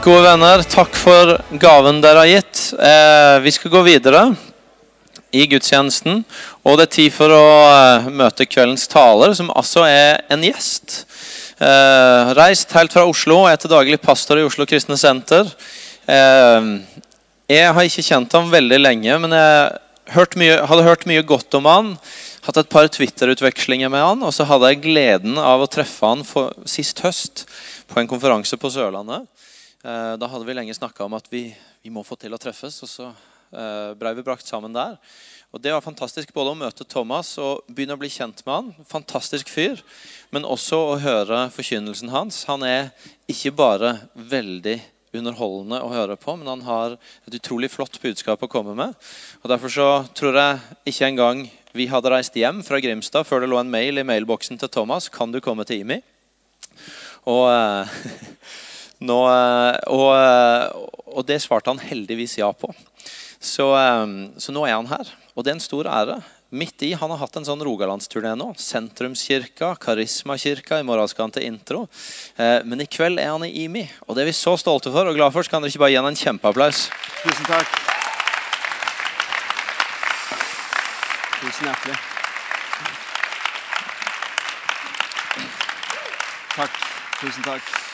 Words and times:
Gode 0.00 0.22
venner, 0.24 0.62
takk 0.64 0.94
for 0.96 1.34
gaven 1.60 1.98
dere 2.00 2.22
har 2.22 2.28
gitt. 2.30 2.60
Eh, 2.72 3.34
vi 3.44 3.50
skal 3.52 3.72
gå 3.74 3.82
videre 3.84 4.22
i 5.28 5.42
gudstjenesten. 5.44 6.22
Og 6.64 6.78
det 6.78 6.86
er 6.86 6.94
tid 6.94 7.12
for 7.12 7.34
å 7.36 7.48
eh, 7.66 8.06
møte 8.08 8.46
kveldens 8.48 8.88
taler, 8.88 9.34
som 9.36 9.50
altså 9.52 9.82
er 9.84 10.22
en 10.32 10.46
gjest. 10.46 11.02
Eh, 11.60 12.32
reist 12.38 12.72
helt 12.72 12.96
fra 12.96 13.04
Oslo, 13.04 13.42
og 13.42 13.50
er 13.50 13.60
til 13.60 13.74
daglig 13.74 13.98
pastor 14.00 14.40
i 14.40 14.46
Oslo 14.46 14.64
Kristne 14.70 14.96
Senter. 14.96 15.50
Eh, 16.08 16.70
jeg 17.52 17.74
har 17.76 17.90
ikke 17.90 18.06
kjent 18.06 18.38
ham 18.38 18.48
veldig 18.54 18.78
lenge, 18.80 19.18
men 19.20 19.36
jeg 19.36 20.14
hørt 20.16 20.38
mye, 20.40 20.62
hadde 20.70 20.86
hørt 20.86 21.04
mye 21.12 21.26
godt 21.28 21.58
om 21.60 21.68
han. 21.68 21.90
Hatt 22.46 22.62
et 22.62 22.72
par 22.72 22.88
Twitter-utvekslinger 22.88 23.92
med 23.92 24.06
han, 24.06 24.24
og 24.24 24.32
så 24.32 24.48
hadde 24.48 24.72
jeg 24.72 24.80
gleden 24.88 25.36
av 25.36 25.60
å 25.60 25.68
treffe 25.68 26.08
han 26.08 26.24
for, 26.24 26.56
sist 26.64 27.04
høst 27.04 27.44
på 27.92 28.00
en 28.00 28.08
konferanse 28.08 28.56
på 28.56 28.72
Sørlandet. 28.72 29.28
Eh, 29.80 30.14
da 30.20 30.28
hadde 30.28 30.44
vi 30.44 30.52
lenge 30.52 30.74
snakka 30.76 31.06
om 31.06 31.14
at 31.16 31.28
vi, 31.32 31.46
vi, 31.80 31.90
må 31.92 32.02
få 32.04 32.18
til 32.20 32.34
å 32.36 32.38
treffes, 32.40 32.82
og 32.84 32.90
så 32.90 33.10
blei 33.50 33.94
ble 33.98 34.10
vi 34.20 34.22
brakt 34.22 34.46
sammen 34.46 34.70
der. 34.76 34.92
Og 35.50 35.58
Det 35.58 35.72
var 35.74 35.82
fantastisk 35.82 36.30
både 36.36 36.52
å 36.52 36.58
møte 36.58 36.84
Thomas 36.86 37.32
og 37.42 37.64
begynne 37.66 37.96
å 37.96 37.98
bli 37.98 38.10
kjent 38.12 38.44
med 38.44 38.52
han. 38.54 38.68
Fantastisk 38.86 39.50
fyr. 39.50 39.80
Men 40.30 40.46
også 40.46 40.78
å 40.92 41.00
høre 41.02 41.48
forkynnelsen 41.50 42.12
hans. 42.12 42.44
Han 42.46 42.62
er 42.62 42.92
ikke 43.26 43.50
bare 43.58 43.96
veldig 44.14 44.76
underholdende 45.18 45.80
å 45.82 45.90
høre 45.90 46.14
på, 46.20 46.36
men 46.38 46.52
han 46.52 46.62
har 46.68 46.94
et 47.26 47.40
utrolig 47.40 47.72
flott 47.72 47.98
budskap 47.98 48.46
å 48.46 48.52
komme 48.52 48.76
med. 48.78 48.94
Og 49.42 49.50
Derfor 49.50 49.74
så 49.74 49.90
tror 50.14 50.38
jeg 50.38 50.62
ikke 50.92 51.10
engang 51.10 51.44
vi 51.74 51.90
hadde 51.90 52.14
reist 52.14 52.38
hjem 52.38 52.62
fra 52.62 52.78
Grimstad 52.78 53.26
før 53.26 53.42
det 53.42 53.50
lå 53.50 53.58
en 53.58 53.72
mail 53.72 53.98
i 53.98 54.06
mailboksen 54.06 54.60
til 54.60 54.70
Thomas. 54.70 55.10
Kan 55.10 55.34
du 55.34 55.42
komme 55.42 55.66
til 55.66 55.82
IMI? 55.82 56.02
Og... 57.26 57.48
Nå, 59.00 59.16
eh, 59.32 59.78
og, 59.88 60.10
eh, 60.12 60.66
og, 61.08 61.24
det 61.28 61.40
svarte 61.40 61.72
han 61.72 61.80
heldigvis 61.80 62.36
ja 62.40 62.50
på. 62.52 62.68
Så, 63.40 63.70
eh, 63.72 64.04
så, 64.36 64.52
nå 64.52 64.66
er 64.68 64.76
han 64.76 64.90
her. 64.90 65.08
Og 65.34 65.44
det 65.44 65.54
er 65.54 65.56
en 65.56 65.64
stor 65.64 65.88
ære. 65.88 66.20
Midt 66.50 66.82
i, 66.82 66.92
Han 66.98 67.12
har 67.14 67.20
hatt 67.20 67.36
en 67.38 67.46
sånn 67.46 67.62
rogalandsturné 67.62 68.34
nå. 68.36 68.50
Sentrumskirka, 68.58 69.76
Karismakirka. 69.80 70.80
I 70.80 70.84
morgen 70.84 71.08
skal 71.08 71.28
han 71.28 71.34
til 71.36 71.46
intro. 71.46 71.84
Men 72.36 72.82
i 72.82 72.88
kveld 72.90 73.22
er 73.22 73.30
han 73.30 73.44
i 73.46 73.52
IMI. 73.68 73.84
Og 74.08 74.16
det 74.18 74.24
er 74.24 74.32
vi 74.32 74.34
så 74.34 74.56
stolte 74.58 74.90
for 74.90 75.06
og 75.06 75.14
glad 75.14 75.30
for. 75.30 75.46
Så 75.46 75.52
kan 75.52 75.62
dere 75.62 75.70
ikke 75.70 75.84
bare 75.84 75.92
gi 75.94 76.00
han 76.00 76.10
en 76.10 76.18
kjempeapplaus. 76.18 76.88
Tusen 77.22 77.46
takk. 77.46 77.70
Tusen 81.38 81.70
hjertelig. 81.70 82.00
Takk. 86.58 86.82
Tusen 87.22 87.46
takk. 87.46 87.89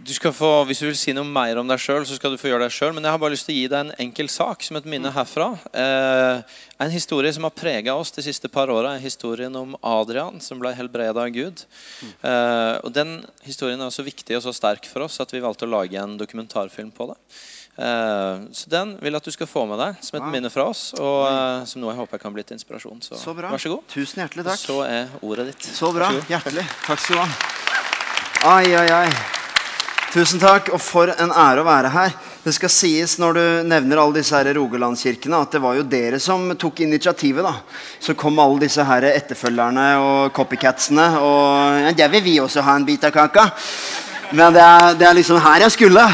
Du 0.00 0.14
skal 0.16 0.32
få, 0.32 0.48
hvis 0.64 0.78
du 0.80 0.86
vil 0.88 0.96
si 0.96 1.12
noe 1.12 1.28
mer 1.28 1.58
om 1.60 1.68
deg 1.68 1.80
sjøl, 1.80 2.06
så 2.08 2.16
skal 2.16 2.32
du 2.32 2.38
få 2.40 2.48
gjøre 2.48 2.64
det 2.64 2.72
sjøl. 2.72 2.94
Men 2.96 3.04
jeg 3.04 3.12
har 3.12 3.20
bare 3.20 3.34
lyst 3.34 3.44
til 3.48 3.52
å 3.52 3.58
gi 3.58 3.66
deg 3.68 3.80
en 3.84 3.92
enkel 4.06 4.30
sak 4.32 4.64
som 4.64 4.78
et 4.78 4.86
minne 4.88 5.10
herfra. 5.12 5.50
Eh, 5.76 6.56
en 6.80 6.92
historie 6.94 7.32
som 7.36 7.44
har 7.44 7.52
prega 7.52 7.92
oss 7.98 8.12
de 8.16 8.24
siste 8.24 8.48
par 8.52 8.72
åra, 8.72 8.94
er 8.96 9.04
historien 9.04 9.54
om 9.60 9.74
Adrian 9.84 10.40
som 10.40 10.62
ble 10.62 10.72
helbreda 10.78 11.26
av 11.26 11.34
Gud. 11.34 11.64
Eh, 12.00 12.74
og 12.80 12.88
Den 12.96 13.18
historien 13.44 13.82
er 13.84 13.92
så 13.92 14.04
viktig 14.06 14.38
og 14.38 14.44
så 14.46 14.54
sterk 14.56 14.88
for 14.88 15.04
oss 15.04 15.20
at 15.20 15.34
vi 15.36 15.42
valgte 15.44 15.68
å 15.68 15.72
lage 15.74 16.00
en 16.00 16.16
dokumentarfilm 16.20 16.94
på 16.96 17.10
det. 17.10 17.18
Eh, 17.80 18.46
så 18.56 18.72
Den 18.72 18.94
vil 19.02 19.12
jeg 19.12 19.20
at 19.20 19.28
du 19.28 19.34
skal 19.36 19.50
få 19.50 19.66
med 19.68 19.82
deg 19.84 20.00
som 20.06 20.16
et 20.16 20.30
minne 20.32 20.52
fra 20.52 20.64
oss, 20.72 20.94
og 20.96 21.26
eh, 21.28 21.66
som 21.68 21.84
noe 21.84 21.92
jeg 21.92 22.00
håper 22.00 22.22
kan 22.22 22.32
bli 22.32 22.46
til 22.46 22.56
inspirasjon. 22.56 23.04
Så, 23.04 23.20
så 23.20 23.36
vær 23.36 23.52
så 23.60 23.74
god. 23.76 23.84
Tusen 23.92 24.24
hjertelig 24.24 24.48
takk. 24.48 24.64
Og 24.64 24.64
så 24.64 24.78
er 24.88 25.12
ordet 25.20 25.50
ditt. 25.52 25.68
Så 25.76 25.92
bra. 25.92 26.08
Hjertelig. 26.32 26.64
Takk 26.88 27.04
skal 27.04 27.20
du 27.20 27.22
ha. 27.26 27.28
Ai, 28.56 28.72
ai, 28.72 28.88
ai. 29.02 29.39
Tusen 30.10 30.40
takk, 30.42 30.72
og 30.74 30.80
for 30.82 31.06
en 31.22 31.30
ære 31.30 31.62
å 31.62 31.66
være 31.68 31.90
her. 31.94 32.14
Det 32.42 32.50
skal 32.56 32.72
sies 32.74 33.12
når 33.22 33.36
du 33.36 33.42
nevner 33.70 34.00
alle 34.02 34.16
disse 34.18 34.34
her 34.34 34.48
Rogalandskirkene, 34.56 35.38
at 35.38 35.52
det 35.54 35.60
var 35.62 35.76
jo 35.78 35.84
dere 35.86 36.18
som 36.18 36.48
tok 36.58 36.80
initiativet. 36.82 37.44
da. 37.46 37.52
Så 38.02 38.16
kom 38.18 38.40
alle 38.42 38.64
disse 38.64 38.82
her 38.82 39.04
etterfølgerne 39.06 39.84
og 40.02 40.32
copycatsene. 40.34 41.04
Og 41.22 41.84
ja, 41.84 41.92
der 41.94 42.10
vil 42.10 42.24
vi 42.24 42.40
også 42.42 42.64
ha 42.66 42.74
en 42.74 42.86
bit 42.88 43.06
av 43.06 43.12
kaka. 43.14 43.44
Men 44.34 44.56
det 44.56 44.64
er, 44.64 44.96
det 44.98 45.06
er 45.06 45.14
liksom 45.14 45.38
her 45.44 45.62
jeg 45.62 45.76
skulle. 45.76 46.06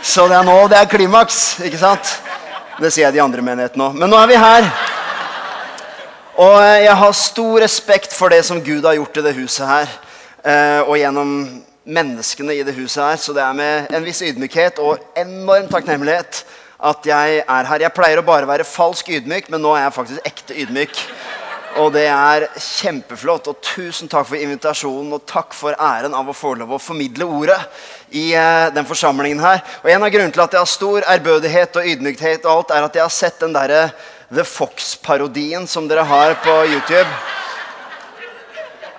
Så 0.00 0.24
det 0.32 0.38
er 0.38 0.48
nå 0.48 0.54
det 0.72 0.78
er 0.78 0.88
klimaks. 0.88 1.42
ikke 1.66 1.80
sant? 1.82 2.14
Det 2.78 2.88
sier 2.88 3.10
jeg 3.10 3.18
de 3.18 3.24
andre 3.24 3.44
menighetene 3.44 3.90
òg. 3.90 3.98
Men 4.00 4.08
nå 4.08 4.16
er 4.16 4.30
vi 4.30 4.38
her. 4.40 4.70
Og 6.40 6.56
jeg 6.86 6.96
har 7.02 7.20
stor 7.20 7.60
respekt 7.60 8.16
for 8.16 8.32
det 8.32 8.40
som 8.48 8.64
Gud 8.64 8.88
har 8.88 8.96
gjort 8.96 9.20
i 9.20 9.26
det 9.28 9.34
huset 9.36 9.68
her. 9.68 9.92
Eh, 10.40 10.80
og 10.86 10.96
gjennom 10.96 11.36
menneskene 11.84 12.54
i 12.56 12.64
det 12.66 12.74
huset 12.76 13.02
her. 13.02 13.20
Så 13.20 13.34
det 13.36 13.42
er 13.44 13.56
med 13.56 13.94
en 13.94 14.06
viss 14.06 14.22
ydmykhet 14.24 14.80
og 14.82 15.02
enorm 15.18 15.68
takknemlighet 15.70 16.44
at 16.82 17.06
jeg 17.06 17.42
er 17.42 17.68
her. 17.68 17.84
Jeg 17.86 17.94
pleier 17.94 18.20
å 18.22 18.26
bare 18.26 18.48
være 18.48 18.66
falsk 18.66 19.12
ydmyk, 19.14 19.50
men 19.52 19.62
nå 19.62 19.74
er 19.76 19.86
jeg 19.86 19.96
faktisk 19.98 20.28
ekte 20.32 20.58
ydmyk. 20.64 21.02
Og 21.80 21.92
det 21.94 22.04
er 22.10 22.48
kjempeflott. 22.58 23.48
Og 23.48 23.60
tusen 23.64 24.10
takk 24.10 24.26
for 24.28 24.40
invitasjonen, 24.40 25.12
og 25.14 25.26
takk 25.28 25.54
for 25.56 25.76
æren 25.78 26.16
av 26.16 26.28
å 26.28 26.36
få 26.36 26.54
lov 26.60 26.74
å 26.74 26.80
formidle 26.82 27.28
ordet 27.28 27.60
i 28.10 28.32
eh, 28.36 28.68
den 28.74 28.88
forsamlingen 28.88 29.40
her. 29.40 29.62
Og 29.82 29.92
en 29.92 30.04
av 30.04 30.12
grunnene 30.12 30.34
til 30.34 30.44
at 30.44 30.56
jeg 30.56 30.64
har 30.64 30.72
stor 30.72 31.06
ærbødighet 31.14 31.78
og 31.80 31.88
ydmykhet, 31.94 32.44
og 32.44 32.52
alt, 32.56 32.74
er 32.74 32.88
at 32.88 32.98
jeg 32.98 33.06
har 33.06 33.14
sett 33.14 33.40
den 33.40 33.56
derre 33.56 33.86
The 34.32 34.44
Fox-parodien 34.48 35.66
som 35.68 35.88
dere 35.88 36.04
har 36.08 36.36
på 36.44 36.58
YouTube. 36.66 37.08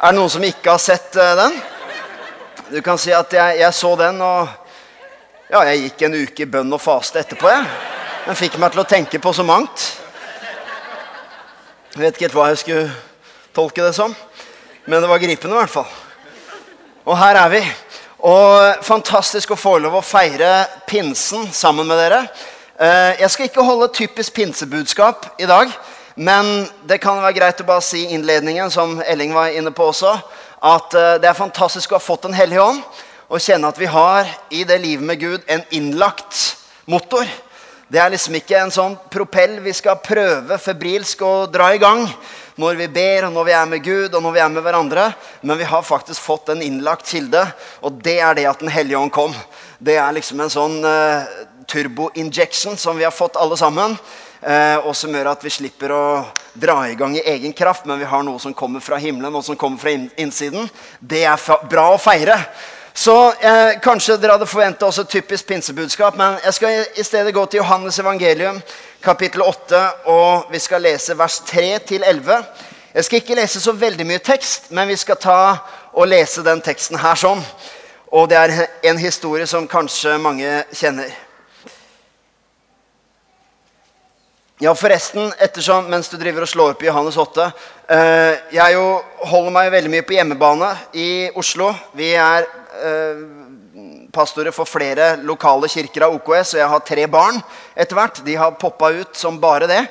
Er 0.03 0.11
det 0.11 0.17
noen 0.17 0.31
som 0.31 0.43
ikke 0.43 0.73
har 0.73 0.81
sett 0.83 1.16
uh, 1.16 1.33
den? 1.39 1.61
Du 2.73 2.79
kan 2.81 2.97
si 2.97 3.11
at 3.13 3.29
jeg, 3.29 3.57
jeg, 3.59 3.73
så 3.78 3.91
den, 3.94 4.17
og 4.25 4.47
ja, 5.51 5.59
jeg 5.67 5.81
gikk 5.84 6.00
en 6.07 6.16
uke 6.23 6.41
i 6.41 6.47
bønn 6.50 6.73
og 6.73 6.79
faste 6.81 7.19
etterpå. 7.22 7.45
Jeg. 7.51 7.67
Den 8.23 8.39
fikk 8.39 8.56
meg 8.57 8.73
til 8.73 8.81
å 8.81 8.85
tenke 8.89 9.19
på 9.22 9.34
så 9.38 9.44
mangt. 9.45 9.84
Jeg 11.94 12.01
vet 12.01 12.17
ikke 12.17 12.25
helt 12.25 12.38
hva 12.39 12.47
jeg 12.50 12.63
skulle 12.63 12.88
tolke 13.53 13.85
det 13.85 13.94
som, 13.94 14.16
men 14.88 15.06
det 15.06 15.11
var 15.11 15.22
gripende 15.22 15.53
i 15.53 15.59
hvert 15.59 15.73
fall. 15.75 15.91
Og 17.06 17.13
her 17.19 17.44
er 17.44 17.53
vi. 17.53 17.61
Og 18.25 18.81
fantastisk 18.90 19.53
å 19.53 19.59
få 19.59 19.75
lov 19.84 20.00
å 20.00 20.05
feire 20.07 20.63
pinsen 20.90 21.51
sammen 21.53 21.85
med 21.85 22.01
dere. 22.01 22.23
Eh, 22.73 23.22
jeg 23.22 23.35
skal 23.35 23.51
ikke 23.51 23.67
holde 23.67 23.94
typisk 23.94 24.34
pinsebudskap 24.40 25.35
i 25.38 25.45
dag, 25.45 25.69
men 26.17 26.66
det 26.90 27.03
kan 27.05 27.22
være 27.22 27.38
greit 27.38 27.61
å 27.61 27.69
bare 27.69 27.85
si 27.85 28.07
innledningen, 28.16 28.73
som 28.73 28.97
Elling 29.05 29.38
var 29.38 29.53
inne 29.53 29.75
på 29.78 29.91
også 29.94 30.17
at 30.63 30.96
eh, 30.96 31.16
det 31.19 31.28
er 31.29 31.38
fantastisk 31.38 31.91
å 31.91 32.00
ha 32.00 32.03
fått 32.03 32.28
Den 32.29 32.38
hellige 32.38 32.63
ånd 32.63 32.84
og 33.34 33.41
kjenne 33.41 33.69
at 33.72 33.79
vi 33.79 33.90
har 33.90 34.29
i 34.53 34.62
det 34.68 34.78
livet 34.84 35.06
med 35.06 35.19
Gud 35.19 35.46
en 35.50 35.63
innlagt 35.74 36.38
motor. 36.85 37.25
Det 37.90 37.97
er 37.97 38.12
liksom 38.13 38.35
ikke 38.38 38.59
en 38.59 38.73
sånn 38.73 38.96
propell 39.09 39.56
vi 39.63 39.73
skal 39.73 40.02
prøve 40.03 40.59
febrilsk 40.62 41.23
å 41.25 41.31
dra 41.50 41.72
i 41.73 41.81
gang 41.81 42.03
når 42.62 42.78
vi 42.78 42.88
ber, 42.94 43.28
og 43.28 43.34
når 43.34 43.47
vi 43.47 43.56
er 43.57 43.72
med 43.72 43.84
Gud 43.85 44.13
og 44.13 44.22
når 44.22 44.35
vi 44.35 44.41
er 44.44 44.52
med 44.53 44.66
hverandre. 44.66 45.07
Men 45.41 45.57
vi 45.57 45.69
har 45.69 45.88
faktisk 45.88 46.22
fått 46.22 46.52
en 46.53 46.62
innlagt 46.62 47.09
kilde, 47.09 47.41
og 47.81 47.97
det 48.06 48.19
er 48.22 48.38
det 48.38 48.46
at 48.52 48.62
Den 48.62 48.73
hellige 48.73 49.00
ånd 49.00 49.13
kom. 49.13 49.34
Det 49.79 49.97
er 49.97 50.13
liksom 50.13 50.44
en 50.44 50.53
sånn 50.53 50.78
uh, 50.85 51.25
turbo-injection 51.68 52.78
som 52.78 53.00
vi 53.00 53.07
har 53.07 53.16
fått 53.16 53.40
alle 53.40 53.57
sammen. 53.57 53.97
Uh, 54.43 54.89
og 54.89 54.91
som 54.95 55.13
gjør 55.15 55.29
at 55.31 55.43
vi 55.45 55.51
slipper 55.55 55.93
å 55.95 56.05
dra 56.59 56.81
i 56.89 56.97
gang 56.99 57.15
i 57.15 57.23
egen 57.31 57.53
kraft, 57.55 57.85
men 57.87 58.01
vi 58.01 58.07
har 58.09 58.23
noe 58.27 58.41
som 58.43 58.53
kommer 58.53 58.83
fra 58.83 58.99
himmelen, 58.99 59.35
og 59.35 59.45
som 59.45 59.55
kommer 59.55 59.79
fra 59.79 59.93
innsiden. 59.95 60.67
Det 60.99 61.23
er 61.23 61.67
bra 61.71 61.93
å 61.93 62.01
feire. 62.01 62.35
Så 62.93 63.31
eh, 63.41 63.79
Kanskje 63.81 64.19
dere 64.21 64.35
hadde 64.35 64.45
forventa 64.45 64.85
også 64.85 65.01
et 65.07 65.15
typisk 65.15 65.47
pinsebudskap, 65.49 66.17
men 66.17 66.35
jeg 66.43 66.53
skal 66.59 66.83
i 66.93 67.05
stedet 67.05 67.33
gå 67.33 67.45
til 67.49 67.63
Johannes 67.63 67.97
evangelium, 67.99 68.59
kapittel 69.01 69.41
8, 69.41 69.81
og 70.13 70.51
vi 70.53 70.61
skal 70.61 70.85
lese 70.85 71.17
vers 71.17 71.39
3 71.49 71.79
til 71.89 72.05
11. 72.05 72.43
Jeg 72.93 73.07
skal 73.07 73.23
ikke 73.23 73.39
lese 73.39 73.61
så 73.63 73.73
veldig 73.73 74.05
mye 74.05 74.21
tekst, 74.21 74.69
men 74.69 74.91
vi 74.91 74.99
skal 75.01 75.17
ta 75.17 75.39
og 75.89 76.07
lese 76.11 76.45
den 76.45 76.61
teksten 76.61 77.01
her 77.01 77.17
sånn. 77.17 77.41
Og 78.13 78.29
det 78.29 78.37
er 78.37 78.67
en 78.91 79.01
historie 79.01 79.47
som 79.49 79.65
kanskje 79.67 80.19
mange 80.21 80.59
kjenner. 80.69 81.09
Ja, 84.61 84.76
forresten, 84.78 85.32
ettersom, 85.41 85.88
mens 85.90 86.11
du 86.11 86.14
driver 86.22 86.46
og 86.46 86.50
slår 86.52 86.76
opp 86.76 86.84
i 86.84 86.85
Johannes 86.85 87.16
8 87.17 87.46
eh, 87.90 88.34
Jeg 88.53 88.76
jo 88.76 88.84
holder 89.26 89.53
meg 89.55 89.72
veldig 89.73 89.90
mye 89.90 90.03
på 90.05 90.14
hjemmebane 90.14 90.67
i 90.94 91.08
Oslo. 91.41 91.72
Vi 91.97 92.11
er 92.14 92.46
eh, 92.46 93.23
pastorer 94.14 94.53
for 94.53 94.70
flere 94.70 95.16
lokale 95.26 95.66
kirker 95.73 96.05
av 96.05 96.20
OKS, 96.20 96.53
og 96.53 96.61
jeg 96.61 96.70
har 96.70 96.84
tre 96.85 97.08
barn 97.09 97.40
etter 97.73 97.97
hvert. 97.97 98.22
De 98.28 98.35
har 98.38 98.53
poppa 98.61 98.91
ut 98.94 99.17
som 99.17 99.40
bare 99.41 99.72
det. 99.72 99.82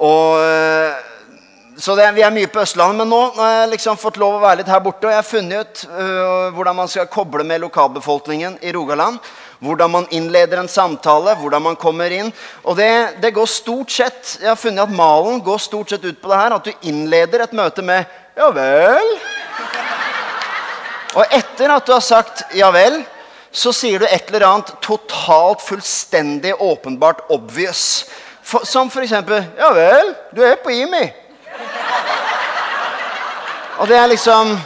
Og, 0.00 0.40
eh, 0.40 1.76
så 1.76 1.92
det, 2.00 2.08
vi 2.16 2.24
er 2.24 2.32
mye 2.32 2.48
på 2.48 2.64
Østlandet. 2.64 3.02
Men 3.02 3.12
nå, 3.12 3.20
har 3.36 3.52
jeg 3.58 3.74
liksom 3.74 4.00
fått 4.00 4.16
lov 4.16 4.38
å 4.38 4.44
være 4.46 4.62
litt 4.62 4.72
her 4.72 4.80
borte, 4.88 5.04
og 5.04 5.12
jeg 5.12 5.20
har 5.20 5.28
funnet 5.28 5.68
ut 5.68 5.84
uh, 5.92 6.48
hvordan 6.56 6.80
man 6.80 6.88
skal 6.90 7.12
koble 7.12 7.44
med 7.46 7.60
lokalbefolkningen 7.62 8.56
i 8.64 8.72
Rogaland 8.74 9.20
hvordan 9.58 9.90
man 9.90 10.06
innleder 10.14 10.60
en 10.60 10.70
samtale, 10.70 11.34
hvordan 11.38 11.62
man 11.62 11.76
kommer 11.76 12.12
inn. 12.14 12.30
Og 12.64 12.76
det, 12.78 12.90
det, 13.22 13.34
går 13.34 13.46
stort 13.50 13.90
sett 13.92 14.36
Jeg 14.40 14.50
har 14.52 14.60
funnet 14.60 14.86
at 14.86 14.94
malen 14.94 15.42
går 15.44 15.58
stort 15.62 15.90
sett 15.90 16.04
ut 16.04 16.20
på 16.20 16.30
det 16.30 16.40
her 16.40 16.56
at 16.56 16.64
du 16.64 16.88
innleder 16.90 17.44
et 17.44 17.52
møte 17.56 17.82
med 17.82 18.04
'ja 18.38 18.50
vel'. 18.54 19.14
Og 21.18 21.24
etter 21.32 21.70
at 21.74 21.86
du 21.86 21.92
har 21.92 22.04
sagt 22.04 22.42
'ja 22.54 22.70
vel', 22.70 23.04
så 23.50 23.72
sier 23.72 23.98
du 23.98 24.06
et 24.06 24.28
eller 24.28 24.46
annet 24.46 24.74
totalt, 24.80 25.62
fullstendig, 25.62 26.54
åpenbart 26.60 27.24
obvious. 27.30 28.04
For, 28.42 28.64
som 28.64 28.90
eksempel 28.90 29.44
Ja 29.58 29.72
vel, 29.72 30.14
du 30.36 30.42
er 30.42 30.56
på 30.56 30.70
IMI. 30.70 31.12
Og 33.78 33.88
det 33.88 33.96
er 33.96 34.06
liksom 34.06 34.58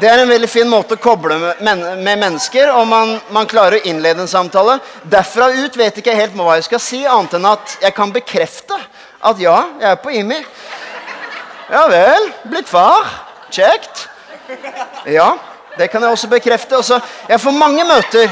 Det 0.00 0.08
er 0.10 0.20
en 0.20 0.28
veldig 0.28 0.48
fin 0.50 0.68
måte 0.68 0.98
å 0.98 1.00
koble 1.00 1.38
med, 1.40 1.84
med 2.04 2.18
mennesker, 2.20 2.68
og 2.76 2.84
man, 2.90 3.14
man, 3.32 3.46
klarer 3.48 3.78
å 3.78 3.88
innlede 3.88 4.20
en 4.24 4.28
samtale. 4.28 4.74
Derfra 5.08 5.48
ut 5.54 5.78
vet 5.78 5.96
ikke 5.96 6.12
jeg 6.12 6.20
helt 6.20 6.34
hva 6.36 6.58
jeg 6.58 6.66
skal 6.66 6.82
si, 6.84 6.98
annet 7.08 7.38
enn 7.38 7.48
at 7.48 7.76
jeg 7.80 7.96
kan 7.96 8.12
bekrefte 8.12 8.76
at 9.24 9.40
ja, 9.40 9.54
jeg 9.80 9.88
er 9.88 10.02
på 10.02 10.12
IMI. 10.12 10.42
Ja 11.70 11.86
vel. 11.88 12.28
Blitt 12.50 12.68
far. 12.68 13.08
Kjekt. 13.48 14.04
Ja, 15.08 15.30
det 15.78 15.88
kan 15.88 16.04
jeg 16.04 16.12
også 16.12 16.28
bekrefte. 16.28 16.76
Også, 16.76 17.00
jeg 17.30 17.40
får 17.40 17.56
mange 17.56 17.88
møter. 17.88 18.28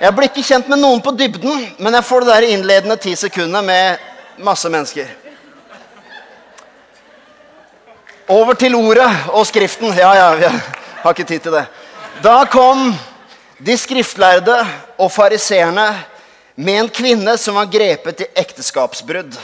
Jeg 0.00 0.16
blir 0.16 0.30
ikke 0.30 0.46
kjent 0.48 0.72
med 0.72 0.80
noen 0.80 1.04
på 1.04 1.12
dybden, 1.16 1.60
men 1.76 1.98
jeg 1.98 2.08
får 2.08 2.24
det 2.24 2.32
der 2.32 2.48
innledende 2.54 2.96
ti 3.00 3.12
sekundene 3.16 3.62
med 3.68 4.42
masse 4.48 4.72
mennesker. 4.72 5.12
Over 8.32 8.56
til 8.58 8.74
ordet 8.74 9.12
og 9.36 9.44
Skriften. 9.46 9.92
Ja, 9.92 10.16
ja, 10.16 10.32
vi 10.40 10.50
har 11.06 11.14
ikke 11.14 11.28
tid 11.28 11.44
til 11.46 11.54
det. 11.54 11.66
Da 12.22 12.40
kom 12.50 12.90
de 13.62 13.76
skriftlærde 13.78 14.56
og 14.98 15.12
fariseerne 15.12 15.86
med 16.56 16.80
en 16.80 16.88
kvinne 16.90 17.36
som 17.38 17.58
var 17.58 17.68
grepet 17.70 18.24
i 18.24 18.30
ekteskapsbrudd. 18.42 19.36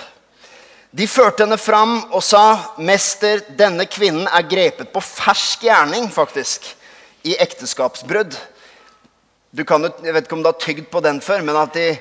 De 0.93 1.07
førte 1.09 1.47
henne 1.47 1.57
fram 1.57 2.03
og 2.13 2.23
sa, 2.23 2.59
'Mester, 2.77 3.41
denne 3.59 3.87
kvinnen 3.87 4.27
er 4.27 4.49
grepet 4.49 4.93
på 4.93 5.01
fersk 5.01 5.63
gjerning', 5.65 6.11
faktisk, 6.13 6.67
i 7.25 7.37
ekteskapsbrudd. 7.41 8.37
Du 9.57 9.65
kan, 9.65 9.83
jeg 10.05 10.15
vet 10.15 10.25
ikke 10.25 10.35
om 10.37 10.43
du 10.43 10.49
har 10.49 10.61
tygd 10.61 10.91
på 10.91 11.01
den 11.01 11.21
før, 11.21 11.41
men 11.41 11.57
at 11.57 11.73
de 11.75 11.99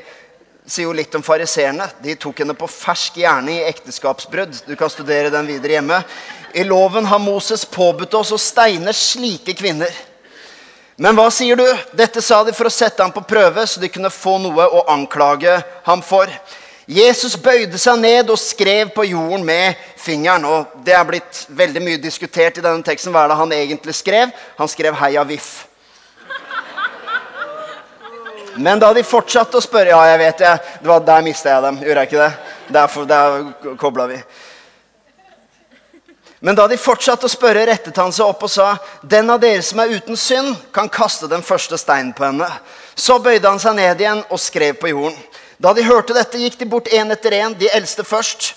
sier 0.65 0.85
jo 0.87 0.93
litt 0.95 1.15
om 1.15 1.23
fariseerne. 1.23 1.87
De 2.03 2.15
tok 2.15 2.39
henne 2.43 2.55
på 2.57 2.67
fersk 2.67 3.17
gjerning 3.21 3.59
i 3.59 3.67
ekteskapsbrudd. 3.69 4.63
Du 4.67 4.75
kan 4.75 4.89
studere 4.89 5.29
den 5.33 5.47
videre 5.47 5.77
hjemme. 5.77 6.03
I 6.53 6.63
loven 6.63 7.05
har 7.05 7.19
Moses 7.19 7.65
påbudt 7.65 8.13
oss 8.13 8.31
å 8.31 8.39
steine 8.39 8.93
slike 8.93 9.53
kvinner. 9.57 9.91
Men 11.01 11.15
hva 11.17 11.29
sier 11.33 11.57
du? 11.57 11.65
Dette 11.97 12.21
sa 12.21 12.43
de 12.43 12.53
for 12.53 12.69
å 12.69 12.73
sette 12.73 13.01
ham 13.01 13.13
på 13.13 13.23
prøve, 13.25 13.63
så 13.65 13.81
de 13.81 13.89
kunne 13.89 14.11
få 14.13 14.35
noe 14.43 14.67
å 14.67 14.83
anklage 14.91 15.55
ham 15.87 16.03
for. 16.05 16.29
Jesus 16.91 17.37
bøyde 17.39 17.79
seg 17.79 17.99
ned 18.01 18.29
og 18.29 18.39
skrev 18.41 18.89
på 18.93 19.05
jorden 19.07 19.45
med 19.47 19.79
fingeren. 19.97 20.45
og 20.45 20.77
Det 20.85 20.93
er 20.93 21.07
blitt 21.07 21.45
veldig 21.49 21.81
mye 21.81 22.01
diskutert 22.01 22.57
i 22.57 22.63
denne 22.65 22.83
teksten. 22.83 23.13
Hva 23.13 23.23
er 23.23 23.31
det 23.31 23.41
han 23.41 23.57
egentlig 23.57 23.95
skrev? 23.95 24.31
Han 24.57 24.67
skrev 24.67 24.93
'Heia 24.93 25.23
Viff'. 25.23 25.67
Men 28.55 28.79
da 28.79 28.93
de 28.93 29.03
fortsatte 29.03 29.57
å 29.57 29.63
spørre 29.63 29.93
Ja, 29.93 30.03
jeg 30.11 30.19
vet 30.19 30.37
det. 30.37 30.59
det 30.81 30.87
var, 30.87 30.99
der 30.99 31.21
mista 31.21 31.49
jeg 31.49 31.63
dem. 31.63 31.77
Gjorde 31.77 32.01
jeg 32.01 32.11
ikke 32.11 32.23
det? 32.23 32.33
Derfor, 32.73 33.05
der 33.05 33.75
kobla 33.77 34.07
vi. 34.07 34.23
Men 36.43 36.57
da 36.57 36.65
de 36.67 36.77
fortsatte 36.77 37.27
å 37.27 37.31
spørre, 37.31 37.67
rettet 37.69 37.97
han 38.01 38.11
seg 38.13 38.25
opp 38.25 38.43
og 38.47 38.49
sa, 38.49 38.77
'Den 39.03 39.29
av 39.29 39.39
dere 39.39 39.61
som 39.61 39.79
er 39.79 39.93
uten 39.93 40.17
synd, 40.17 40.55
kan 40.73 40.89
kaste 40.89 41.27
den 41.29 41.43
første 41.43 41.77
steinen 41.77 42.13
på 42.13 42.25
henne.' 42.25 42.59
Så 42.95 43.19
bøyde 43.19 43.47
han 43.47 43.59
seg 43.59 43.75
ned 43.75 44.01
igjen 44.01 44.23
og 44.29 44.39
skrev 44.39 44.73
på 44.79 44.89
jorden. 44.89 45.17
Da 45.61 45.73
de 45.73 45.83
hørte 45.83 46.13
dette, 46.13 46.37
gikk 46.37 46.57
de 46.57 46.65
bort 46.65 46.89
én 46.89 47.11
etter 47.11 47.31
én, 47.31 47.53
de 47.57 47.69
eldste 47.69 48.03
først. 48.03 48.53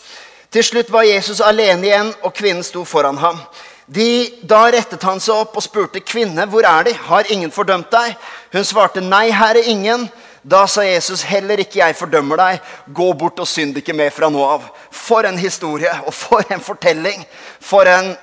Til 0.51 0.65
slutt 0.65 0.91
var 0.91 1.03
Jesus 1.03 1.41
alene 1.41 1.87
igjen, 1.87 2.15
og 2.23 2.35
kvinnen 2.35 2.65
sto 2.65 2.85
foran 2.85 3.17
ham. 3.17 3.41
De, 3.87 4.33
da 4.43 4.71
rettet 4.73 5.03
han 5.03 5.21
seg 5.21 5.35
opp 5.35 5.57
og 5.57 5.63
spurte, 5.63 6.01
'Kvinne, 6.01 6.47
hvor 6.47 6.65
er 6.65 6.85
de? 6.85 6.95
Har 6.95 7.25
ingen 7.29 7.51
fordømt 7.51 7.91
deg?' 7.91 8.17
Hun 8.53 8.65
svarte, 8.65 9.01
'Nei, 9.01 9.31
Herre, 9.31 9.61
ingen.' 9.63 10.11
Da 10.45 10.67
sa 10.67 10.83
Jesus, 10.83 11.23
'Heller 11.23 11.59
ikke 11.59 11.79
jeg 11.79 11.97
fordømmer 11.97 12.37
deg. 12.37 12.61
Gå 12.95 13.13
bort 13.13 13.39
og 13.41 13.49
synd 13.49 13.77
ikke 13.77 13.97
mer 13.97 14.11
fra 14.11 14.29
nå 14.29 14.45
av.' 14.45 14.69
For 14.91 15.25
en 15.25 15.39
historie, 15.39 15.91
og 16.07 16.15
for 16.15 16.45
en 16.53 16.61
fortelling. 16.61 17.27
For 17.61 17.89
en 17.89 18.17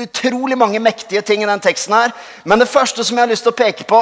utrolig 0.00 0.58
mange 0.58 0.80
mektige 0.80 1.20
ting 1.20 1.42
i 1.42 1.46
den 1.46 1.60
teksten 1.60 1.94
her. 1.94 2.12
Men 2.44 2.60
det 2.60 2.68
første 2.68 3.04
som 3.04 3.16
jeg 3.16 3.26
har 3.26 3.30
lyst 3.30 3.44
til 3.44 3.52
å 3.52 3.56
peke 3.56 3.84
på, 3.84 4.00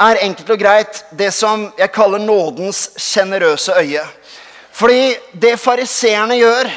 er 0.00 0.22
enkelt 0.22 0.50
og 0.50 0.58
greit 0.58 1.04
det 1.10 1.32
som 1.34 1.72
jeg 1.78 1.92
kaller 1.94 2.18
nådens 2.18 2.90
sjenerøse 2.96 3.74
øye. 3.74 4.06
Fordi 4.72 5.16
det 5.32 5.58
fariseerne 5.60 6.36
gjør, 6.36 6.70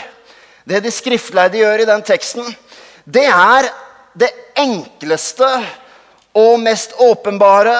det 0.69 0.83
de 0.83 0.91
skriftleide 0.91 1.57
gjør 1.57 1.81
i 1.83 1.89
den 1.89 2.03
teksten, 2.05 2.55
det 3.05 3.25
er 3.25 3.69
det 4.17 4.29
enkleste 4.57 5.49
og 6.37 6.59
mest 6.61 6.93
åpenbare 7.01 7.75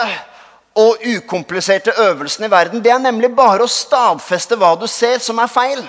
og 0.80 1.04
ukompliserte 1.04 1.92
øvelsen 1.98 2.46
i 2.46 2.52
verden. 2.52 2.84
Det 2.84 2.92
er 2.92 3.02
nemlig 3.04 3.34
bare 3.36 3.66
å 3.66 3.72
stadfeste 3.72 4.56
hva 4.60 4.76
du 4.80 4.88
ser 4.88 5.20
som 5.24 5.40
er 5.44 5.52
feil. 5.52 5.82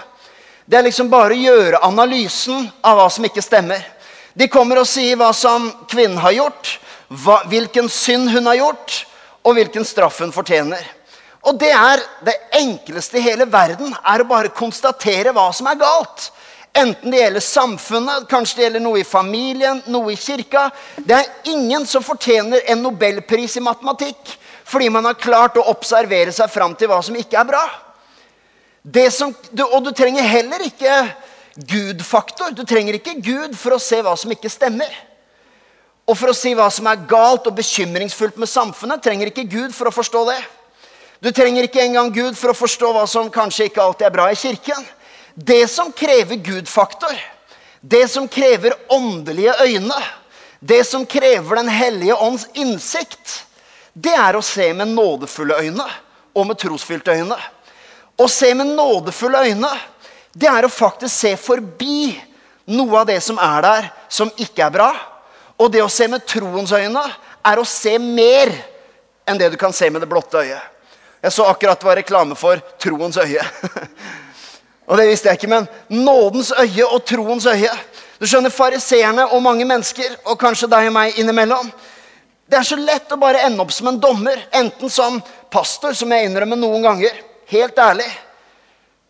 Det 0.66 0.78
er 0.78 0.86
liksom 0.86 1.10
bare 1.10 1.34
å 1.34 1.42
gjøre 1.44 1.82
analysen 1.86 2.68
av 2.82 2.98
hva 2.98 3.08
som 3.10 3.26
ikke 3.26 3.44
stemmer. 3.44 3.84
De 4.34 4.48
kommer 4.50 4.80
og 4.80 4.88
sier 4.88 5.18
hva 5.18 5.32
som 5.34 5.68
kvinnen 5.90 6.18
har 6.22 6.34
gjort, 6.36 6.76
hva, 7.08 7.40
hvilken 7.50 7.90
synd 7.90 8.30
hun 8.30 8.46
har 8.50 8.58
gjort, 8.60 9.04
og 9.42 9.56
hvilken 9.56 9.86
straff 9.86 10.20
hun 10.22 10.34
fortjener. 10.34 10.82
Og 11.48 11.56
det 11.58 11.70
er 11.72 12.02
det 12.26 12.36
enkleste 12.58 13.18
i 13.18 13.24
hele 13.24 13.46
verden, 13.50 13.94
er 13.94 14.22
å 14.22 14.28
bare 14.28 14.52
konstatere 14.54 15.32
hva 15.34 15.48
som 15.56 15.70
er 15.70 15.80
galt. 15.80 16.28
Enten 16.76 17.10
det 17.10 17.22
gjelder 17.22 17.42
samfunnet, 17.42 18.28
kanskje 18.30 18.58
det 18.58 18.66
gjelder 18.66 18.84
noe 18.84 19.00
i 19.00 19.06
familien, 19.08 19.80
noe 19.90 20.12
i 20.12 20.20
kirka. 20.20 20.68
Det 20.98 21.16
er 21.16 21.50
ingen 21.50 21.86
som 21.88 22.04
fortjener 22.04 22.62
en 22.70 22.84
nobelpris 22.84 23.56
i 23.58 23.64
matematikk 23.64 24.36
fordi 24.70 24.90
man 24.92 25.08
har 25.08 25.18
klart 25.18 25.58
å 25.58 25.66
observere 25.72 26.32
seg 26.34 26.50
fram 26.52 26.76
til 26.78 26.90
hva 26.90 27.00
som 27.02 27.16
ikke 27.18 27.40
er 27.40 27.48
bra. 27.48 27.64
Som, 29.10 29.34
og 29.66 29.80
du 29.84 29.90
trenger 29.96 30.24
heller 30.24 30.62
ikke 30.64 30.94
Gud-faktor. 31.58 32.54
Du 32.54 32.62
trenger 32.64 32.96
ikke 33.00 33.18
Gud 33.18 33.56
for 33.58 33.74
å 33.74 33.82
se 33.82 33.98
hva 34.04 34.14
som 34.18 34.30
ikke 34.32 34.52
stemmer. 34.52 34.92
Og 36.06 36.16
for 36.18 36.32
å 36.32 36.36
si 36.36 36.54
hva 36.58 36.68
som 36.72 36.88
er 36.90 37.02
galt 37.10 37.46
og 37.50 37.58
bekymringsfullt 37.58 38.38
med 38.40 38.50
samfunnet, 38.50 39.02
trenger 39.02 39.30
ikke 39.30 39.48
Gud 39.50 39.74
for 39.76 39.90
å 39.90 39.94
forstå 39.94 40.24
det. 40.30 40.38
Du 41.20 41.28
trenger 41.36 41.66
ikke 41.66 41.82
engang 41.84 42.08
Gud 42.14 42.38
for 42.38 42.54
å 42.54 42.56
forstå 42.56 42.94
hva 42.94 43.04
som 43.10 43.28
kanskje 43.32 43.68
ikke 43.68 43.82
alltid 43.82 44.08
er 44.08 44.14
bra 44.14 44.30
i 44.32 44.38
kirken. 44.38 44.86
Det 45.34 45.66
som 45.70 45.92
krever 45.92 46.40
Gud-faktor, 46.40 47.12
det 47.80 48.06
som 48.12 48.26
krever 48.28 48.74
åndelige 48.92 49.54
øyne, 49.66 50.00
det 50.60 50.82
som 50.84 51.06
krever 51.08 51.56
Den 51.56 51.68
hellige 51.68 52.14
ånds 52.14 52.46
innsikt, 52.54 53.44
det 53.92 54.14
er 54.14 54.36
å 54.36 54.44
se 54.44 54.70
med 54.76 54.92
nådefulle 54.94 55.58
øyne 55.64 55.86
og 56.34 56.46
med 56.46 56.58
trosfylte 56.58 57.14
øyne. 57.18 57.36
Å 58.20 58.26
se 58.30 58.52
med 58.54 58.70
nådefulle 58.76 59.44
øyne, 59.48 59.70
det 60.32 60.48
er 60.48 60.66
å 60.66 60.72
faktisk 60.72 61.14
se 61.14 61.36
forbi 61.40 62.12
noe 62.70 63.00
av 63.00 63.08
det 63.08 63.18
som 63.24 63.38
er 63.42 63.64
der, 63.66 63.88
som 64.08 64.30
ikke 64.38 64.66
er 64.66 64.74
bra. 64.74 64.90
Og 65.58 65.72
det 65.72 65.82
å 65.82 65.90
se 65.90 66.06
med 66.08 66.26
troens 66.28 66.72
øyne 66.72 67.02
er 67.44 67.60
å 67.60 67.66
se 67.66 67.96
mer 67.98 68.52
enn 69.28 69.38
det 69.40 69.50
du 69.52 69.58
kan 69.60 69.72
se 69.74 69.90
med 69.90 70.02
det 70.02 70.10
blotte 70.10 70.38
øyet. 70.38 70.62
Jeg 71.20 71.32
så 71.32 71.44
akkurat 71.50 71.80
det 71.80 71.86
var 71.86 71.98
reklame 72.00 72.36
for 72.38 72.60
troens 72.80 73.18
øye. 73.20 73.42
og 74.88 74.96
det 74.96 75.08
visste 75.10 75.28
jeg 75.28 75.40
ikke, 75.40 75.50
men 75.52 75.68
nådens 75.92 76.52
øye 76.56 76.86
og 76.86 77.04
troens 77.04 77.46
øye. 77.46 77.72
Du 78.20 78.26
skjønner, 78.28 78.52
Fariseerne 78.52 79.26
og 79.28 79.42
mange 79.44 79.66
mennesker, 79.68 80.16
og 80.24 80.38
kanskje 80.40 80.68
deg 80.68 80.88
og 80.88 80.96
meg 80.96 81.20
innimellom, 81.20 81.68
det 82.50 82.58
er 82.58 82.66
så 82.66 82.76
lett 82.78 83.12
å 83.14 83.18
bare 83.20 83.44
ende 83.46 83.62
opp 83.62 83.70
som 83.70 83.86
en 83.92 84.00
dommer. 84.02 84.40
Enten 84.50 84.90
som 84.90 85.20
pastor, 85.54 85.94
som 85.94 86.10
jeg 86.10 86.26
innrømmer 86.26 86.58
noen 86.58 86.82
ganger. 86.82 87.20
Helt 87.50 87.78
ærlig. 87.78 88.08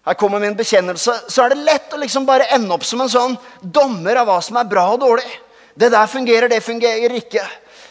Her 0.04 0.16
kommer 0.20 0.42
min 0.42 0.56
bekjennelse. 0.58 1.14
Så 1.28 1.44
er 1.44 1.54
det 1.54 1.64
lett 1.64 1.94
å 1.96 2.00
liksom 2.02 2.26
bare 2.28 2.50
ende 2.52 2.76
opp 2.76 2.84
som 2.84 3.00
en 3.00 3.12
sånn 3.12 3.38
dommer 3.62 4.20
av 4.20 4.28
hva 4.28 4.36
som 4.44 4.60
er 4.60 4.68
bra 4.68 4.84
og 4.92 5.00
dårlig. 5.00 5.30
Det 5.72 5.88
der 5.88 6.12
fungerer, 6.12 6.52
det 6.52 6.60
fungerer 6.66 7.16
ikke. 7.16 7.46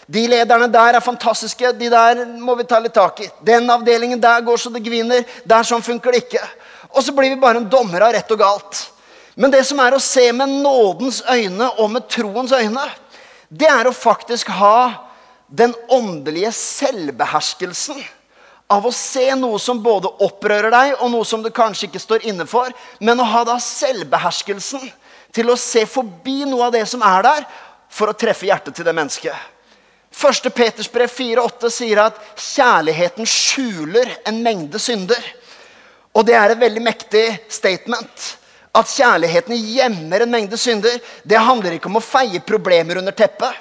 De 0.09 0.27
lederne 0.29 0.69
der 0.69 0.99
er 0.99 1.05
fantastiske. 1.05 1.73
De 1.81 1.89
der 1.89 2.23
må 2.37 2.53
vi 2.59 2.69
ta 2.69 2.77
litt 2.81 2.97
tak 2.97 3.25
i. 3.25 3.31
Den 3.45 3.69
avdelingen 3.73 4.21
der 4.21 4.45
går 4.45 4.61
så 4.61 4.69
det 4.73 4.85
gviner. 4.85 5.25
Der 5.49 5.65
sånn 5.65 5.85
funker 5.85 6.13
det 6.13 6.27
ikke. 6.27 6.45
Og 6.93 7.01
så 7.05 7.13
blir 7.13 7.33
vi 7.33 7.41
bare 7.41 7.63
en 7.63 7.69
dommer 7.69 8.05
av 8.05 8.13
rett 8.13 8.37
og 8.37 8.45
galt. 8.45 8.85
Men 9.33 9.49
det 9.53 9.65
som 9.65 9.81
er 9.81 9.97
å 9.97 10.01
se 10.03 10.29
med 10.35 10.59
nådens 10.61 11.23
øyne 11.25 11.73
og 11.79 11.93
med 11.93 12.09
troens 12.11 12.53
øyne, 12.53 12.85
det 13.49 13.69
er 13.69 13.89
å 13.89 13.97
faktisk 13.97 14.53
ha 14.59 15.08
den 15.49 15.73
åndelige 15.89 16.51
selvbeherskelsen 16.53 18.01
av 18.69 18.85
å 18.85 18.91
se 18.93 19.25
noe 19.35 19.57
som 19.61 19.81
både 19.81 20.11
opprører 20.21 20.69
deg, 20.69 20.95
og 21.01 21.09
noe 21.11 21.25
som 21.25 21.41
du 21.41 21.49
kanskje 21.49 21.87
ikke 21.87 22.01
står 22.01 22.27
inne 22.29 22.45
for, 22.49 22.69
men 23.01 23.19
å 23.19 23.25
ha 23.25 23.41
da 23.47 23.57
selvbeherskelsen 23.63 24.83
til 25.33 25.49
å 25.49 25.57
se 25.57 25.85
forbi 25.89 26.43
noe 26.45 26.67
av 26.67 26.75
det 26.77 26.85
som 26.89 27.01
er 27.05 27.25
der, 27.25 27.47
for 27.89 28.11
å 28.11 28.17
treffe 28.17 28.45
hjertet 28.45 28.77
til 28.77 28.85
det 28.85 28.93
mennesket. 28.93 29.33
1. 30.13 30.49
Peters 30.53 30.89
brev 30.91 31.09
4,8 31.09 31.69
sier 31.73 32.01
at 32.03 32.17
kjærligheten 32.37 33.25
skjuler 33.29 34.11
en 34.29 34.41
mengde 34.45 34.81
synder. 34.81 35.21
Og 36.13 36.25
det 36.25 36.35
er 36.37 36.53
et 36.53 36.61
veldig 36.61 36.83
mektig 36.83 37.25
statement. 37.49 38.25
At 38.75 38.89
kjærligheten 38.89 39.57
gjemmer 39.57 40.25
en 40.25 40.33
mengde 40.33 40.57
synder. 40.61 40.97
Det 41.23 41.41
handler 41.41 41.77
ikke 41.77 41.89
om 41.89 41.97
å 41.97 42.05
feie 42.05 42.41
problemer 42.45 43.01
under 43.01 43.15
teppet. 43.15 43.53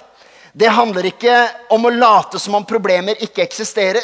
Det 0.59 0.69
handler 0.75 1.07
ikke 1.07 1.35
om 1.71 1.85
å 1.87 1.91
late 1.95 2.39
som 2.43 2.57
om 2.59 2.65
problemer 2.67 3.21
ikke 3.23 3.45
eksisterer. 3.45 4.03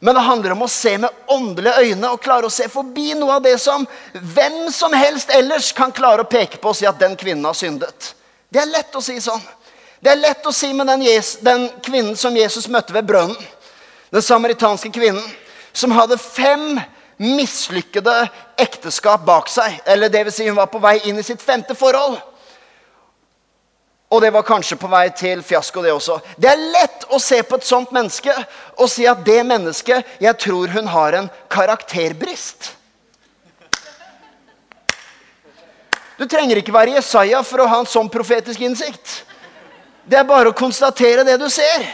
Men 0.00 0.16
det 0.16 0.22
handler 0.24 0.54
om 0.54 0.62
å 0.64 0.68
se 0.72 0.94
med 0.98 1.10
åndelige 1.28 1.82
øyne 1.84 2.12
og 2.14 2.22
klare 2.24 2.48
å 2.48 2.52
se 2.52 2.70
forbi 2.72 3.10
noe 3.18 3.34
av 3.36 3.42
det 3.44 3.58
som 3.60 3.84
hvem 4.14 4.70
som 4.72 4.96
helst 4.96 5.28
ellers 5.36 5.74
kan 5.76 5.92
klare 5.92 6.24
å 6.24 6.30
peke 6.30 6.56
på 6.56 6.72
og 6.72 6.78
si 6.78 6.88
at 6.88 6.96
den 7.02 7.18
kvinnen 7.20 7.44
har 7.44 7.58
syndet. 7.58 8.14
Det 8.48 8.62
er 8.62 8.70
lett 8.70 8.96
å 8.96 9.02
si 9.04 9.18
sånn. 9.20 9.42
Det 10.00 10.14
er 10.14 10.22
lett 10.22 10.48
å 10.48 10.54
si 10.56 10.70
med 10.72 10.88
den, 10.88 11.04
den 11.44 11.68
kvinnen 11.84 12.16
som 12.16 12.36
Jesus 12.36 12.70
møtte 12.72 12.96
ved 12.96 13.04
brønnen. 13.04 13.36
Den 14.08 14.24
samaritanske 14.24 14.88
kvinnen 14.96 15.26
som 15.76 15.92
hadde 15.92 16.16
fem 16.16 16.80
mislykkede 17.20 18.22
ekteskap 18.56 19.28
bak 19.28 19.52
seg. 19.52 19.82
Eller 19.84 20.08
det 20.08 20.24
vil 20.30 20.38
si, 20.38 20.48
hun 20.48 20.56
var 20.56 20.72
på 20.72 20.80
vei 20.80 20.96
inn 21.12 21.20
i 21.20 21.28
sitt 21.28 21.44
femte 21.44 21.76
forhold. 21.76 22.16
Og 24.10 24.18
det 24.22 24.32
var 24.34 24.42
kanskje 24.42 24.78
på 24.78 24.88
vei 24.90 25.04
til 25.14 25.42
fiasko, 25.46 25.82
det 25.84 25.92
også. 25.94 26.18
Det 26.34 26.50
er 26.50 26.64
lett 26.74 27.06
å 27.14 27.20
se 27.22 27.38
på 27.46 27.60
et 27.60 27.66
sånt 27.66 27.92
menneske 27.94 28.34
og 28.74 28.90
si 28.90 29.06
at 29.06 29.22
det 29.26 29.44
mennesket 29.46 30.18
Jeg 30.18 30.38
tror 30.42 30.72
hun 30.74 30.90
har 30.90 31.14
en 31.14 31.30
karakterbrist. 31.50 32.72
Du 36.18 36.26
trenger 36.28 36.58
ikke 36.60 36.74
være 36.74 36.98
Jesaja 36.98 37.38
for 37.46 37.62
å 37.62 37.68
ha 37.70 37.78
en 37.80 37.88
sånn 37.88 38.10
profetisk 38.12 38.60
innsikt. 38.60 39.22
Det 40.04 40.18
er 40.18 40.26
bare 40.28 40.50
å 40.50 40.58
konstatere 40.58 41.22
det 41.24 41.38
du 41.40 41.46
ser. 41.48 41.86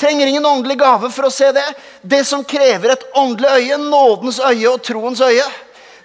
Trenger 0.00 0.26
ingen 0.26 0.46
åndelig 0.48 0.78
gave 0.80 1.10
for 1.12 1.28
å 1.28 1.34
se 1.34 1.52
det. 1.52 1.66
Det 2.00 2.22
som 2.24 2.42
krever 2.42 2.94
et 2.94 3.04
åndelig 3.20 3.52
øye, 3.52 3.78
nådens 3.84 4.40
øye 4.40 4.72
og 4.72 4.80
troens 4.82 5.20
øye, 5.20 5.44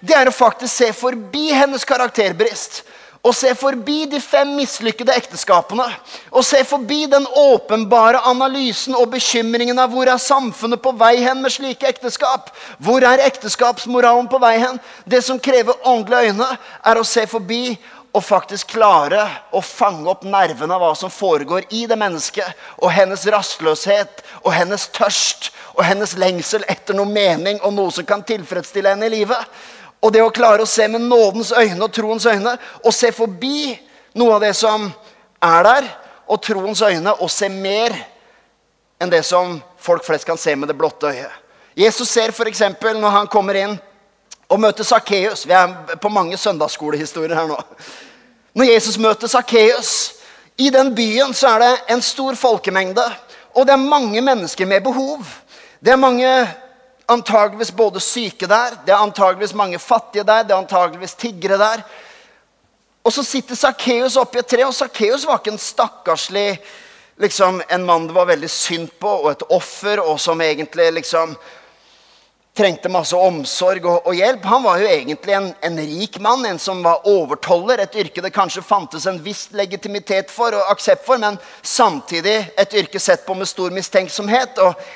det 0.03 0.13
er 0.19 0.29
å 0.29 0.35
faktisk 0.35 0.74
se 0.75 0.91
forbi 0.93 1.47
hennes 1.55 1.88
karakterbrist 1.88 2.83
og 3.25 3.34
se 3.34 3.55
forbi 3.58 4.03
de 4.10 4.20
fem 4.22 4.51
mislykkede 4.60 5.15
ekteskapene. 5.17 5.88
Og 6.29 6.46
se 6.46 6.62
forbi 6.67 7.05
den 7.10 7.25
åpenbare 7.41 8.22
analysen 8.29 8.94
og 8.98 9.10
bekymringen 9.15 9.82
av 9.82 9.89
hvor 9.94 10.12
er 10.12 10.22
samfunnet 10.22 10.82
på 10.84 10.94
vei 11.00 11.15
hen 11.24 11.41
med 11.41 11.53
slike 11.55 11.89
ekteskap. 11.89 12.51
Hvor 12.77 13.01
er 13.01 13.24
ekteskapsmoralen 13.25 14.29
på 14.29 14.39
vei 14.44 14.60
hen? 14.62 14.77
Det 15.10 15.24
som 15.25 15.41
krever 15.41 15.79
åndelige 15.82 16.36
øyne, 16.36 16.50
er 16.86 17.01
å 17.01 17.08
se 17.08 17.25
forbi 17.29 17.63
og 18.15 18.24
faktisk 18.24 18.75
klare 18.77 19.25
å 19.51 19.60
fange 19.65 20.08
opp 20.08 20.24
nervene 20.24 20.77
av 20.77 20.84
hva 20.84 20.94
som 20.96 21.12
foregår 21.12 21.65
i 21.75 21.84
det 21.89 21.98
mennesket. 22.00 22.53
Og 22.86 22.94
hennes 22.94 23.25
rastløshet 23.34 24.22
og 24.44 24.53
hennes 24.55 24.86
tørst 24.96 25.50
og 25.74 25.84
hennes 25.84 26.13
lengsel 26.22 26.63
etter 26.72 26.96
noe 26.96 27.10
mening 27.10 27.58
og 27.65 27.74
noe 27.75 27.91
som 27.91 28.08
kan 28.08 28.24
tilfredsstille 28.24 28.94
henne 28.94 29.10
i 29.10 29.17
livet. 29.17 29.41
Og 30.05 30.13
det 30.13 30.21
å 30.21 30.33
klare 30.33 30.62
å 30.62 30.69
se 30.69 30.85
med 30.91 31.01
nådens 31.01 31.50
øyne 31.55 31.81
og 31.81 31.93
troens 31.93 32.27
øyne 32.29 32.53
og 32.83 32.93
se 32.93 33.09
forbi 33.15 33.74
noe 34.13 34.35
av 34.35 34.43
det 34.45 34.53
som 34.55 34.85
er 35.41 35.65
der, 35.65 35.88
og 36.29 36.41
troens 36.41 36.81
øyne, 36.81 37.13
og 37.21 37.29
se 37.29 37.50
mer 37.50 37.93
enn 39.01 39.12
det 39.12 39.21
som 39.25 39.59
folk 39.81 40.05
flest 40.05 40.25
kan 40.25 40.38
se 40.38 40.55
med 40.55 40.69
det 40.69 40.77
blotte 40.77 41.09
øyet. 41.09 41.41
Jesus 41.77 42.09
ser 42.09 42.31
f.eks. 42.31 42.62
når 42.81 43.12
han 43.12 43.27
kommer 43.27 43.57
inn 43.59 43.75
og 44.50 44.59
møter 44.62 44.88
Sakkeus. 44.88 45.43
Vi 45.45 45.53
er 45.53 45.97
på 46.01 46.09
mange 46.09 46.38
søndagsskolehistorier 46.38 47.35
her 47.35 47.50
nå. 47.50 47.57
Når 48.55 48.69
Jesus 48.71 48.97
møter 49.01 49.27
Sakkeus 49.27 50.13
I 50.57 50.69
den 50.71 50.93
byen 50.95 51.33
så 51.35 51.50
er 51.55 51.59
det 51.59 51.71
en 51.91 52.01
stor 52.01 52.38
folkemengde, 52.39 53.03
og 53.51 53.65
det 53.67 53.74
er 53.74 53.89
mange 53.89 54.21
mennesker 54.24 54.65
med 54.65 54.85
behov. 54.85 55.25
Det 55.83 55.91
er 55.91 56.00
mange 56.00 56.29
antageligvis 57.07 57.71
både 57.75 58.00
syke 58.00 58.47
der, 58.47 58.77
det 58.85 58.93
er 58.93 59.03
antageligvis 59.03 59.53
mange 59.53 59.79
fattige 59.79 60.24
der, 60.24 60.43
det 60.43 60.51
er 60.51 60.62
antageligvis 60.62 61.13
tiggere 61.13 61.57
der. 61.57 61.83
Og 63.05 63.13
så 63.13 63.24
sitter 63.24 63.55
Sakkeus 63.55 64.17
oppi 64.17 64.41
et 64.41 64.47
tre, 64.50 64.65
og 64.65 64.74
Sakkeus 64.74 65.27
var 65.27 65.38
ikke 65.38 65.53
en 65.53 65.62
stakkarslig 65.62 66.47
liksom, 67.21 67.62
En 67.69 67.85
mann 67.85 68.07
det 68.07 68.15
var 68.15 68.25
veldig 68.25 68.50
synd 68.50 68.89
på, 69.00 69.07
og 69.07 69.29
et 69.31 69.45
offer, 69.50 70.01
og 70.01 70.19
som 70.19 70.41
egentlig 70.41 70.91
liksom 70.93 71.35
trengte 72.55 72.89
masse 72.89 73.15
omsorg 73.19 73.83
og, 73.83 74.05
og, 74.07 74.13
hjelp. 74.15 74.45
Han 74.47 74.63
var 74.63 74.79
jo 74.79 74.88
egentlig 74.88 75.33
en, 75.35 75.50
en, 75.67 75.79
rik 75.79 76.19
mann, 76.24 76.45
en 76.47 76.59
som 76.59 76.79
var 76.83 77.03
overtoller. 77.07 77.83
Et 77.83 77.97
yrke 78.05 78.24
det 78.24 78.31
kanskje 78.35 78.63
fantes 78.63 79.07
en 79.12 79.19
viss 79.24 79.50
legitimitet 79.51 80.31
for 80.31 80.55
og 80.55 80.71
aksept 80.71 81.03
for, 81.05 81.19
men 81.19 81.38
samtidig 81.62 82.38
et 82.55 82.77
yrke 82.79 83.01
sett 83.03 83.25
på 83.27 83.35
med 83.35 83.50
stor 83.51 83.75
mistenksomhet. 83.75 84.62
Og 84.63 84.88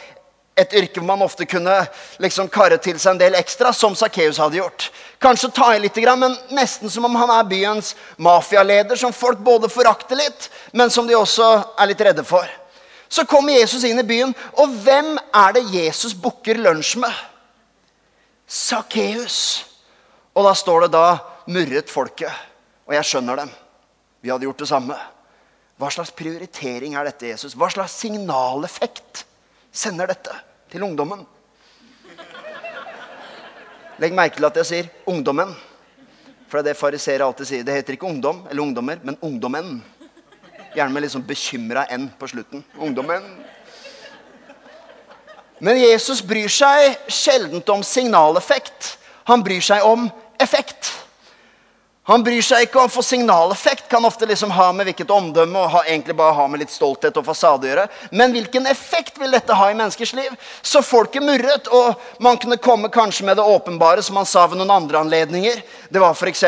et 0.60 0.74
yrke 0.76 1.00
hvor 1.00 1.08
man 1.08 1.24
ofte 1.26 1.48
kunne 1.50 1.76
liksom 2.22 2.50
karre 2.52 2.78
til 2.82 3.00
seg 3.00 3.16
en 3.16 3.22
del 3.22 3.38
ekstra, 3.40 3.72
som 3.74 3.96
Sakkeus 3.98 4.40
hadde 4.42 4.60
gjort. 4.60 4.90
Kanskje 5.22 5.52
ta 5.56 5.72
i 5.76 5.82
litt, 5.82 5.98
men 6.20 6.36
nesten 6.56 6.92
som 6.92 7.08
om 7.08 7.16
han 7.20 7.32
er 7.34 7.48
byens 7.50 7.96
mafialeder, 8.18 9.00
som 9.00 9.16
folk 9.16 9.40
både 9.44 9.72
forakter 9.72 10.20
litt, 10.20 10.50
men 10.74 10.90
som 10.90 11.08
de 11.08 11.18
også 11.18 11.50
er 11.80 11.92
litt 11.92 12.04
redde 12.10 12.26
for. 12.28 12.48
Så 13.10 13.26
kommer 13.26 13.58
Jesus 13.58 13.84
inn 13.88 14.00
i 14.00 14.06
byen, 14.06 14.36
og 14.54 14.76
hvem 14.84 15.16
er 15.34 15.56
det 15.58 15.66
Jesus 15.74 16.14
booker 16.14 16.60
lunsj 16.62 17.00
med? 17.02 17.16
Sakkeus. 18.50 19.66
Og 20.38 20.46
da 20.46 20.54
står 20.58 20.86
det 20.86 20.92
da 20.94 21.08
murret 21.50 21.90
folket. 21.90 22.34
Og 22.90 22.94
jeg 22.94 23.08
skjønner 23.10 23.42
dem. 23.42 23.50
Vi 24.22 24.30
hadde 24.32 24.46
gjort 24.46 24.62
det 24.62 24.70
samme. 24.70 24.98
Hva 25.80 25.90
slags 25.94 26.12
prioritering 26.12 26.98
er 26.98 27.08
dette, 27.08 27.30
Jesus? 27.32 27.56
Hva 27.58 27.70
slags 27.72 27.96
signaleffekt 28.02 29.24
sender 29.72 30.10
dette? 30.12 30.34
Til 30.72 30.84
ungdommen. 30.84 31.26
Legg 34.00 34.14
merke 34.16 34.36
til 34.36 34.46
at 34.46 34.56
jeg 34.56 34.66
sier 34.66 34.90
'ungdommen'. 35.08 35.56
For 36.48 36.58
det 36.58 36.70
er 36.70 36.74
det 36.74 36.80
fariseere 36.80 37.26
alltid 37.26 37.46
sier. 37.46 37.64
Det 37.64 37.74
heter 37.74 37.94
ikke 37.94 38.08
ungdom 38.10 38.48
eller 38.50 38.64
ungdommer, 38.64 38.98
men 39.04 39.18
ungdommen. 39.22 39.84
Gjerne 40.76 40.94
med 40.94 41.02
litt 41.02 41.12
sånn 41.12 41.28
bekymra 41.28 41.86
n 41.92 42.10
på 42.20 42.28
slutten. 42.28 42.64
Ungdommen. 42.78 43.24
Men 45.60 45.78
Jesus 45.78 46.22
bryr 46.22 46.48
seg 46.48 46.98
sjelden 47.08 47.64
om 47.68 47.84
signaleffekt. 47.84 48.98
Han 49.28 49.44
bryr 49.44 49.62
seg 49.62 49.84
om 49.84 50.10
effekt. 50.40 50.94
Han 52.10 52.24
bryr 52.26 52.42
seg 52.42 52.66
ikke 52.66 52.80
om 52.82 52.90
for 52.90 53.06
signaleffekt 53.06 53.86
kan 53.92 54.06
ofte 54.08 54.26
liksom 54.26 54.50
ha 54.56 54.72
med 54.74 54.88
hvilket 54.90 55.12
omdømme 55.14 55.62
og 55.62 55.74
ha, 55.76 55.84
egentlig 55.86 56.16
bare 56.18 56.34
ha 56.40 56.48
med 56.50 56.64
litt 56.64 56.74
stolthet 56.74 57.18
og 57.22 57.28
fasade 57.28 57.68
å 57.68 57.70
gjøre. 57.70 57.86
Men 58.18 58.34
hvilken 58.34 58.66
effekt 58.72 59.20
vil 59.22 59.30
dette 59.36 59.54
ha 59.54 59.68
i 59.70 59.78
menneskers 59.78 60.16
liv? 60.18 60.34
Så 60.66 60.82
folket 60.82 61.22
murret, 61.22 61.70
og 61.70 62.02
man 62.26 62.40
kunne 62.42 62.58
komme 62.58 62.90
kanskje 62.90 63.28
med 63.30 63.38
det 63.38 63.46
åpenbare, 63.46 64.02
som 64.02 64.18
han 64.18 64.26
sa 64.26 64.48
ved 64.50 64.58
noen 64.58 64.74
andre 64.74 65.04
anledninger. 65.04 65.62
Det 65.94 66.02
var 66.02 66.18
f.eks. 66.18 66.48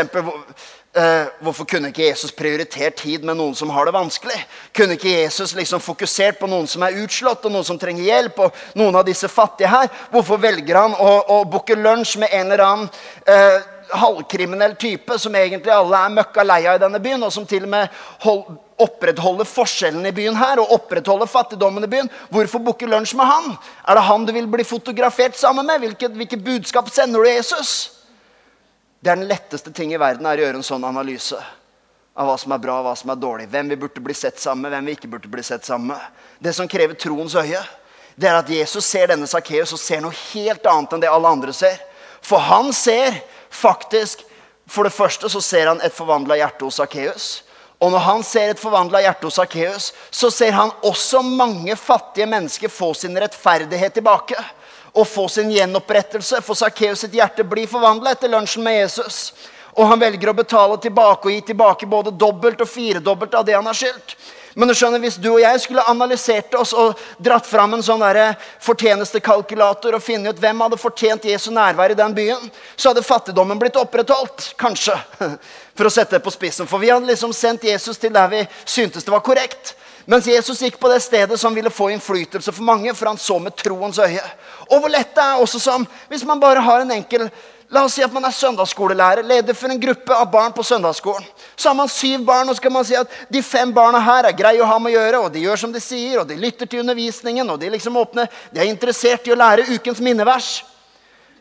Uh, 0.92 1.30
hvorfor 1.40 1.64
kunne 1.70 1.88
ikke 1.88 2.04
Jesus 2.10 2.34
prioritert 2.36 2.98
tid 3.00 3.24
med 3.24 3.38
noen 3.40 3.54
som 3.56 3.70
har 3.72 3.86
det 3.88 3.94
vanskelig? 3.96 4.36
Kunne 4.76 4.98
ikke 4.98 5.14
Jesus 5.14 5.54
liksom 5.56 5.80
fokusert 5.80 6.42
på 6.42 6.50
noen 6.52 6.66
som 6.68 6.84
er 6.84 6.98
utslått, 7.00 7.46
og 7.46 7.54
noen 7.54 7.68
som 7.70 7.80
trenger 7.80 8.10
hjelp? 8.10 8.42
og 8.44 8.58
noen 8.82 8.98
av 9.00 9.06
disse 9.08 9.30
fattige 9.32 9.72
her? 9.72 9.88
Hvorfor 10.12 10.42
velger 10.42 10.82
han 10.82 10.98
å, 10.98 11.14
å 11.38 11.38
booke 11.48 11.78
lunsj 11.80 12.18
med 12.20 12.34
en 12.36 12.52
eller 12.52 12.66
annen 12.66 12.90
uh, 13.30 13.71
halvkriminell 13.94 14.76
type 14.80 15.18
som 15.20 15.36
egentlig 15.36 15.74
alle 15.74 15.98
er 15.98 16.14
møkka 16.16 16.44
lei 16.46 16.60
av 16.66 16.78
i 16.78 16.84
denne 16.84 17.00
byen, 17.04 17.24
og 17.24 17.34
som 17.34 17.46
til 17.48 17.66
og 17.68 17.72
med 17.74 18.02
hold, 18.26 18.44
opprettholder 18.82 19.46
forskjellen 19.46 20.06
i 20.10 20.14
byen 20.16 20.38
her 20.40 20.62
og 20.62 20.74
opprettholder 20.78 21.30
fattigdommen 21.30 21.86
i 21.86 21.90
byen. 21.92 22.10
Hvorfor 22.34 22.64
booke 22.66 22.90
lunsj 22.90 23.16
med 23.20 23.30
han? 23.30 23.50
Er 23.88 23.98
det 23.98 24.06
han 24.08 24.26
du 24.26 24.34
vil 24.36 24.50
bli 24.50 24.66
fotografert 24.66 25.38
sammen 25.38 25.68
med? 25.68 25.84
Hvilket, 25.84 26.16
hvilket 26.18 26.46
budskap 26.46 26.90
sender 26.90 27.22
du 27.22 27.30
Jesus? 27.30 27.74
Det 29.02 29.12
er 29.12 29.20
den 29.20 29.30
letteste 29.30 29.74
ting 29.74 29.94
i 29.94 30.00
verden 30.02 30.26
er 30.30 30.40
å 30.40 30.46
gjøre 30.46 30.62
en 30.62 30.66
sånn 30.66 30.86
analyse 30.86 31.38
av 32.12 32.28
hva 32.28 32.36
som 32.38 32.52
er 32.54 32.62
bra 32.62 32.80
og 32.80 32.90
hva 32.90 32.96
som 32.98 33.14
er 33.14 33.22
dårlig. 33.22 33.48
Hvem 33.50 33.72
vi 33.72 33.78
burde 33.84 34.04
bli 34.04 34.16
sett 34.18 34.40
sammen 34.42 34.66
med, 34.66 34.76
hvem 34.76 34.90
vi 34.90 34.98
ikke 34.98 35.12
burde 35.14 35.32
bli 35.32 35.46
sett 35.46 35.66
sammen 35.66 35.94
med. 35.94 36.10
Det 36.40 36.54
som 36.54 36.70
krever 36.70 36.98
troens 37.00 37.36
øye, 37.40 37.62
det 38.16 38.30
er 38.30 38.38
at 38.38 38.50
Jesus 38.52 38.86
ser 38.86 39.10
denne 39.10 39.30
Sakkeus 39.30 39.74
og 39.74 39.82
ser 39.82 40.02
noe 40.04 40.16
helt 40.34 40.66
annet 40.68 40.94
enn 40.94 41.04
det 41.04 41.10
alle 41.10 41.32
andre 41.32 41.54
ser. 41.56 41.80
For 42.22 42.42
han 42.44 42.70
ser 42.76 43.16
faktisk 43.52 44.26
For 44.72 44.88
det 44.88 44.94
første 44.96 45.28
så 45.28 45.42
ser 45.44 45.68
han 45.68 45.82
et 45.84 45.92
forvandla 45.92 46.38
hjerte 46.40 46.64
hos 46.64 46.78
Sakkeus. 46.80 47.26
Og 47.82 47.90
når 47.92 48.04
han 48.06 48.22
ser 48.24 48.54
et 48.54 48.62
forvandla 48.62 49.02
hjerte 49.04 49.26
hos 49.28 49.36
Sakkeus, 49.36 49.90
så 50.14 50.30
ser 50.32 50.54
han 50.56 50.72
også 50.86 51.20
mange 51.26 51.76
fattige 51.76 52.30
mennesker 52.30 52.72
få 52.72 52.94
sin 52.96 53.18
rettferdighet 53.20 53.98
tilbake. 53.98 54.38
Og 54.94 55.08
få 55.08 55.26
sin 55.28 55.52
gjenopprettelse. 55.52 56.40
For 56.46 56.56
Sakkeus 56.56 57.04
sitt 57.04 57.18
hjerte 57.18 57.44
blir 57.44 57.68
forvandla 57.68 58.14
etter 58.16 58.32
lunsjen 58.32 58.64
med 58.64 58.78
Jesus. 58.78 59.34
Og 59.76 59.88
han 59.88 60.00
velger 60.00 60.32
å 60.32 60.38
betale 60.38 60.78
tilbake 60.84 61.28
og 61.28 61.36
gi 61.36 61.42
tilbake 61.52 61.90
både 61.90 62.14
dobbelt 62.16 62.62
og 62.62 62.70
firedobbelt 62.70 63.36
av 63.40 63.48
det 63.48 63.58
han 63.58 63.68
har 63.68 63.76
skyldt. 63.76 64.16
Men 64.54 64.68
du 64.68 64.76
skjønner, 64.76 65.00
hvis 65.00 65.18
du 65.22 65.30
og 65.32 65.40
jeg 65.40 65.60
skulle 65.64 65.86
analysert 65.88 66.56
oss 66.60 66.74
og 66.76 67.00
dratt 67.24 67.48
fram 67.48 67.78
en 67.78 67.84
sånn 67.86 68.04
fortjenestekalkulator 68.66 69.96
og 69.96 70.04
funnet 70.04 70.36
ut 70.36 70.42
hvem 70.42 70.64
hadde 70.66 70.80
fortjent 70.82 71.28
Jesu 71.30 71.52
nærvær 71.56 71.94
i 71.94 71.98
den 71.98 72.16
byen, 72.16 72.50
så 72.76 72.92
hadde 72.92 73.06
fattigdommen 73.06 73.60
blitt 73.60 73.80
opprettholdt. 73.80 74.52
Kanskje. 74.60 74.98
For 75.78 75.88
å 75.88 75.94
sette 75.94 76.18
det 76.18 76.26
på 76.26 76.34
spissen. 76.34 76.68
For 76.68 76.82
vi 76.84 76.92
hadde 76.92 77.08
liksom 77.08 77.32
sendt 77.34 77.64
Jesus 77.64 77.98
til 77.98 78.12
der 78.14 78.28
vi 78.32 78.42
syntes 78.66 79.08
det 79.08 79.14
var 79.14 79.24
korrekt. 79.24 79.76
Mens 80.10 80.28
Jesus 80.28 80.60
gikk 80.60 80.80
på 80.82 80.90
det 80.92 81.00
stedet 81.06 81.38
som 81.40 81.56
ville 81.56 81.72
få 81.72 81.92
innflytelse 81.94 82.52
for 82.52 82.66
mange, 82.68 82.92
for 82.98 83.08
han 83.08 83.22
så 83.22 83.38
med 83.40 83.56
troens 83.56 84.02
øye. 84.02 84.24
Og 84.68 84.82
hvor 84.82 84.92
lett 84.92 85.14
det 85.16 85.24
er 85.24 85.40
også 85.40 85.62
som 85.62 85.88
Hvis 86.10 86.26
man 86.28 86.42
bare 86.42 86.60
har 86.60 86.82
en 86.82 86.92
enkel 86.98 87.30
La 87.72 87.86
oss 87.88 87.94
si 87.96 88.04
at 88.04 88.12
man 88.12 88.26
er 88.28 88.36
søndagsskolelærer, 88.36 89.24
leder 89.24 89.56
for 89.56 89.72
en 89.72 89.80
gruppe 89.80 90.12
av 90.12 90.28
barn 90.28 90.52
på 90.52 90.64
søndagsskolen. 90.68 91.24
Så 91.56 91.70
har 91.70 91.76
man 91.76 91.90
syv 91.90 92.24
barn, 92.26 92.50
og 92.50 92.56
så 92.56 92.64
kan 92.64 92.74
man 92.74 92.86
si 92.88 92.96
at 92.98 93.12
de 93.30 93.42
fem 93.44 93.74
barna 93.74 94.00
her 94.02 94.30
er 94.30 94.38
greie 94.38 94.62
å 94.64 94.70
ha 94.70 94.78
med 94.80 94.94
å 94.94 94.96
gjøre, 94.96 95.20
og 95.26 95.34
de 95.34 95.44
gjør 95.46 95.62
som 95.64 95.74
de 95.74 95.82
sier, 95.84 96.22
og 96.22 96.28
de 96.30 96.40
lytter 96.40 96.70
til 96.70 96.82
undervisningen, 96.82 97.50
og 97.50 97.60
de 97.62 97.70
liksom 97.74 97.98
åpner, 98.02 98.32
de 98.52 98.64
er 98.64 98.72
interessert 98.72 99.28
i 99.28 99.36
å 99.36 99.40
lære 99.40 99.68
ukens 99.76 100.02
minnevers. 100.04 100.62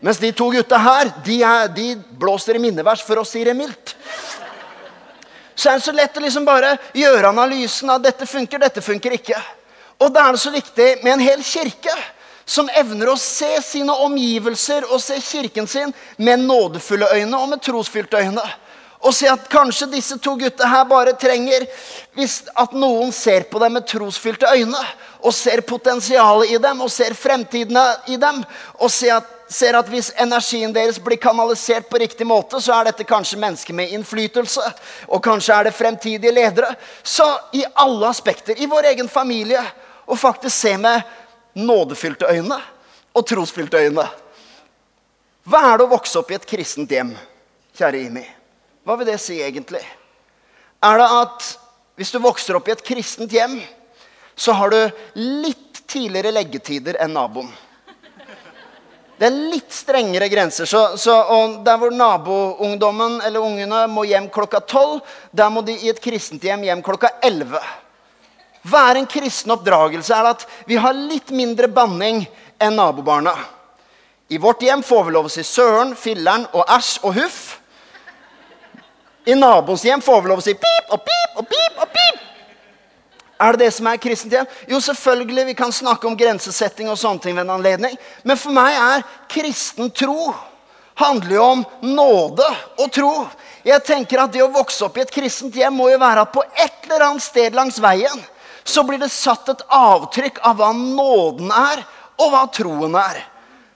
Mens 0.00 0.20
de 0.20 0.32
to 0.32 0.48
gutta 0.52 0.78
her, 0.80 1.10
de, 1.24 1.40
er, 1.44 1.68
de 1.76 1.88
blåser 2.20 2.56
i 2.56 2.62
minnevers, 2.62 3.04
for 3.04 3.20
å 3.20 3.26
si 3.28 3.44
det 3.44 3.56
mildt. 3.56 3.94
Så 5.54 5.68
er 5.68 5.76
det 5.76 5.84
så 5.84 5.92
lett 5.92 6.16
å 6.16 6.22
liksom 6.24 6.46
bare 6.48 6.72
gjøre 6.96 7.34
analysen 7.34 7.90
av 7.92 8.00
dette 8.00 8.26
funker, 8.26 8.62
dette 8.62 8.80
funker 8.80 9.18
ikke. 9.18 9.36
Og 10.00 10.08
da 10.14 10.24
er 10.24 10.36
det 10.36 10.40
så 10.40 10.52
viktig 10.54 10.88
med 11.02 11.18
en 11.18 11.24
hel 11.26 11.42
kirke 11.44 11.92
som 12.48 12.70
evner 12.72 13.12
å 13.12 13.18
se 13.20 13.50
sine 13.62 13.92
omgivelser 14.06 14.86
og 14.88 15.02
se 15.04 15.18
kirken 15.20 15.68
sin 15.68 15.92
med 16.16 16.46
nådefulle 16.48 17.10
øyne 17.12 17.36
og 17.36 17.52
med 17.52 17.62
trosfylte 17.62 18.24
øyne. 18.24 18.46
Og 19.00 19.14
se 19.16 19.28
at 19.32 19.46
kanskje 19.48 19.88
disse 19.94 20.18
to 20.20 20.34
gutta 20.36 20.68
her 20.68 20.84
bare 20.88 21.14
trenger 21.16 21.64
at 22.60 22.72
noen 22.76 23.12
ser 23.16 23.46
på 23.48 23.60
dem 23.62 23.78
med 23.78 23.86
trosfylte 23.88 24.48
øyne 24.52 24.80
og 25.24 25.32
ser 25.34 25.62
potensialet 25.64 26.52
i 26.52 26.58
dem 26.60 26.82
og 26.84 26.90
ser 26.92 27.16
fremtidene 27.16 27.84
i 28.12 28.18
dem. 28.20 28.42
Og 28.76 28.92
ser 28.92 29.14
at, 29.16 29.30
ser 29.48 29.78
at 29.78 29.88
hvis 29.88 30.10
energien 30.20 30.74
deres 30.74 31.00
blir 31.00 31.20
kanalisert 31.20 31.88
på 31.88 32.00
riktig 32.02 32.26
måte, 32.28 32.60
så 32.60 32.76
er 32.76 32.90
dette 32.90 33.06
kanskje 33.08 33.40
mennesker 33.40 33.76
med 33.76 33.94
innflytelse. 33.96 34.64
Og 35.08 35.22
kanskje 35.24 35.56
er 35.56 35.68
det 35.68 35.76
fremtidige 35.78 36.34
ledere. 36.36 36.74
Så 37.02 37.24
i 37.56 37.64
alle 37.74 38.08
aspekter, 38.08 38.60
i 38.60 38.68
vår 38.68 38.92
egen 38.92 39.08
familie, 39.08 39.62
og 40.10 40.18
faktisk 40.18 40.56
se 40.56 40.74
med 40.76 41.00
nådefylte 41.54 42.28
øyne 42.28 42.58
og 43.14 43.26
trosfylte 43.26 43.80
øyne. 43.80 44.04
Hva 45.48 45.62
er 45.70 45.80
det 45.80 45.88
å 45.88 45.94
vokse 45.94 46.20
opp 46.20 46.30
i 46.30 46.36
et 46.36 46.46
kristent 46.46 46.92
hjem, 46.92 47.14
kjære 47.78 48.04
Imi? 48.10 48.26
Hva 48.84 48.96
vil 48.96 49.08
det 49.10 49.18
si 49.20 49.40
egentlig? 49.44 49.82
Er 50.80 51.00
det 51.00 51.08
at 51.12 51.48
hvis 52.00 52.12
du 52.14 52.20
vokser 52.24 52.56
opp 52.56 52.68
i 52.70 52.72
et 52.72 52.84
kristent 52.84 53.32
hjem, 53.32 53.58
så 54.36 54.54
har 54.56 54.72
du 54.72 54.78
litt 55.20 55.82
tidligere 55.90 56.32
leggetider 56.32 56.96
enn 57.04 57.12
naboen? 57.12 57.50
Det 59.20 59.28
er 59.28 59.36
litt 59.52 59.68
strengere 59.68 60.30
grenser. 60.32 60.64
Så, 60.64 60.96
så, 60.96 61.14
der 61.60 61.76
hvor 61.76 61.92
naboungdommen 61.92 63.18
eller 63.20 63.44
ungene 63.44 63.82
må 63.92 64.06
hjem 64.08 64.30
klokka 64.32 64.62
tolv, 64.64 65.02
der 65.36 65.52
må 65.52 65.60
de 65.60 65.74
i 65.76 65.90
et 65.92 66.00
kristent 66.00 66.46
hjem 66.48 66.64
hjem 66.64 66.80
klokka 66.80 67.18
elleve. 67.28 67.60
Hva 68.64 68.86
er 68.88 69.02
en 69.02 69.08
kristen 69.08 69.52
oppdragelse? 69.52 70.16
Er 70.16 70.24
det 70.24 70.32
at 70.38 70.46
vi 70.68 70.80
har 70.80 70.96
litt 70.96 71.28
mindre 71.36 71.68
banning 71.68 72.24
enn 72.60 72.80
nabobarna. 72.80 73.36
I 74.32 74.40
vårt 74.40 74.64
hjem 74.64 74.80
får 74.88 75.04
vi 75.04 75.12
lov 75.12 75.28
å 75.28 75.32
si 75.36 75.44
søren, 75.44 75.92
filleren 75.98 76.48
og 76.56 76.64
æsj 76.72 77.04
og 77.04 77.16
huff. 77.20 77.59
I 79.24 79.34
naboens 79.34 79.84
hjem 79.84 80.00
får 80.00 80.22
vi 80.22 80.30
lov 80.30 80.40
å 80.40 80.44
si 80.44 80.54
pip 80.56 80.92
og 80.94 81.02
pip 81.04 81.40
og 81.40 81.48
pip 81.48 81.82
og 81.82 81.90
pip. 81.92 82.20
Er 83.40 83.56
det 83.56 83.64
det 83.66 83.72
som 83.72 83.88
er 83.88 84.00
kristent 84.00 84.34
hjem? 84.36 84.48
Jo, 84.68 84.80
selvfølgelig. 84.84 85.46
Vi 85.48 85.56
kan 85.56 85.72
snakke 85.72 86.08
om 86.08 86.16
grensesetting 86.16 86.90
og 86.92 86.98
sånne 87.00 87.24
ting 87.24 87.36
ved 87.36 87.46
en 87.46 87.54
anledning. 87.56 87.96
Men 88.24 88.40
for 88.40 88.52
meg 88.52 88.76
er 88.76 89.06
kristen 89.32 89.92
tro 89.96 90.32
handler 91.00 91.36
jo 91.36 91.44
om 91.44 91.62
nåde 91.80 92.48
og 92.76 92.90
tro. 92.92 93.12
Jeg 93.64 93.84
tenker 93.86 94.20
at 94.20 94.32
Det 94.32 94.42
å 94.44 94.52
vokse 94.52 94.84
opp 94.84 94.98
i 94.98 95.04
et 95.04 95.12
kristent 95.14 95.56
hjem 95.56 95.78
må 95.80 95.88
jo 95.90 96.00
være 96.00 96.26
at 96.26 96.32
på 96.34 96.44
et 96.44 96.84
eller 96.88 97.06
annet 97.08 97.24
sted 97.24 97.56
langs 97.56 97.80
veien 97.80 98.20
så 98.64 98.84
blir 98.84 99.00
det 99.00 99.08
satt 99.12 99.48
et 99.48 99.62
avtrykk 99.72 100.42
av 100.46 100.58
hva 100.60 100.68
nåden 100.76 101.48
er, 101.48 101.80
og 102.20 102.28
hva 102.34 102.42
troen 102.52 102.94
er. 103.00 103.22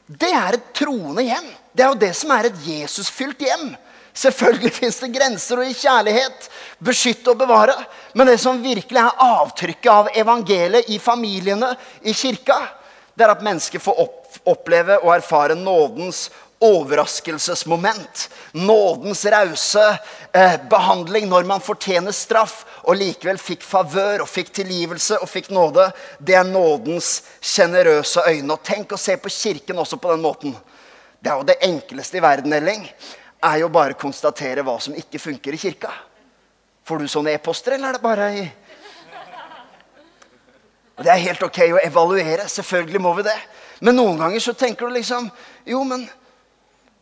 Det 0.07 0.29
er 0.29 0.59
et 0.59 0.67
troende 0.77 1.25
hjem. 1.25 1.47
Det 1.73 1.83
er 1.83 1.89
jo 1.91 2.03
det 2.03 2.13
som 2.15 2.35
er 2.37 2.51
et 2.51 2.59
Jesusfylt 2.69 3.41
hjem. 3.41 3.73
Selvfølgelig 4.15 4.73
fins 4.81 5.01
det 5.03 5.13
grenser 5.15 5.61
og 5.61 5.69
i 5.69 5.77
kjærlighet. 5.77 6.49
Beskytte 6.85 7.35
og 7.35 7.43
bevare. 7.43 7.77
Men 8.15 8.31
det 8.31 8.39
som 8.43 8.63
virkelig 8.63 9.01
er 9.01 9.27
avtrykket 9.27 9.91
av 9.91 10.11
evangeliet 10.15 10.91
i 10.95 11.01
familiene, 11.03 11.75
i 12.03 12.15
kirka, 12.15 12.61
det 13.15 13.27
er 13.27 13.35
at 13.35 13.45
mennesker 13.47 13.83
får 13.83 14.01
oppleve 14.51 14.99
og 15.05 15.13
erfare 15.15 15.55
nådens 15.59 16.29
overraskelsesmoment. 16.65 18.29
Nådens 18.53 19.25
rause 19.27 19.85
eh, 20.33 20.57
behandling 20.71 21.29
når 21.29 21.47
man 21.49 21.63
fortjener 21.63 22.15
straff 22.15 22.63
og 22.85 22.97
likevel 22.99 23.39
fikk 23.41 23.65
favør 23.67 24.25
og 24.25 24.31
fikk 24.31 24.53
tilgivelse 24.61 25.19
og 25.21 25.31
fikk 25.31 25.51
nåde. 25.55 25.91
Det 26.19 26.39
er 26.39 26.49
nådens 26.49 27.21
sjenerøse 27.41 28.25
øyne. 28.31 28.55
Og 28.55 28.63
tenk 28.65 28.95
å 28.95 29.01
se 29.01 29.19
på 29.21 29.33
Kirken 29.33 29.83
også 29.83 30.01
på 30.01 30.15
den 30.15 30.25
måten. 30.25 30.57
Det 31.21 31.33
er 31.33 31.41
jo 31.41 31.49
det 31.49 31.61
enkleste 31.65 32.19
i 32.19 32.25
verden, 32.25 32.53
Elling. 32.53 32.89
Er 33.45 33.61
jo 33.61 33.71
bare 33.73 33.97
å 33.97 34.01
konstatere 34.01 34.65
hva 34.65 34.79
som 34.81 34.97
ikke 34.97 35.21
funker 35.21 35.55
i 35.55 35.61
kirka. 35.61 35.93
Får 36.85 37.01
du 37.01 37.09
sånne 37.09 37.35
e-poster, 37.37 37.77
eller 37.77 37.93
er 37.93 37.99
det 37.99 38.05
bare 38.05 38.29
i 38.33 38.45
Det 40.95 41.11
er 41.11 41.25
helt 41.25 41.43
ok 41.43 41.59
å 41.75 41.81
evaluere. 41.83 42.49
Selvfølgelig 42.49 43.01
må 43.03 43.15
vi 43.19 43.27
det. 43.27 43.39
Men 43.81 43.99
noen 43.99 44.21
ganger 44.21 44.41
så 44.41 44.55
tenker 44.57 44.87
du 44.87 44.95
liksom 44.95 45.31
Jo, 45.67 45.83
men 45.85 46.07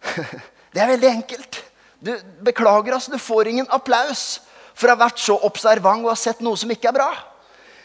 Det 0.73 0.81
er 0.81 0.95
veldig 0.95 1.11
enkelt. 1.11 1.61
Du, 2.01 2.15
beklager, 2.43 2.95
altså. 2.97 3.13
Du 3.13 3.21
får 3.21 3.51
ingen 3.51 3.69
applaus 3.71 4.41
for 4.75 4.89
å 4.89 4.97
ha 4.97 5.03
vært 5.05 5.21
så 5.21 5.37
observant 5.47 6.03
og 6.03 6.11
ha 6.11 6.17
sett 6.19 6.41
noe 6.43 6.59
som 6.59 6.71
ikke 6.73 6.89
er 6.91 6.97
bra. 6.97 7.11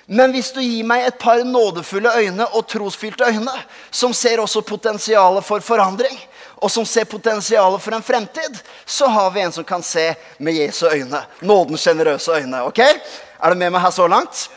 Men 0.07 0.31
hvis 0.31 0.53
du 0.55 0.61
gir 0.63 0.87
meg 0.87 1.03
et 1.03 1.17
par 1.19 1.43
nådefulle 1.43 2.13
øyne 2.15 2.47
og 2.55 2.63
trosfylte 2.71 3.27
øyne, 3.27 3.53
som 3.91 4.15
ser 4.15 4.39
også 4.39 4.63
potensialet 4.63 5.43
for 5.43 5.59
forandring, 5.59 6.15
og 6.57 6.71
som 6.71 6.85
ser 6.85 7.05
potensialet 7.05 7.81
for 7.81 7.93
en 7.93 8.03
fremtid, 8.03 8.59
så 8.85 9.07
har 9.07 9.31
vi 9.31 9.41
en 9.41 9.51
som 9.53 9.63
kan 9.63 9.83
se 9.83 10.15
med 10.37 10.53
Jesu 10.57 10.87
øyne. 10.89 11.21
Nådens 11.39 11.81
sjenerøse 11.81 12.31
øyne. 12.31 12.63
ok? 12.63 12.79
Er 12.79 13.49
du 13.49 13.55
med 13.55 13.69
meg 13.71 13.81
her 13.81 13.89
så 13.93 14.07
langt? 14.07 14.49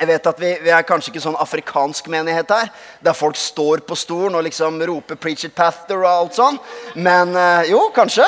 Jeg 0.00 0.08
vet 0.08 0.26
at 0.26 0.40
vi, 0.40 0.56
vi, 0.62 0.70
er 0.70 0.82
kanskje 0.82 1.12
ikke 1.12 1.22
sånn 1.22 1.36
afrikansk 1.40 2.08
menighet 2.10 2.50
her, 2.50 2.68
der 3.04 3.12
folk 3.16 3.36
står 3.36 3.84
på 3.86 3.94
stolen 3.96 4.34
og 4.34 4.42
liksom 4.44 4.80
roper 4.82 5.14
'preach 5.14 5.44
it, 5.44 5.54
pastor' 5.54 6.02
og 6.02 6.10
alt 6.10 6.34
sånn. 6.34 6.58
Men 6.94 7.36
øh, 7.36 7.70
jo, 7.70 7.90
kanskje. 7.94 8.26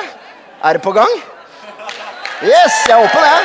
Er 0.65 0.73
det 0.73 0.83
på 0.83 0.93
gang? 0.93 1.11
Yes, 2.43 2.73
jeg 2.89 2.97
håper 2.97 3.21
det. 3.21 3.37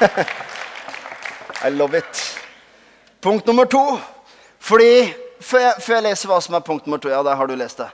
I 1.66 1.70
love 1.70 1.98
it. 1.98 2.40
Punkt 3.20 3.46
nummer 3.46 3.64
to. 3.64 3.98
Fordi 4.60 5.14
før 5.44 5.60
jeg, 5.66 5.80
før 5.84 5.98
jeg 5.98 6.06
leser 6.08 6.30
hva 6.30 6.40
som 6.42 6.56
er 6.56 6.64
punkt 6.66 6.86
nummer 6.86 7.02
to 7.02 7.12
Ja, 7.12 7.22
der 7.22 7.36
har 7.38 7.48
du 7.48 7.54
lest 7.58 7.82
det. 7.82 7.90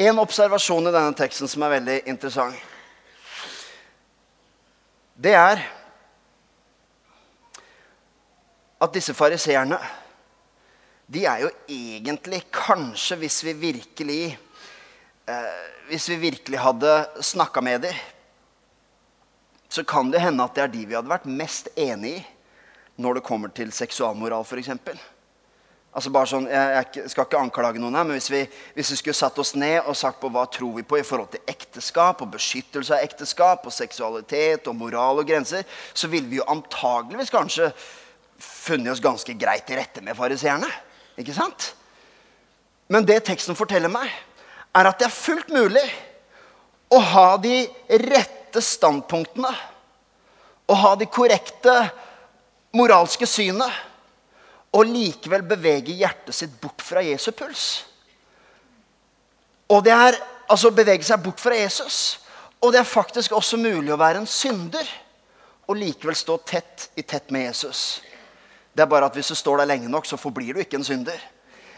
En 0.00 0.20
observasjon 0.22 0.88
i 0.88 0.92
denne 0.94 1.16
teksten 1.16 1.48
som 1.48 1.64
er 1.64 1.74
veldig 1.78 2.02
interessant 2.08 2.68
det 5.20 5.34
er 5.36 5.60
at 8.80 8.94
disse 8.94 9.12
fariseerne 9.12 9.76
de 11.10 11.24
er 11.26 11.42
jo 11.42 11.50
egentlig 11.68 12.44
kanskje, 12.54 13.18
hvis 13.20 13.40
vi 13.44 13.52
virkelig 13.52 14.22
eh, 15.26 15.66
Hvis 15.90 16.08
vi 16.08 16.16
virkelig 16.22 16.58
hadde 16.58 17.06
snakka 17.18 17.60
med 17.60 17.80
dem, 17.82 17.94
så 19.68 19.82
kan 19.82 20.12
det 20.12 20.20
hende 20.22 20.44
at 20.44 20.54
det 20.54 20.62
er 20.62 20.70
de 20.70 20.84
vi 20.86 20.94
hadde 20.94 21.10
vært 21.10 21.26
mest 21.26 21.66
enig 21.74 22.20
i 22.20 22.26
når 23.00 23.18
det 23.18 23.26
kommer 23.26 23.52
til 23.56 23.72
seksualmoral, 23.74 24.44
f.eks. 24.44 24.70
Altså 25.90 26.10
bare 26.14 26.28
sånn, 26.30 26.44
jeg, 26.46 26.84
jeg, 26.94 27.10
skal 27.10 27.26
ikke 27.26 27.40
anklage 27.40 27.80
noen 27.82 27.96
her, 27.98 28.04
men 28.06 28.14
hvis 28.14 28.28
vi, 28.30 28.44
hvis 28.76 28.92
vi, 28.92 28.98
skulle 29.00 29.18
satt 29.18 29.38
oss 29.42 29.56
ned 29.58 29.80
og 29.90 29.96
sagt 29.98 30.20
på 30.22 30.28
hva 30.30 30.44
tror 30.52 30.76
vi 30.76 30.84
på 30.86 31.00
i 31.00 31.06
forhold 31.06 31.32
til 31.32 31.42
ekteskap 31.50 32.22
og 32.22 32.30
beskyttelse 32.36 32.94
av 32.94 33.02
ekteskap 33.02 33.66
og 33.66 33.74
seksualitet 33.74 34.70
og 34.70 34.78
moral 34.78 35.18
og 35.18 35.26
grenser, 35.26 35.66
så 35.90 36.10
ville 36.12 36.30
vi 36.30 36.38
jo 36.38 36.46
antageligvis 36.52 37.34
kanskje 37.34 37.72
funnet 38.40 38.92
oss 38.94 39.02
ganske 39.02 39.34
greit 39.34 39.66
til 39.66 39.80
rette 39.80 40.04
med 40.04 40.14
fariseerne. 40.18 40.70
Ikke 41.18 41.34
sant? 41.34 41.72
Men 42.90 43.06
det 43.06 43.24
teksten 43.26 43.58
forteller 43.58 43.90
meg, 43.90 44.06
er 44.70 44.86
at 44.86 45.02
det 45.02 45.08
er 45.08 45.14
fullt 45.14 45.50
mulig 45.50 45.84
å 46.90 47.00
ha 47.02 47.28
de 47.42 47.64
rette 48.06 48.62
standpunktene. 48.62 49.50
Å 50.70 50.78
ha 50.84 50.94
de 50.94 51.10
korrekte 51.10 51.74
moralske 52.76 53.26
synet 53.26 53.86
og 54.76 54.86
likevel 54.86 55.42
bevege 55.46 55.96
hjertet 55.98 56.36
sitt 56.36 56.52
bort 56.62 56.82
fra 56.84 57.02
Jesu 57.02 57.30
puls. 57.34 57.64
Og 59.70 59.82
det 59.86 59.94
er 59.94 60.18
altså 60.50 60.72
bevege 60.74 61.06
seg 61.06 61.22
bort 61.22 61.42
fra 61.42 61.56
Jesus. 61.56 62.20
Og 62.60 62.72
det 62.72 62.82
er 62.82 62.88
faktisk 62.88 63.32
også 63.32 63.58
mulig 63.60 63.92
å 63.94 63.98
være 64.00 64.22
en 64.22 64.30
synder 64.30 64.86
og 65.70 65.78
likevel 65.78 66.16
stå 66.18 66.36
tett 66.46 66.88
i 66.98 67.02
tett 67.06 67.30
med 67.30 67.46
Jesus. 67.48 68.00
Det 68.74 68.82
er 68.84 68.90
bare 68.90 69.06
at 69.10 69.16
hvis 69.16 69.30
du 69.30 69.38
står 69.38 69.62
der 69.62 69.70
lenge 69.70 69.90
nok, 69.90 70.06
så 70.06 70.18
forblir 70.18 70.54
du 70.54 70.62
ikke 70.62 70.78
en 70.78 70.86
synder. 70.86 71.18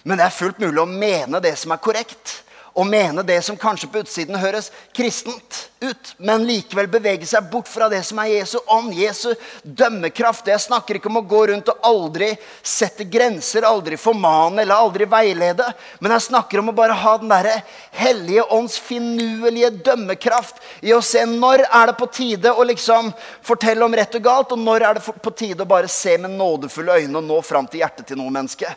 Men 0.05 0.19
det 0.19 0.27
er 0.27 0.35
fullt 0.35 0.61
mulig 0.61 0.81
å 0.83 0.89
mene 0.89 1.41
det 1.45 1.55
som 1.61 1.73
er 1.73 1.83
korrekt, 1.83 2.43
og 2.73 2.87
mene 2.89 3.25
det 3.27 3.39
som 3.45 3.59
kanskje 3.59 3.89
på 3.93 4.01
utsiden 4.03 4.39
høres 4.41 4.71
kristent 4.97 5.59
ut, 5.83 6.13
men 6.23 6.45
likevel 6.47 6.87
bevege 6.91 7.27
seg 7.29 7.49
bort 7.53 7.69
fra 7.69 7.89
det 7.93 8.01
som 8.07 8.21
er 8.23 8.31
Jesu 8.37 8.57
ånd, 8.71 8.93
Jesu 8.97 9.33
dømmekraft. 9.63 10.49
Jeg 10.49 10.63
snakker 10.63 10.97
ikke 10.97 11.11
om 11.11 11.19
å 11.21 11.25
gå 11.27 11.43
rundt 11.51 11.69
og 11.73 11.85
aldri 11.89 12.31
sette 12.63 13.05
grenser, 13.11 13.67
aldri 13.67 13.99
formane 14.01 14.63
eller 14.63 14.79
aldri 14.79 15.09
veilede. 15.11 15.67
Men 16.01 16.17
jeg 16.17 16.29
snakker 16.29 16.63
om 16.63 16.73
å 16.73 16.77
bare 16.77 16.97
ha 17.03 17.17
den 17.21 17.33
derre 17.33 17.59
hellige 17.99 18.47
ånds 18.55 18.79
finurlige 18.81 19.73
dømmekraft 19.83 20.63
i 20.87 20.95
å 20.95 21.03
se 21.05 21.27
når 21.29 21.67
er 21.67 21.93
det 21.93 21.99
på 21.99 22.09
tide 22.15 22.55
å 22.55 22.67
liksom 22.69 23.13
fortelle 23.45 23.85
om 23.85 23.99
rett 23.99 24.17
og 24.17 24.25
galt, 24.25 24.55
og 24.55 24.65
når 24.65 24.89
er 24.89 24.99
det 24.99 25.21
på 25.23 25.37
tide 25.37 25.67
å 25.67 25.69
bare 25.69 25.91
se 25.93 26.17
med 26.19 26.39
nådefulle 26.39 27.03
øyne 27.03 27.21
og 27.21 27.29
nå 27.29 27.43
fram 27.45 27.69
til 27.69 27.83
hjertet 27.83 28.09
til 28.09 28.23
noe 28.23 28.33
menneske 28.33 28.71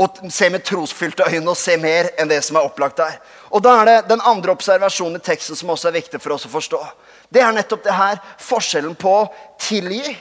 og 0.00 0.20
se 0.32 0.48
med 0.50 0.64
trosfylte 0.64 1.26
øyne 1.28 1.52
og 1.52 1.58
se 1.58 1.76
mer 1.76 2.08
enn 2.18 2.30
det 2.30 2.40
som 2.44 2.56
er 2.56 2.64
opplagt 2.64 2.96
der. 3.02 3.18
Og 3.52 3.60
da 3.64 3.74
er 3.80 3.88
det 3.88 3.96
den 4.08 4.22
andre 4.24 4.54
observasjonen 4.54 5.20
i 5.20 5.24
teksten 5.24 5.58
som 5.58 5.72
også 5.74 5.90
er 5.90 5.98
viktig 5.98 6.20
for 6.22 6.36
oss 6.36 6.46
å 6.48 6.52
forstå. 6.52 6.80
Det 7.28 7.42
er 7.44 7.52
nettopp 7.52 7.84
det 7.84 7.96
her 7.98 8.20
forskjellen 8.40 8.96
på 8.96 9.14
tilgi 9.60 10.14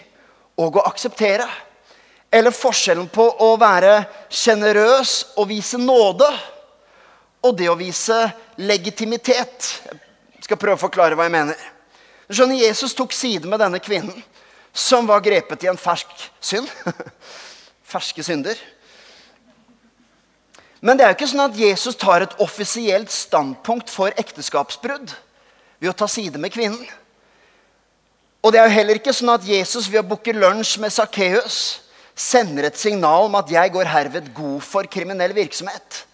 og 0.60 0.82
å 0.82 0.86
akseptere. 0.90 1.48
Eller 2.30 2.54
forskjellen 2.54 3.08
på 3.14 3.24
å 3.42 3.54
være 3.62 4.04
sjenerøs 4.30 5.14
og 5.40 5.48
vise 5.50 5.80
nåde 5.80 6.28
og 7.40 7.56
det 7.58 7.70
å 7.72 7.78
vise 7.80 8.18
legitimitet. 8.60 9.70
Jeg 10.36 10.44
skal 10.50 10.60
prøve 10.60 10.76
å 10.76 10.84
forklare 10.84 11.16
hva 11.16 11.30
jeg 11.30 11.38
mener. 11.38 11.70
Du 12.28 12.36
Skjønner, 12.36 12.60
Jesus 12.60 12.94
tok 12.98 13.16
side 13.16 13.48
med 13.48 13.64
denne 13.64 13.80
kvinnen 13.82 14.20
som 14.76 15.08
var 15.08 15.24
grepet 15.24 15.64
i 15.64 15.72
en 15.72 15.80
fersk 15.80 16.12
synd. 16.44 16.68
Ferske 17.94 18.22
synder. 18.28 18.60
Men 20.82 20.98
det 20.98 21.06
er 21.06 21.12
jo 21.12 21.18
ikke 21.18 21.32
sånn 21.32 21.44
at 21.44 21.60
Jesus 21.60 21.98
tar 22.00 22.24
et 22.24 22.38
offisielt 22.40 23.12
standpunkt 23.12 23.92
for 23.92 24.16
ekteskapsbrudd 24.20 25.12
ved 25.80 25.92
å 25.92 25.98
ta 25.98 26.08
side 26.08 26.40
med 26.40 26.54
kvinnen. 26.54 26.88
Og 28.40 28.54
det 28.54 28.62
er 28.62 28.70
jo 28.70 28.78
heller 28.78 29.00
ikke 29.00 29.16
sånn 29.16 29.34
at 29.34 29.48
Jesus 29.48 29.90
ved 29.92 30.00
å 30.04 30.10
booke 30.14 30.32
lunsj 30.36 30.78
med 30.80 30.96
Sakkeus 30.96 31.82
sender 32.20 32.68
et 32.68 32.80
signal 32.80 33.28
om 33.28 33.36
at 33.36 33.50
'jeg 33.52 33.72
går 33.72 33.86
herved 33.86 34.34
god 34.34 34.62
for 34.64 34.84
kriminell 34.84 35.34
virksomhet'. 35.34 36.06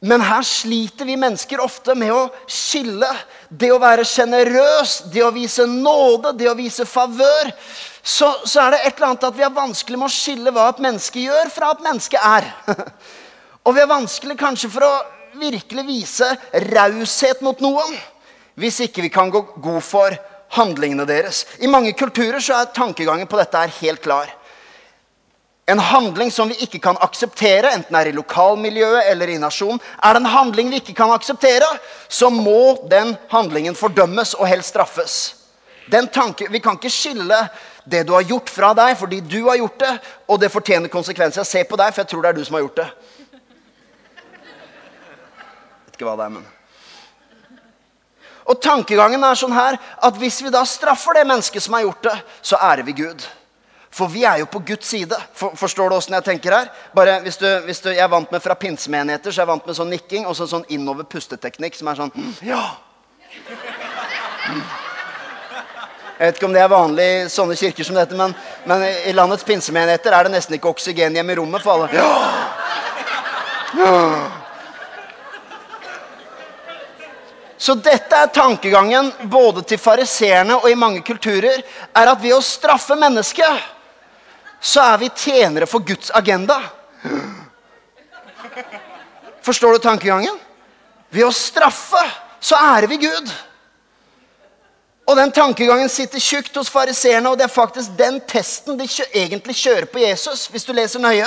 Men 0.00 0.20
her 0.20 0.42
sliter 0.46 1.04
vi 1.04 1.16
mennesker 1.18 1.58
ofte 1.60 1.94
med 1.94 2.12
å 2.14 2.28
skille 2.46 3.08
det 3.50 3.72
å 3.74 3.80
være 3.82 4.04
sjenerøs, 4.06 5.10
det 5.10 5.24
å 5.26 5.32
vise 5.34 5.66
nåde, 5.66 6.36
det 6.38 6.46
å 6.46 6.54
vise 6.54 6.86
favør. 6.86 7.50
Så, 8.02 8.28
så, 8.44 8.62
er 8.62 8.74
det 8.74 8.80
et 8.84 8.96
eller 8.96 9.10
annet 9.10 9.26
at 9.28 9.36
vi 9.36 9.44
har 9.44 9.54
vanskelig 9.54 9.98
med 9.98 10.08
å 10.08 10.14
skille 10.14 10.52
hva 10.54 10.68
et 10.70 10.82
menneske 10.82 11.22
gjør, 11.24 11.50
fra 11.52 11.72
et 11.74 11.84
menneske 11.84 12.20
er. 12.20 12.46
Og 13.66 13.74
vi 13.74 13.82
har 13.82 13.90
vanskelig 13.90 14.38
kanskje 14.38 14.70
for 14.72 14.86
å 14.86 14.92
virkelig 15.38 15.84
vise 15.86 16.28
raushet 16.72 17.42
mot 17.44 17.60
noen 17.62 17.98
hvis 18.58 18.80
ikke 18.88 19.04
vi 19.04 19.10
kan 19.12 19.30
gå 19.30 19.42
god 19.62 19.84
for 19.86 20.14
handlingene 20.56 21.04
deres. 21.06 21.44
I 21.62 21.70
mange 21.70 21.92
kulturer 21.94 22.42
så 22.42 22.56
er 22.58 22.72
tankegangen 22.74 23.28
på 23.30 23.38
dette 23.38 23.60
helt 23.80 24.02
klar. 24.02 24.32
En 25.68 25.78
handling 25.84 26.30
som 26.32 26.48
vi 26.48 26.56
ikke 26.64 26.80
kan 26.80 26.96
akseptere, 27.04 27.74
enten 27.76 27.92
det 27.92 28.00
er 28.00 28.10
i 28.10 28.16
lokalmiljøet 28.16 29.10
eller 29.12 29.28
i 29.28 29.40
nasjonen, 29.40 29.82
er 30.00 30.16
det 30.16 30.22
en 30.22 30.32
handling 30.32 30.70
vi 30.72 30.80
ikke 30.80 30.96
kan 30.96 31.12
akseptere, 31.12 31.68
så 32.08 32.30
må 32.32 32.78
den 32.88 33.12
handlingen 33.28 33.76
fordømmes 33.76 34.32
og 34.38 34.48
helst 34.48 34.72
straffes. 34.72 35.18
Tanke, 36.12 36.48
vi 36.48 36.60
kan 36.64 36.80
ikke 36.80 36.92
skille 36.92 37.36
det 37.90 38.04
du 38.06 38.12
har 38.12 38.26
gjort, 38.26 38.50
fra 38.52 38.72
deg 38.76 38.96
fordi 39.00 39.20
du 39.24 39.40
har 39.48 39.56
gjort 39.60 39.80
det, 39.80 39.94
og 40.28 40.40
det 40.40 40.52
fortjener 40.52 40.92
konsekvenser. 40.92 41.42
Jeg 41.42 41.52
ser 41.52 41.64
på 41.70 41.78
deg, 41.80 41.94
for 41.94 42.02
jeg 42.02 42.12
tror 42.12 42.22
det 42.24 42.30
er 42.30 42.38
du 42.38 42.44
som 42.44 42.58
har 42.58 42.66
gjort 42.66 42.82
det. 42.82 42.88
Vet 45.86 45.98
ikke 45.98 46.08
hva 46.08 46.16
det 46.20 46.28
er, 46.28 46.36
men 46.36 46.46
Og 48.48 48.56
tankegangen 48.64 49.24
er 49.24 49.36
sånn 49.36 49.52
her 49.52 49.76
at 49.76 50.16
hvis 50.16 50.40
vi 50.40 50.52
da 50.52 50.62
straffer 50.64 51.18
det 51.18 51.26
mennesket 51.28 51.62
som 51.64 51.74
har 51.76 51.84
gjort 51.84 52.06
det, 52.08 52.16
så 52.40 52.56
ærer 52.56 52.86
vi 52.86 52.96
Gud. 53.02 53.26
For 53.90 54.08
vi 54.08 54.24
er 54.24 54.40
jo 54.40 54.46
på 54.48 54.62
Guds 54.68 54.88
side. 54.88 55.16
For, 55.36 55.56
forstår 55.56 55.90
du 55.90 55.96
åssen 55.96 56.16
jeg 56.16 56.24
tenker 56.24 56.54
her? 56.54 56.72
Bare 56.96 57.18
hvis 57.24 57.36
du, 57.40 57.46
hvis 57.66 57.80
du, 57.84 57.90
Jeg 57.90 58.04
er 58.04 58.12
vant 58.12 58.32
med 58.32 58.42
fra 58.44 58.54
pinsemenigheter 58.54 59.32
så 59.32 59.40
jeg 59.42 59.46
er 59.46 59.52
vant 59.52 59.66
med 59.66 59.76
sånn 59.76 59.92
nikking 59.92 60.28
og 60.28 60.36
så 60.36 60.48
sånn 60.48 60.64
innover 60.68 61.08
pusteteknikk 61.08 61.76
som 61.76 61.88
er 61.92 62.02
sånn 62.04 62.12
Ja! 62.46 62.62
Jeg 66.18 66.26
vet 66.26 66.38
ikke 66.40 66.48
om 66.48 66.54
det 66.56 66.62
er 66.64 66.72
vanlig 66.72 67.04
i 67.06 67.28
sånne 67.30 67.54
kirker 67.54 67.86
som 67.86 67.94
dette, 67.94 68.16
men, 68.18 68.32
men 68.66 68.82
i 69.06 69.12
landets 69.14 69.46
pinsemenigheter 69.46 70.16
er 70.16 70.26
det 70.26 70.32
nesten 70.34 70.56
ikke 70.56 70.72
oksygen 70.72 71.14
hjemme 71.14 71.32
i 71.34 71.38
rommet 71.38 71.62
for 71.62 71.76
alle. 71.76 71.88
Ja! 71.94 72.08
Ja! 73.78 73.94
Så 77.58 77.74
dette 77.74 78.16
er 78.16 78.30
tankegangen 78.34 79.12
både 79.30 79.62
til 79.66 79.78
fariseerne 79.82 80.56
og 80.60 80.70
i 80.70 80.78
mange 80.78 81.02
kulturer. 81.06 81.62
er 81.94 82.10
at 82.10 82.22
Ved 82.22 82.34
å 82.34 82.42
straffe 82.42 82.96
mennesket 82.98 83.66
så 84.60 84.82
er 84.82 84.98
vi 84.98 85.08
tjenere 85.14 85.66
for 85.70 85.86
Guds 85.86 86.10
agenda. 86.14 86.60
Forstår 89.42 89.72
du 89.72 89.78
tankegangen? 89.78 90.38
Ved 91.10 91.26
å 91.26 91.34
straffe 91.34 92.02
så 92.40 92.58
ærer 92.58 92.86
vi 92.90 92.98
Gud. 93.06 93.30
Og 95.08 95.16
den 95.16 95.32
tankegangen 95.32 95.88
sitter 95.88 96.20
tjukt 96.20 96.56
hos 96.60 96.68
fariseerne, 96.68 97.30
og 97.30 97.38
det 97.40 97.46
er 97.46 97.52
faktisk 97.52 97.94
den 97.96 98.20
testen 98.28 98.76
de 98.76 98.84
egentlig 99.16 99.56
kjører 99.56 99.88
på 99.88 100.02
Jesus. 100.02 100.46
hvis 100.52 100.64
du 100.64 100.72
leser 100.76 101.00
nøye. 101.00 101.26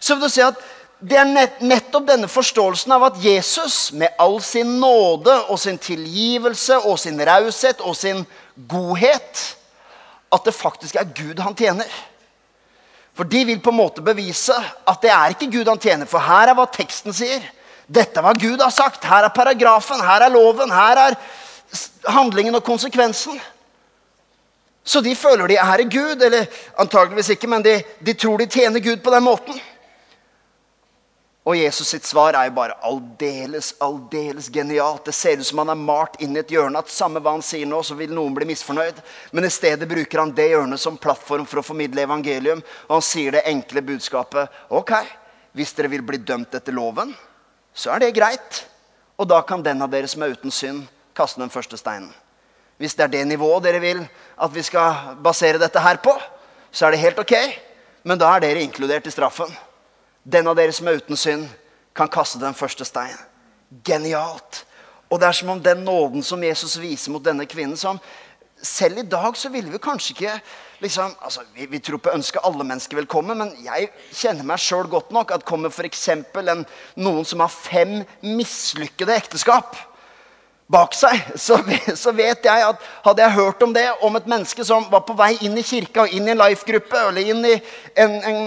Så 0.00 0.14
vil 0.14 0.26
du 0.26 0.28
se 0.28 0.44
at 0.44 0.60
det 1.00 1.16
er 1.16 1.48
nettopp 1.60 2.06
denne 2.08 2.28
forståelsen 2.28 2.92
av 2.92 3.02
at 3.08 3.16
Jesus, 3.24 3.92
med 3.92 4.12
all 4.20 4.42
sin 4.42 4.78
nåde 4.80 5.34
og 5.48 5.58
sin 5.58 5.78
tilgivelse 5.78 6.78
og 6.78 6.98
sin 6.98 7.20
raushet 7.20 7.80
og 7.80 7.96
sin 7.96 8.26
godhet, 8.68 9.56
at 10.32 10.44
det 10.44 10.54
faktisk 10.54 10.96
er 10.96 11.08
Gud 11.16 11.40
han 11.40 11.56
tjener. 11.56 11.88
For 13.14 13.24
de 13.24 13.44
vil 13.44 13.60
på 13.60 13.70
en 13.70 13.78
måte 13.78 14.02
bevise 14.04 14.54
at 14.86 15.00
det 15.02 15.10
er 15.10 15.32
ikke 15.32 15.50
Gud 15.50 15.68
han 15.68 15.80
tjener. 15.80 16.06
For 16.06 16.18
her 16.18 16.50
er 16.50 16.58
hva 16.58 16.66
teksten 16.66 17.14
sier. 17.14 17.44
Dette 17.86 18.18
er 18.18 18.26
hva 18.26 18.32
Gud 18.36 18.60
har 18.60 18.72
sagt. 18.74 19.04
Her 19.04 19.28
er 19.28 19.34
paragrafen, 19.34 20.00
her 20.02 20.26
er 20.26 20.32
loven, 20.34 20.72
her 20.72 21.02
er 21.08 21.18
handlingen 22.06 22.54
og 22.54 22.64
konsekvensen. 22.64 23.40
Så 24.84 25.00
de 25.00 25.14
føler 25.16 25.48
de 25.48 25.56
er 25.56 25.82
Gud, 25.88 26.22
eller 26.22 26.46
antageligvis 26.78 27.30
ikke, 27.34 27.48
men 27.48 27.62
de, 27.64 27.78
de 28.00 28.14
tror 28.14 28.38
de 28.38 28.46
tjener 28.46 28.84
Gud 28.84 29.00
på 29.04 29.12
den 29.14 29.24
måten. 29.24 29.60
Og 31.44 31.56
Jesus 31.56 31.90
sitt 31.92 32.06
svar 32.08 32.32
er 32.32 32.48
jo 32.48 32.54
bare 32.56 32.76
aldeles, 32.88 33.74
aldeles 33.84 34.46
genialt. 34.52 35.04
Det 35.04 35.12
ser 35.12 35.40
ut 35.40 35.44
som 35.44 35.60
han 35.60 35.74
er 35.74 35.80
malt 35.80 36.16
inn 36.24 36.32
i 36.36 36.40
et 36.40 36.52
hjørne. 36.54 36.80
At 36.80 36.92
samme 36.92 37.20
hva 37.20 37.34
han 37.34 37.44
sier 37.44 37.68
nå, 37.68 37.82
så 37.84 37.96
vil 37.98 38.14
noen 38.16 38.32
bli 38.36 38.48
misfornøyd. 38.48 39.02
Men 39.36 39.44
i 39.44 39.52
stedet 39.52 39.88
bruker 39.88 40.22
han 40.22 40.32
det 40.36 40.46
hjørnet 40.54 40.80
som 40.80 40.96
plattform 40.96 41.44
for 41.48 41.60
å 41.60 41.66
formidle 41.66 42.06
evangelium. 42.06 42.62
Og 42.88 42.94
han 42.96 43.04
sier 43.04 43.36
det 43.36 43.44
enkle 43.50 43.84
budskapet. 43.84 44.56
Ok, 44.72 44.94
hvis 45.52 45.76
dere 45.76 45.92
vil 45.92 46.06
bli 46.08 46.22
dømt 46.24 46.56
etter 46.56 46.76
loven, 46.76 47.12
så 47.76 47.92
er 47.92 48.06
det 48.06 48.14
greit. 48.16 48.64
Og 49.20 49.28
da 49.28 49.42
kan 49.44 49.62
den 49.62 49.84
av 49.84 49.92
dere 49.92 50.08
som 50.08 50.24
er 50.24 50.32
uten 50.32 50.54
synd, 50.54 50.88
kaste 51.16 51.40
den 51.40 51.52
første 51.52 51.78
steinen. 51.78 52.12
Hvis 52.78 52.96
det 52.98 53.04
er 53.04 53.12
det 53.12 53.26
nivået 53.28 53.62
dere 53.64 53.80
vil 53.80 54.02
at 54.02 54.54
vi 54.54 54.62
skal 54.66 55.16
basere 55.22 55.60
dette 55.62 55.80
her 55.80 56.00
på, 56.02 56.14
så 56.74 56.86
er 56.86 56.94
det 56.94 57.04
helt 57.04 57.18
ok. 57.22 57.34
Men 58.04 58.18
da 58.18 58.32
er 58.34 58.42
dere 58.44 58.64
inkludert 58.64 59.06
i 59.06 59.14
straffen. 59.14 59.50
Den 60.24 60.48
av 60.50 60.56
dere 60.58 60.74
som 60.74 60.88
er 60.88 60.98
uten 60.98 61.16
synd, 61.16 61.46
kan 61.94 62.10
kaste 62.10 62.40
den 62.42 62.56
første 62.58 62.84
steinen. 62.84 63.20
Genialt. 63.86 64.64
Og 65.10 65.20
det 65.20 65.28
er 65.28 65.36
som 65.38 65.52
om 65.54 65.62
den 65.62 65.84
nåden 65.86 66.24
som 66.26 66.42
Jesus 66.42 66.74
viser 66.82 67.14
mot 67.14 67.24
denne 67.24 67.46
kvinnen 67.46 67.78
som 67.78 68.00
Selv 68.64 68.96
i 68.98 69.02
dag 69.02 69.34
så 69.36 69.50
ville 69.52 69.68
vi 69.68 69.78
kanskje 69.82 70.14
ikke 70.14 70.34
liksom, 70.80 71.10
altså, 71.20 71.42
vi, 71.52 71.66
vi, 71.68 71.80
tror 71.84 71.98
på 72.00 72.08
å 72.08 72.14
ønske 72.16 72.40
alle 72.48 72.64
mennesker 72.64 72.96
velkommen, 72.96 73.36
men 73.36 73.50
jeg 73.60 73.90
kjenner 74.14 74.46
meg 74.46 74.62
sjøl 74.62 74.86
godt 74.88 75.10
nok 75.12 75.34
at 75.34 75.44
kommer 75.44 75.68
f.eks. 75.68 76.06
noen 76.96 77.26
som 77.28 77.42
har 77.44 77.52
fem 77.52 77.98
mislykkede 78.22 79.18
ekteskap 79.18 79.76
bak 80.72 80.94
seg, 80.96 81.20
så, 81.44 81.58
så, 81.96 82.12
vet 82.16 82.46
jeg 82.46 82.64
at 82.64 82.84
hadde 83.04 83.22
jeg 83.22 83.36
hørt 83.36 83.62
om 83.62 83.72
det, 83.74 83.84
om 84.04 84.16
et 84.16 84.28
menneske 84.30 84.64
som 84.64 84.86
var 84.92 85.02
på 85.04 85.16
vei 85.18 85.34
inn 85.44 85.58
i 85.60 85.64
kirka, 85.64 86.06
og 86.06 86.14
inn 86.16 86.28
i 86.28 86.32
en 86.32 86.40
life-gruppe 86.40 87.02
eller 87.10 87.32
inn 87.34 87.44
i 87.44 87.54
en, 88.00 88.14
en, 88.30 88.40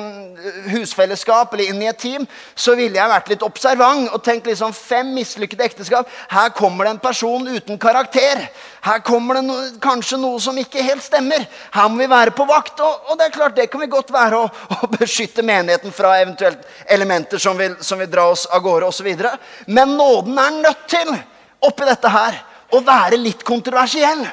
husfellesskap 0.72 1.54
eller 1.54 1.72
inn 1.74 1.84
i 1.84 1.90
et 1.92 2.00
team, 2.02 2.26
så 2.58 2.74
ville 2.78 2.98
jeg 2.98 3.12
vært 3.12 3.30
litt 3.32 3.46
observant 3.46 4.10
og 4.10 4.24
tenkt 4.26 4.50
liksom 4.50 4.74
fem 4.74 5.14
mislykkede 5.16 5.68
ekteskap. 5.68 6.10
Her 6.34 6.50
kommer 6.58 6.88
det 6.88 6.96
en 6.96 7.04
person 7.06 7.48
uten 7.48 7.78
karakter. 7.82 8.48
Her 8.88 9.02
kommer 9.06 9.38
det 9.38 9.46
no, 9.46 9.60
kanskje 9.84 10.20
noe 10.22 10.42
som 10.42 10.58
ikke 10.58 10.86
helt 10.86 11.06
stemmer. 11.06 11.46
Her 11.74 11.90
må 11.92 12.02
vi 12.02 12.10
være 12.12 12.34
på 12.36 12.48
vakt. 12.50 12.82
Og, 12.82 13.12
og 13.12 13.20
det 13.20 13.28
er 13.28 13.38
klart, 13.38 13.58
det 13.58 13.70
kan 13.72 13.84
vi 13.84 13.92
godt 13.94 14.14
være 14.14 14.42
å 14.42 14.92
beskytte 14.98 15.46
menigheten 15.46 15.94
fra 15.96 16.18
eventuelt 16.22 16.66
elementer 16.90 17.42
som 17.42 17.58
vil, 17.60 17.78
som 17.84 18.02
vil 18.02 18.12
dra 18.12 18.30
oss 18.34 18.48
av 18.50 18.64
gårde 18.66 18.90
osv. 18.90 19.10
Men 19.70 19.98
nåden 20.00 20.38
er 20.42 20.62
nødt 20.62 20.88
til 20.92 21.18
oppi 21.64 21.88
dette 21.88 22.12
her 22.12 22.38
å 22.74 22.82
være 22.84 23.20
litt 23.22 23.44
kontroversiell. 23.48 24.26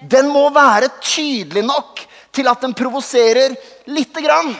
Den 0.00 0.28
må 0.32 0.48
være 0.54 0.90
tydelig 1.00 1.64
nok 1.66 2.02
til 2.36 2.48
at 2.50 2.64
den 2.64 2.74
provoserer 2.76 3.54
lite 3.88 4.22
grann. 4.24 4.52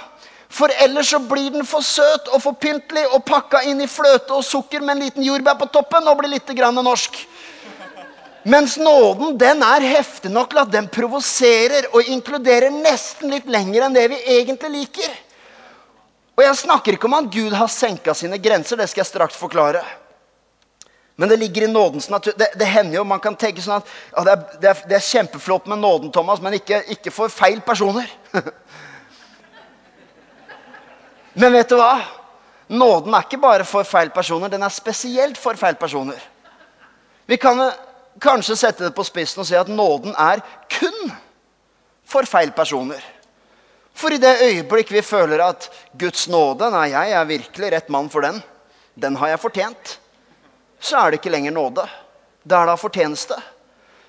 For 0.48 0.72
ellers 0.80 1.10
så 1.12 1.18
blir 1.20 1.50
den 1.52 1.66
for 1.68 1.84
søt 1.84 2.30
og 2.32 2.40
for 2.40 2.56
pyntelig 2.60 3.04
og 3.10 3.24
pakka 3.26 3.64
inn 3.68 3.82
i 3.82 3.90
fløte 3.90 4.32
og 4.36 4.46
sukker 4.46 4.80
med 4.80 4.96
en 4.96 5.04
liten 5.04 5.26
jordbær 5.26 5.58
på 5.60 5.68
toppen 5.74 6.06
og 6.08 6.20
blir 6.20 6.32
litt 6.32 6.52
grann 6.56 6.78
norsk. 6.80 7.18
Mens 8.46 8.76
nåden 8.78 9.34
den 9.36 9.62
er 9.66 9.82
heftig 9.82 10.30
nok 10.30 10.52
til 10.52 10.62
at 10.62 10.70
den 10.70 10.86
provoserer 10.92 11.88
og 11.90 12.08
inkluderer 12.14 12.70
nesten 12.70 13.32
litt 13.34 13.48
lenger 13.50 13.88
enn 13.88 13.96
det 13.96 14.06
vi 14.12 14.20
egentlig 14.38 14.70
liker. 14.76 15.16
Og 16.36 16.44
jeg 16.44 16.60
snakker 16.62 16.94
ikke 16.94 17.08
om 17.08 17.16
at 17.18 17.30
Gud 17.32 17.56
har 17.56 17.68
senka 17.72 18.14
sine 18.14 18.38
grenser. 18.38 18.78
Det 18.78 18.86
skal 18.92 19.02
jeg 19.02 19.10
straks 19.10 19.38
forklare. 19.40 19.82
Men 21.16 21.28
det 21.28 21.36
ligger 21.36 21.62
i 21.62 21.72
nådens 21.72 22.10
natur. 22.10 22.32
Det, 22.36 22.50
det 22.54 22.64
hender 22.68 22.98
jo 22.98 23.04
man 23.08 23.20
kan 23.24 23.36
tenke 23.40 23.62
sånn 23.64 23.80
at 23.80 23.88
ja, 24.12 24.24
det, 24.26 24.32
er, 24.32 24.60
det, 24.60 24.68
er, 24.68 24.82
det, 24.84 24.98
er, 24.98 25.06
kjempeflott 25.06 25.70
med 25.72 25.80
nåden, 25.80 26.12
Thomas, 26.12 26.42
men 26.44 26.58
ikke, 26.58 26.82
ikke 26.92 27.12
for 27.14 27.32
feil 27.32 27.62
personer. 27.64 28.10
men 31.40 31.56
vet 31.56 31.72
du 31.72 31.78
hva? 31.80 31.94
Nåden 32.68 33.16
er 33.16 33.24
ikke 33.24 33.40
bare 33.40 33.64
for 33.64 33.88
feil 33.88 34.12
personer, 34.12 34.52
den 34.52 34.66
er 34.66 34.74
spesielt 34.74 35.40
for 35.40 35.56
feil 35.56 35.80
personer. 35.80 36.20
Vi 37.26 37.40
kan 37.40 37.64
kanskje 38.20 38.56
sette 38.58 38.84
det 38.84 38.94
på 38.96 39.04
spissen 39.06 39.40
og 39.40 39.48
si 39.48 39.56
at 39.56 39.72
nåden 39.72 40.12
er 40.20 40.44
kun 40.68 41.12
for 42.06 42.28
feil 42.28 42.52
personer. 42.56 43.00
For 43.96 44.12
i 44.12 44.20
det 44.20 44.36
øyeblikk 44.44 44.92
vi 44.92 45.00
føler 45.00 45.40
at 45.40 45.70
Guds 45.96 46.26
nåde 46.28 46.68
Nei, 46.74 46.90
jeg 46.92 47.14
er 47.16 47.30
virkelig 47.30 47.70
rett 47.72 47.88
mann 47.88 48.10
for 48.12 48.26
den. 48.26 48.42
Den 48.92 49.16
har 49.16 49.32
jeg 49.32 49.40
fortjent 49.40 49.96
så 50.80 50.98
er 51.00 51.10
det 51.10 51.20
ikke 51.20 51.32
lenger 51.32 51.54
nåde. 51.56 51.84
Da 52.44 52.62
er 52.62 52.70
det 52.70 52.80
fortjeneste. 52.80 53.36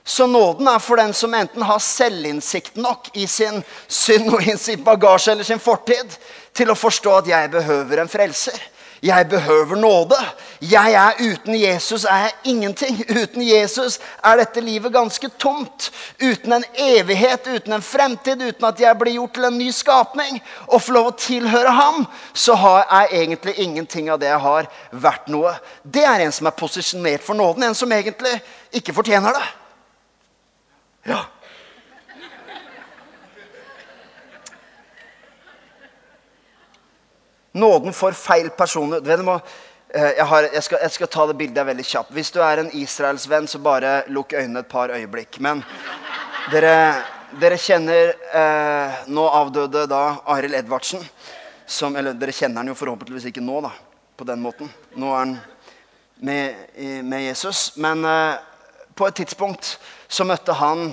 Så 0.08 0.27
nåden 0.27 0.67
er 0.71 0.80
for 0.80 0.95
den 0.95 1.13
som 1.13 1.34
enten 1.36 1.62
har 1.67 1.80
selvinnsikt 1.84 2.77
nok 2.80 3.10
i 3.13 3.25
sin 3.27 3.63
synd 3.88 4.30
og 4.32 4.45
i 4.47 4.56
sin 4.58 4.84
bagasje 4.84 5.34
eller 5.34 5.43
sin 5.43 5.60
fortid 5.60 6.13
til 6.56 6.71
å 6.71 6.77
forstå 6.80 7.15
at 7.17 7.27
jeg 7.27 7.51
behøver 7.51 7.99
en 7.99 8.12
frelser. 8.12 8.56
Jeg 9.01 9.29
behøver 9.29 9.75
nåde. 9.75 10.15
Jeg 10.62 10.93
er 10.93 11.12
Uten 11.31 11.62
Jesus 11.62 12.03
er 12.03 12.17
jeg 12.17 12.31
ingenting. 12.43 13.03
Uten 13.21 13.43
Jesus 13.47 13.99
er 14.23 14.38
dette 14.38 14.62
livet 14.62 14.93
ganske 14.93 15.29
tomt. 15.39 15.91
Uten 16.21 16.53
en 16.53 16.65
evighet, 16.73 17.47
uten 17.47 17.73
en 17.73 17.81
fremtid, 17.81 18.41
uten 18.41 18.65
at 18.65 18.79
jeg 18.81 18.97
blir 18.97 19.13
gjort 19.13 19.33
til 19.33 19.47
en 19.49 19.57
ny 19.57 19.69
skapning 19.71 20.41
og 20.67 20.81
få 20.81 20.97
lov 20.97 21.12
å 21.12 21.15
tilhøre 21.19 21.71
ham, 21.77 22.05
så 22.33 22.57
jeg 22.57 23.21
egentlig 23.21 23.57
ingenting 23.62 24.10
av 24.10 24.19
det 24.19 24.31
jeg 24.31 24.41
har, 24.41 24.67
vært 24.91 25.29
noe. 25.31 25.53
Det 25.83 26.05
er 26.05 26.25
en 26.25 26.33
som 26.33 26.49
er 26.49 26.57
posisjonert 26.57 27.23
for 27.23 27.38
nåden. 27.38 27.63
En 27.63 27.77
som 27.77 27.91
egentlig 27.91 28.33
ikke 28.73 28.95
fortjener 28.97 29.38
det. 29.38 29.47
Ja. 31.13 31.25
Nåden 37.58 37.96
for 37.96 38.15
feil 38.17 38.50
personer. 38.54 39.24
Må, 39.26 39.39
eh, 39.89 40.12
jeg, 40.20 40.26
har, 40.30 40.48
jeg, 40.54 40.63
skal, 40.63 40.84
jeg, 40.86 40.93
skal, 40.96 41.10
ta 41.13 41.26
det 41.30 41.38
bildet 41.39 41.65
veldig 41.65 41.86
kjapt. 41.86 42.13
Hvis 42.13 42.32
du 42.36 42.41
er 42.46 42.62
en 42.62 42.72
Israelsvenn, 42.78 43.50
så 43.50 43.62
bare 43.63 44.04
lukk 44.13 44.36
øynene 44.38 44.62
et 44.62 44.70
par 44.72 44.93
øyeblikk. 44.93 45.39
Men 45.41 45.63
dere, 46.52 46.76
dere 47.41 47.60
kjenner 47.62 48.13
eh, 48.13 49.04
nå 49.10 49.26
avdøde 49.41 49.88
da 49.89 50.04
Arild 50.36 50.60
Edvardsen. 50.62 51.04
Som, 51.67 51.98
eller 52.00 52.15
dere 52.15 52.36
kjenner 52.36 52.62
han 52.62 52.72
jo 52.72 52.78
forhåpentligvis 52.80 53.32
ikke 53.32 53.43
nå, 53.43 53.60
da, 53.65 53.74
på 54.15 54.28
den 54.30 54.39
måten. 54.39 54.70
Nå 54.96 55.10
er 55.12 55.20
han 55.26 55.36
med, 56.24 56.56
med 57.04 57.26
Jesus. 57.26 57.74
Men 57.82 58.06
eh, 58.06 58.38
på 58.96 59.10
et 59.10 59.20
tidspunkt 59.20 59.76
så 60.08 60.26
møtte 60.26 60.56
han 60.58 60.91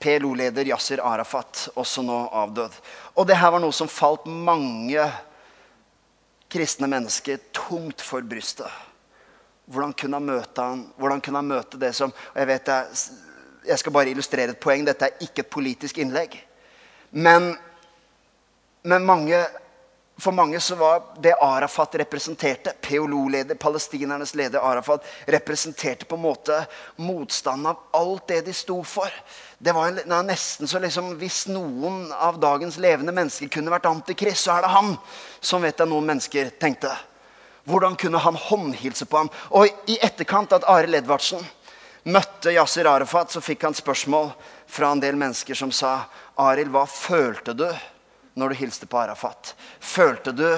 PLO-leder 0.00 0.68
Yasir 0.70 1.00
Arafat, 1.04 1.68
også 1.76 2.02
nå 2.04 2.22
avdød. 2.32 2.76
Og 3.16 3.26
det 3.28 3.36
her 3.36 3.52
var 3.52 3.60
noe 3.62 3.74
som 3.74 3.90
falt 3.90 4.24
mange 4.26 5.04
kristne 6.50 6.88
mennesker 6.90 7.40
tungt 7.54 8.02
for 8.02 8.24
brystet. 8.26 8.68
Hvordan 9.70 9.92
kunne 9.94 10.18
han 10.18 10.26
møte 10.26 10.62
han? 10.66 10.84
Hvordan 10.98 11.20
kunne 11.22 11.38
han 11.38 11.50
møte 11.50 11.78
det 11.78 11.92
som 11.94 12.10
og 12.10 12.38
Jeg 12.38 12.46
vet 12.46 12.68
jeg, 12.68 12.86
jeg 13.66 13.78
skal 13.78 13.92
bare 13.92 14.10
illustrere 14.10 14.50
et 14.50 14.60
poeng. 14.60 14.86
Dette 14.86 15.06
er 15.06 15.24
ikke 15.26 15.44
et 15.44 15.52
politisk 15.52 15.98
innlegg. 15.98 16.34
Men, 17.10 17.52
men 18.82 19.06
mange 19.06 19.44
for 20.20 20.32
mange 20.32 20.60
så 20.60 20.74
var 20.74 21.02
det 21.22 21.34
Arafat 21.40 21.94
representerte, 21.94 22.72
PLO-leder, 22.80 23.54
palestinernes 23.54 24.34
leder 24.34 24.58
Arafat, 24.58 25.04
representerte 25.26 26.04
på 26.04 26.16
en 26.16 26.22
måte 26.22 26.56
motstanden 26.96 27.66
av 27.72 27.78
alt 27.96 28.26
det 28.28 28.40
de 28.46 28.54
sto 28.56 28.82
for. 28.84 29.10
Det 29.58 29.72
var 29.76 30.00
nesten 30.24 30.68
så 30.68 30.78
liksom, 30.78 31.14
Hvis 31.18 31.46
noen 31.48 32.12
av 32.12 32.40
dagens 32.40 32.78
levende 32.78 33.12
mennesker 33.12 33.48
kunne 33.48 33.70
vært 33.70 33.88
antikrist, 33.90 34.44
så 34.44 34.56
er 34.56 34.66
det 34.66 34.74
han. 34.74 34.96
Som 35.40 35.62
vet 35.62 35.78
jeg 35.78 35.88
noen 35.88 36.06
mennesker 36.08 36.50
tenkte. 36.60 36.92
Hvordan 37.64 37.96
kunne 37.96 38.18
han 38.18 38.36
håndhilse 38.36 39.06
på 39.06 39.16
ham? 39.20 39.30
Og 39.50 39.68
i 39.86 39.98
etterkant 40.00 40.52
at 40.56 40.66
Arild 40.68 41.02
Edvardsen 41.02 41.44
møtte 42.08 42.54
Yasir 42.54 42.88
Arafat, 42.88 43.32
så 43.32 43.40
fikk 43.44 43.68
han 43.68 43.76
spørsmål 43.76 44.32
fra 44.66 44.92
en 44.92 45.02
del 45.02 45.18
mennesker 45.20 45.54
som 45.54 45.72
sa 45.72 46.06
Arild, 46.40 46.72
hva 46.72 46.86
følte 46.88 47.54
du? 47.54 47.68
Når 48.40 48.52
du 48.52 48.60
hilste 48.62 48.88
på 48.90 48.98
Arafat? 48.98 49.54
Følte 49.80 50.32
du, 50.32 50.48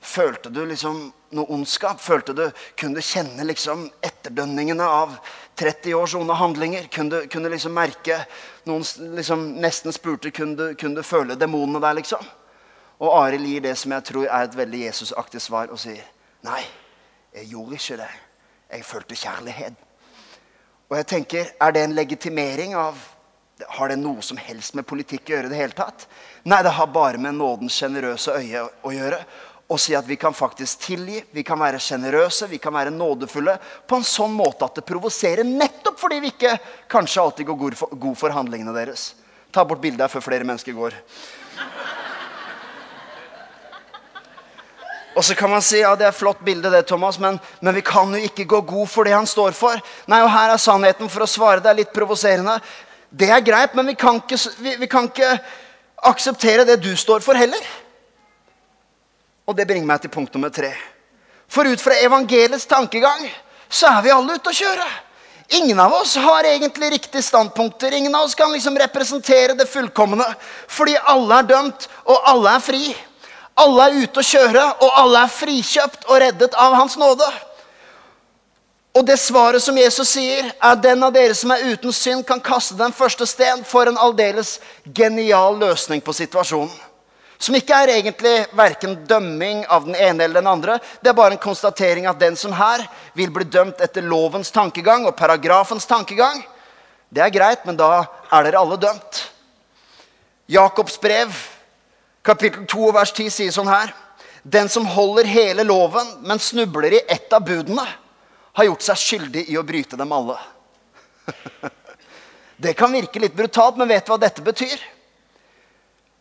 følte 0.00 0.50
du 0.50 0.64
liksom 0.66 1.04
noe 1.36 1.54
ondskap? 1.54 2.00
Følte 2.00 2.34
du, 2.36 2.44
Kunne 2.76 2.98
du 2.98 3.04
kjenne 3.04 3.44
liksom 3.48 3.86
etterdønningene 4.00 4.84
av 4.84 5.18
30 5.60 5.94
års 5.94 6.14
onde 6.18 6.36
handlinger? 6.36 6.88
Kunne 6.92 7.10
du, 7.22 7.28
kunne 7.28 7.52
liksom 7.52 7.76
merke 7.76 8.24
Noen 8.64 8.84
liksom 9.16 9.48
nesten 9.60 9.92
spurte 9.92 10.30
kunne 10.30 10.56
du, 10.56 10.74
kunne 10.78 11.00
du 11.00 11.06
føle 11.06 11.36
demonene 11.36 11.80
der, 11.82 11.96
liksom. 11.98 12.22
Og 13.02 13.16
Arild 13.18 13.46
gir 13.46 13.64
det 13.64 13.74
som 13.78 13.92
jeg 13.96 14.06
tror 14.06 14.28
er 14.28 14.46
et 14.46 14.56
veldig 14.56 14.84
Jesusaktig 14.84 15.40
svar, 15.42 15.72
og 15.74 15.80
sier 15.82 16.04
nei, 16.46 16.60
jeg 17.34 17.48
gjorde 17.50 17.78
ikke 17.78 17.96
det. 17.98 18.12
Jeg 18.72 18.84
følte 18.86 19.18
kjærlighet. 19.18 19.74
Og 20.88 20.96
jeg 20.96 21.06
tenker, 21.06 21.50
Er 21.60 21.70
det 21.70 21.82
en 21.82 21.94
legitimering 21.94 22.74
av 22.74 22.96
Har 23.68 23.92
det 23.92 23.98
noe 24.00 24.22
som 24.24 24.38
helst 24.40 24.74
med 24.78 24.86
politikk 24.88 25.30
å 25.30 25.34
gjøre? 25.36 25.50
det 25.52 25.60
hele 25.60 25.76
tatt? 25.76 26.06
Nei, 26.44 26.62
det 26.62 26.74
har 26.74 26.90
bare 26.92 27.20
med 27.20 27.38
nådens 27.38 27.76
sjenerøse 27.78 28.36
øye 28.38 28.66
å 28.82 28.92
gjøre. 28.94 29.22
Og 29.72 29.80
si 29.80 29.94
at 29.96 30.06
vi 30.08 30.18
kan 30.20 30.34
faktisk 30.36 30.82
tilgi, 30.84 31.22
vi 31.32 31.44
kan 31.46 31.60
være 31.60 31.80
sjenerøse, 31.80 32.50
vi 32.50 32.60
kan 32.60 32.74
være 32.74 32.92
nådefulle 32.92 33.54
på 33.88 33.96
en 33.98 34.04
sånn 34.04 34.34
måte 34.36 34.66
at 34.66 34.80
det 34.80 34.84
provoserer, 34.88 35.48
nettopp 35.48 36.00
fordi 36.00 36.20
vi 36.20 36.32
ikke 36.34 36.58
kanskje 36.92 37.22
alltid 37.22 37.48
går 37.48 37.60
god 37.62 37.78
for, 37.80 38.00
god 38.04 38.18
for 38.20 38.36
handlingene 38.36 38.74
deres. 38.76 39.12
Ta 39.52 39.64
bort 39.64 39.80
bildet 39.80 40.04
her 40.04 40.12
før 40.12 40.26
flere 40.26 40.48
mennesker 40.48 40.76
går. 40.76 40.98
Og 45.12 45.24
så 45.24 45.34
kan 45.36 45.50
man 45.52 45.62
si 45.64 45.82
ja, 45.82 45.92
det 45.96 46.06
er 46.08 46.16
flott 46.16 46.40
bilde, 46.44 46.70
det, 46.72 46.86
Thomas, 46.88 47.18
men, 47.20 47.38
men, 47.60 47.74
vi 47.76 47.82
kan 47.84 48.12
jo 48.16 48.20
ikke 48.24 48.48
gå 48.48 48.60
god 48.68 48.88
for 48.88 49.04
det 49.04 49.12
han 49.12 49.28
står 49.28 49.52
for. 49.56 49.80
Nei, 50.08 50.22
og 50.24 50.32
her 50.32 50.54
er 50.54 50.60
sannheten, 50.60 51.10
for 51.12 51.24
å 51.24 51.28
svare 51.28 51.60
deg 51.64 51.82
litt 51.82 51.92
provoserende. 51.92 52.56
Det 53.12 53.28
er 53.28 53.44
greit, 53.44 53.74
men 53.76 53.90
vi 53.92 53.94
kan 53.98 54.22
ikke, 54.22 54.38
vi, 54.64 54.76
vi 54.80 54.88
kan 54.88 55.10
ikke 55.10 55.34
akseptere 56.08 56.64
det 56.64 56.78
du 56.80 56.94
står 56.96 57.20
for, 57.20 57.36
heller. 57.36 57.60
Og 59.46 59.56
det 59.58 59.66
bringer 59.68 59.88
meg 59.88 60.00
til 60.00 60.12
punkt 60.12 60.32
nummer 60.34 60.52
tre. 60.54 60.72
For 61.52 61.68
ut 61.68 61.82
fra 61.82 61.98
evangeliets 62.00 62.64
tankegang 62.70 63.26
så 63.68 63.90
er 63.90 64.04
vi 64.06 64.14
alle 64.14 64.38
ute 64.38 64.52
å 64.52 64.56
kjøre. 64.56 64.86
Ingen 65.58 65.80
av 65.84 65.92
oss 65.92 66.14
har 66.16 66.46
egentlig 66.48 66.94
riktige 66.94 67.22
standpunkter. 67.22 67.92
Ingen 67.92 68.14
av 68.14 68.24
oss 68.24 68.34
kan 68.34 68.52
liksom 68.52 68.78
representere 68.80 69.56
det 69.58 69.68
fullkomne. 69.68 70.24
Fordi 70.68 70.96
alle 71.12 71.42
er 71.42 71.48
dømt, 71.50 71.88
og 72.08 72.28
alle 72.32 72.54
er 72.56 72.64
fri. 72.64 72.94
Alle 73.60 73.88
er 73.88 73.98
ute 74.06 74.22
å 74.22 74.24
kjøre, 74.24 74.62
og 74.80 75.00
alle 75.02 75.26
er 75.26 75.34
frikjøpt 75.34 76.06
og 76.08 76.22
reddet 76.24 76.56
av 76.56 76.78
Hans 76.78 76.96
nåde. 76.96 77.28
Og 78.92 79.06
det 79.08 79.16
svaret 79.16 79.62
som 79.64 79.76
Jesus 79.78 80.10
sier, 80.12 80.50
er 80.52 80.80
den 80.84 81.00
av 81.04 81.14
dere 81.14 81.32
som 81.36 81.52
er 81.54 81.64
uten 81.64 81.94
synd, 81.96 82.26
kan 82.28 82.40
kaste 82.44 82.76
den 82.76 82.92
første 82.92 83.24
sten 83.28 83.64
for 83.64 83.88
en 83.88 83.96
aldeles 83.96 84.58
genial 84.84 85.56
løsning 85.56 86.02
på 86.04 86.12
situasjonen. 86.12 86.72
Som 87.42 87.56
ikke 87.58 87.74
er 87.74 87.94
egentlig 87.96 88.34
verken 88.54 88.98
dømming 89.08 89.64
av 89.72 89.88
den 89.88 89.96
ene 89.96 90.26
eller 90.26 90.42
den 90.42 90.50
andre. 90.50 90.76
Det 91.00 91.10
er 91.10 91.16
bare 91.18 91.34
en 91.34 91.42
konstatering 91.42 92.04
at 92.06 92.20
den 92.20 92.36
som 92.38 92.52
her 92.54 92.84
vil 93.18 93.32
bli 93.34 93.48
dømt 93.48 93.80
etter 93.82 94.04
lovens 94.04 94.52
tankegang 94.54 95.08
og 95.08 95.16
paragrafens 95.18 95.88
tankegang. 95.90 96.44
Det 97.10 97.24
er 97.24 97.34
greit, 97.34 97.64
men 97.66 97.80
da 97.80 98.04
er 98.28 98.46
dere 98.46 98.60
alle 98.60 98.78
dømt. 98.78 99.24
Jakobs 100.52 101.00
brev, 101.00 101.32
kapittel 102.22 102.68
2, 102.68 102.92
vers 102.94 103.16
10, 103.16 103.32
sier 103.40 103.56
sånn 103.56 103.72
her. 103.72 103.90
Den 104.44 104.68
som 104.70 104.86
holder 104.86 105.26
hele 105.26 105.64
loven, 105.66 106.14
men 106.28 106.38
snubler 106.38 107.00
i 107.00 107.04
ett 107.08 107.32
av 107.32 107.42
budene 107.48 107.88
har 108.52 108.68
gjort 108.68 108.84
seg 108.84 109.00
skyldig 109.00 109.44
i 109.52 109.58
å 109.58 109.66
bryte 109.66 109.96
dem 109.96 110.12
alle. 110.12 110.38
Det 112.62 112.74
kan 112.78 112.92
virke 112.94 113.18
litt 113.18 113.34
brutalt, 113.34 113.78
men 113.80 113.90
vet 113.90 114.06
du 114.06 114.12
hva 114.12 114.20
dette 114.22 114.42
betyr? 114.44 114.76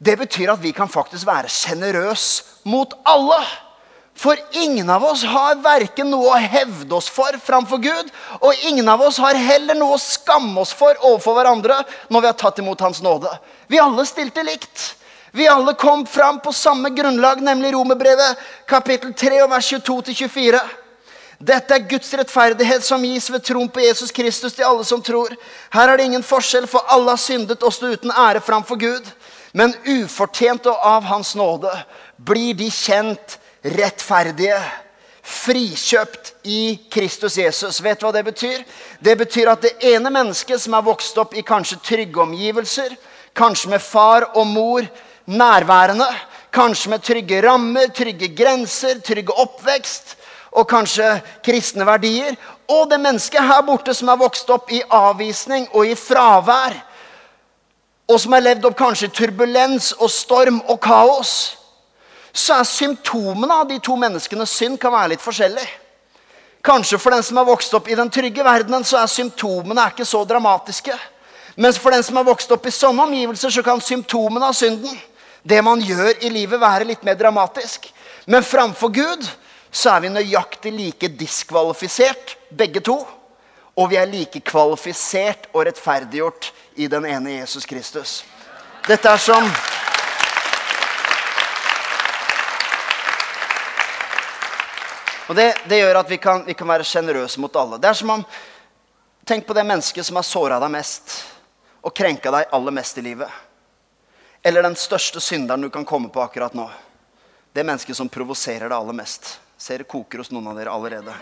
Det 0.01 0.15
betyr 0.17 0.49
at 0.55 0.61
vi 0.63 0.71
kan 0.73 0.89
faktisk 0.89 1.27
være 1.27 1.51
sjenerøse 1.51 2.65
mot 2.65 2.95
alle. 3.05 3.37
For 4.17 4.37
ingen 4.57 4.89
av 4.89 5.03
oss 5.05 5.21
har 5.25 5.59
verken 5.61 6.09
noe 6.11 6.33
å 6.33 6.39
hevde 6.41 6.95
oss 6.97 7.07
for 7.13 7.37
framfor 7.41 7.79
Gud, 7.83 8.09
og 8.41 8.65
ingen 8.67 8.89
av 8.89 9.03
oss 9.05 9.19
har 9.21 9.37
heller 9.37 9.77
noe 9.77 9.95
å 9.95 10.01
skamme 10.01 10.61
oss 10.61 10.73
for 10.77 10.97
overfor 11.05 11.37
hverandre 11.37 11.77
når 12.09 12.25
vi 12.25 12.29
har 12.31 12.39
tatt 12.41 12.59
imot 12.63 12.81
Hans 12.81 13.03
nåde. 13.05 13.29
Vi 13.69 13.79
alle 13.81 14.05
stilte 14.09 14.43
likt. 14.45 14.95
Vi 15.31 15.47
alle 15.47 15.73
kom 15.79 16.03
fram 16.05 16.41
på 16.43 16.51
samme 16.51 16.89
grunnlag, 16.89 17.39
nemlig 17.41 17.71
Romerbrevet 17.73 18.41
kapittel 18.67 19.13
3 19.13 19.43
og 19.45 19.53
vers 19.53 19.69
22-24. 19.77 20.59
Dette 21.41 21.73
er 21.73 21.87
Guds 21.89 22.11
rettferdighet 22.13 22.83
som 22.85 23.01
gis 23.01 23.25
ved 23.33 23.41
troen 23.41 23.69
på 23.73 23.81
Jesus 23.81 24.11
Kristus 24.13 24.53
til 24.53 24.67
alle 24.67 24.83
som 24.85 25.01
tror. 25.01 25.33
Her 25.73 25.89
er 25.89 25.97
det 25.97 26.05
ingen 26.05 26.25
forskjell, 26.25 26.67
for 26.69 26.85
alle 26.93 27.15
har 27.15 27.21
syndet 27.21 27.63
og 27.65 27.73
står 27.73 27.97
uten 27.97 28.13
ære 28.13 28.43
framfor 28.45 28.77
Gud. 28.77 29.07
Men 29.57 29.73
ufortjent 29.89 30.69
og 30.69 30.85
av 30.85 31.07
Hans 31.09 31.33
nåde 31.35 31.71
blir 32.21 32.53
de 32.59 32.69
kjent 32.69 33.39
rettferdige. 33.65 34.59
Frikjøpt 35.21 36.31
i 36.45 36.77
Kristus 36.93 37.39
Jesus. 37.41 37.81
Vet 37.81 38.01
du 38.01 38.05
hva 38.05 38.13
det 38.13 38.25
betyr? 38.29 38.61
Det 39.01 39.17
betyr 39.17 39.49
at 39.49 39.65
det 39.65 39.73
ene 39.95 40.13
mennesket 40.13 40.61
som 40.61 40.77
er 40.77 40.85
vokst 40.85 41.17
opp 41.21 41.33
i 41.33 41.45
kanskje 41.45 41.81
trygge 41.81 42.21
omgivelser, 42.21 42.93
kanskje 43.33 43.73
med 43.73 43.81
far 43.81 44.29
og 44.35 44.45
mor 44.49 44.85
nærværende. 45.25 46.09
Kanskje 46.53 46.93
med 46.93 47.05
trygge 47.05 47.41
rammer, 47.45 47.89
trygge 47.95 48.29
grenser, 48.35 48.99
trygge 49.01 49.33
oppvekst 49.41 50.17
og 50.51 50.67
kanskje 50.67 51.21
kristne 51.45 51.85
verdier. 51.87 52.35
Og 52.69 52.89
det 52.91 52.99
mennesket 52.99 53.43
her 53.43 53.61
borte 53.65 53.93
som 53.95 54.11
er 54.11 54.19
vokst 54.19 54.49
opp 54.51 54.71
i 54.71 54.81
avvisning 54.89 55.67
og 55.71 55.87
i 55.87 55.95
fravær. 55.95 56.75
Og 58.11 58.19
som 58.19 58.35
har 58.35 58.43
levd 58.43 58.67
opp 58.67 58.77
kanskje 58.79 59.11
turbulens 59.15 59.93
og 59.99 60.11
storm 60.11 60.59
og 60.67 60.81
kaos. 60.83 61.35
Så 62.33 62.55
er 62.59 62.67
symptomene 62.67 63.61
av 63.61 63.69
de 63.69 63.79
to 63.83 63.95
menneskenes 63.99 64.55
synd 64.55 64.79
kan 64.79 64.93
være 64.93 65.13
litt 65.13 65.23
forskjellig. 65.23 65.67
Kanskje 66.63 66.99
for 67.01 67.15
den 67.15 67.23
som 67.25 67.39
har 67.39 67.47
vokst 67.47 67.73
opp 67.73 67.87
i 67.89 67.97
den 67.97 68.11
trygge 68.13 68.43
verdenen, 68.45 68.83
så 68.85 68.99
er 69.01 69.09
symptomene 69.09 69.87
ikke 69.89 70.05
så 70.05 70.21
dramatiske. 70.29 70.93
Mens 71.55 71.79
for 71.81 71.91
den 71.91 72.03
som 72.03 72.19
har 72.19 72.27
vokst 72.27 72.51
opp 72.53 72.67
i 72.67 72.73
sånne 72.73 73.07
omgivelser, 73.07 73.49
så 73.49 73.63
kan 73.65 73.81
symptomene 73.81 74.51
av 74.51 74.55
synden 74.55 74.99
det 75.43 75.57
man 75.65 75.81
gjør 75.81 76.21
i 76.21 76.29
livet, 76.29 76.61
være 76.61 76.85
litt 76.91 77.03
mer 77.03 77.17
dramatisk. 77.17 77.87
Men 78.29 78.45
framfor 78.45 78.91
Gud 78.93 79.25
så 79.71 79.95
er 79.95 80.03
vi 80.03 80.11
nøyaktig 80.11 80.73
like 80.75 81.09
diskvalifisert, 81.15 82.35
begge 82.49 82.83
to. 82.83 82.99
Og 83.79 83.89
vi 83.89 83.97
er 83.97 84.09
like 84.09 84.41
kvalifisert 84.43 85.47
og 85.53 85.65
rettferdiggjort 85.69 86.51
i 86.75 86.89
den 86.91 87.07
ene 87.07 87.37
Jesus 87.39 87.65
Kristus. 87.65 88.21
Dette 88.87 89.09
er 89.09 89.21
som 89.21 89.47
Og 95.31 95.35
det, 95.35 95.53
det 95.71 95.77
gjør 95.79 96.01
at 96.01 96.09
vi 96.11 96.17
kan, 96.19 96.41
vi 96.43 96.53
kan 96.59 96.67
være 96.67 96.83
sjenerøse 96.83 97.39
mot 97.39 97.55
alle. 97.55 97.77
Det 97.79 97.87
er 97.87 97.95
som 97.95 98.09
om 98.17 98.25
Tenk 99.25 99.45
på 99.47 99.53
det 99.53 99.63
mennesket 99.63 100.03
som 100.03 100.17
har 100.17 100.25
såra 100.25 100.57
deg 100.59 100.71
mest 100.73 101.11
og 101.85 101.93
krenka 101.95 102.31
deg 102.33 102.49
aller 102.51 102.73
mest 102.73 102.97
i 102.97 103.03
livet. 103.05 103.29
Eller 104.43 104.65
den 104.65 104.75
største 104.75 105.21
synderen 105.21 105.61
du 105.61 105.69
kan 105.69 105.85
komme 105.85 106.09
på 106.09 106.23
akkurat 106.23 106.57
nå. 106.57 106.65
Det 107.53 107.63
mennesket 107.63 107.95
som 107.95 108.09
provoserer 108.09 108.65
deg 108.65 108.75
aller 108.75 108.97
mest. 108.97 109.37
Ser 109.61 109.83
det 109.83 109.91
koker 109.93 110.23
hos 110.23 110.31
noen 110.33 110.47
av 110.49 110.57
dere 110.57 110.73
allerede. 110.73 111.13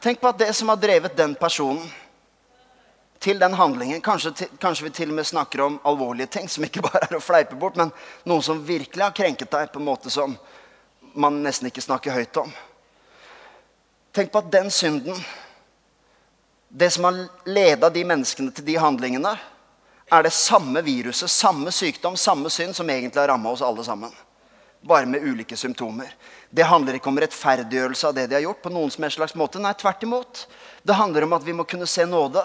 Tenk 0.00 0.20
på 0.20 0.30
at 0.30 0.38
det 0.40 0.54
som 0.56 0.70
har 0.72 0.78
drevet 0.80 1.16
den 1.16 1.34
personen 1.36 1.84
til 3.20 3.36
den 3.36 3.52
handlingen 3.52 4.00
Kanskje, 4.00 4.46
kanskje, 4.56 4.86
vi 4.86 4.92
til 4.96 5.10
og 5.12 5.18
med 5.18 5.28
snakker 5.28 5.60
om 5.60 5.76
alvorlige 5.84 6.30
ting 6.38 6.48
som 6.48 6.64
ikke 6.64 6.80
bare 6.86 7.02
er 7.04 7.18
å 7.18 7.20
fleipe 7.20 7.58
bort, 7.60 7.76
men 7.76 7.92
noen 8.24 8.46
som 8.46 8.62
virkelig 8.64 9.04
har 9.04 9.12
krenket 9.12 9.52
deg 9.52 9.68
på 9.74 9.82
en 9.82 9.90
måte 9.90 10.12
som 10.14 10.38
man 11.12 11.36
nesten 11.44 11.68
ikke 11.68 11.84
snakker 11.84 12.16
høyt 12.16 12.40
om. 12.40 12.48
Tenk 14.16 14.32
på 14.32 14.40
at 14.40 14.48
den 14.56 14.72
synden, 14.72 15.20
det 16.68 16.88
som 16.96 17.10
har 17.10 17.20
leda 17.44 17.92
de 17.92 18.06
menneskene 18.08 18.56
til 18.56 18.64
de 18.70 18.80
handlingene, 18.80 19.36
er 20.10 20.24
det 20.24 20.32
samme 20.32 20.80
viruset, 20.82 21.28
samme 21.28 21.76
sykdom, 21.76 22.16
samme 22.16 22.48
synd 22.48 22.72
som 22.78 22.88
egentlig 22.88 23.20
har 23.20 23.34
ramma 23.34 23.52
oss 23.52 23.62
alle 23.62 23.84
sammen. 23.84 24.16
Bare 24.82 25.06
med 25.06 25.22
ulike 25.22 25.56
symptomer. 25.56 26.14
Det 26.50 26.64
handler 26.64 26.96
ikke 26.96 27.10
om 27.12 27.18
rettferdiggjørelse 27.20 28.08
av 28.08 28.14
det 28.16 28.26
de 28.26 28.34
har 28.34 28.42
gjort. 28.46 28.62
på 28.62 28.72
noen 28.72 28.90
som 28.90 29.04
er 29.04 29.10
slags 29.10 29.34
måte. 29.34 29.60
Nei, 29.60 29.74
tvert 29.74 30.02
imot. 30.02 30.46
Det 30.82 30.94
handler 30.94 31.24
om 31.24 31.32
at 31.32 31.44
vi 31.44 31.52
må 31.52 31.64
kunne 31.64 31.86
se 31.86 32.06
nåde 32.06 32.42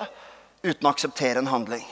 uten 0.64 0.88
å 0.88 0.92
akseptere 0.92 1.40
en 1.40 1.48
handling. 1.48 1.86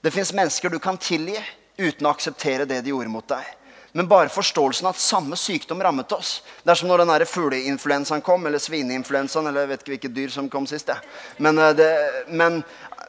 Det 0.00 0.10
fins 0.10 0.32
mennesker 0.32 0.70
du 0.70 0.78
kan 0.78 0.96
tilgi 0.98 1.38
uten 1.78 2.06
å 2.06 2.10
akseptere 2.10 2.64
det 2.64 2.80
de 2.82 2.90
gjorde 2.90 3.10
mot 3.10 3.26
deg. 3.28 3.44
Men 3.92 4.08
bare 4.08 4.32
forståelsen 4.32 4.86
av 4.86 4.94
at 4.94 5.00
samme 5.00 5.36
sykdom 5.36 5.82
rammet 5.82 6.12
oss. 6.12 6.40
Det 6.64 6.72
er 6.72 6.78
som 6.80 6.88
når 6.88 7.04
den 7.04 7.26
fugleinfluensaen 7.28 8.22
kom, 8.24 8.46
eller 8.46 8.58
svineinfluensaen, 8.58 9.46
eller 9.46 9.66
jeg 9.66 9.68
vet 9.68 9.82
ikke 9.82 9.92
hvilket 9.92 10.14
dyr 10.16 10.32
som 10.32 10.48
kom 10.48 10.66
sist. 10.66 10.88
Ja. 10.88 10.96
Men, 11.36 11.58
eh, 11.58 11.74
det, 11.76 11.90
men 12.28 12.62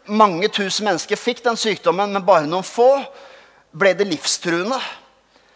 mange 0.08 0.50
tusen 0.52 0.86
mennesker 0.86 1.16
fikk 1.16 1.44
den 1.44 1.56
sykdommen, 1.56 2.12
men 2.12 2.26
bare 2.26 2.50
noen 2.50 2.68
få 2.68 3.06
ble 3.72 3.94
det 3.96 4.10
livstruende. 4.10 4.82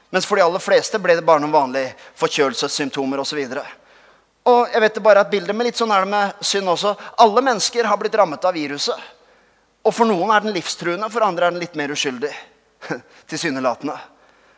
Mens 0.10 0.26
for 0.26 0.40
de 0.40 0.46
aller 0.46 0.64
fleste 0.64 1.00
ble 1.04 1.18
det 1.18 1.26
bare 1.28 1.44
noen 1.44 1.52
vanlige 1.52 1.92
forkjølelsessymptomer 2.20 3.20
osv. 3.20 3.42
Og 4.48 4.72
jeg 4.72 4.82
vet 4.82 4.96
det 4.96 5.04
bare 5.04 5.24
at 5.26 5.32
bildet 5.32 5.56
med 5.56 5.68
litt 5.68 5.80
sånn 5.80 5.92
er 5.92 6.06
det 6.06 6.12
med 6.14 6.46
synd 6.48 6.72
også. 6.72 6.94
Alle 7.24 7.44
mennesker 7.44 7.90
har 7.90 8.00
blitt 8.00 8.16
rammet 8.16 8.46
av 8.48 8.56
viruset. 8.56 9.10
Og 9.84 9.96
for 9.96 10.08
noen 10.08 10.32
er 10.36 10.44
den 10.44 10.56
livstruende, 10.56 11.10
for 11.12 11.24
andre 11.24 11.48
er 11.48 11.56
den 11.56 11.64
litt 11.64 11.76
mer 11.80 11.92
uskyldig. 11.92 12.32
Tilsynelatende. 13.32 13.98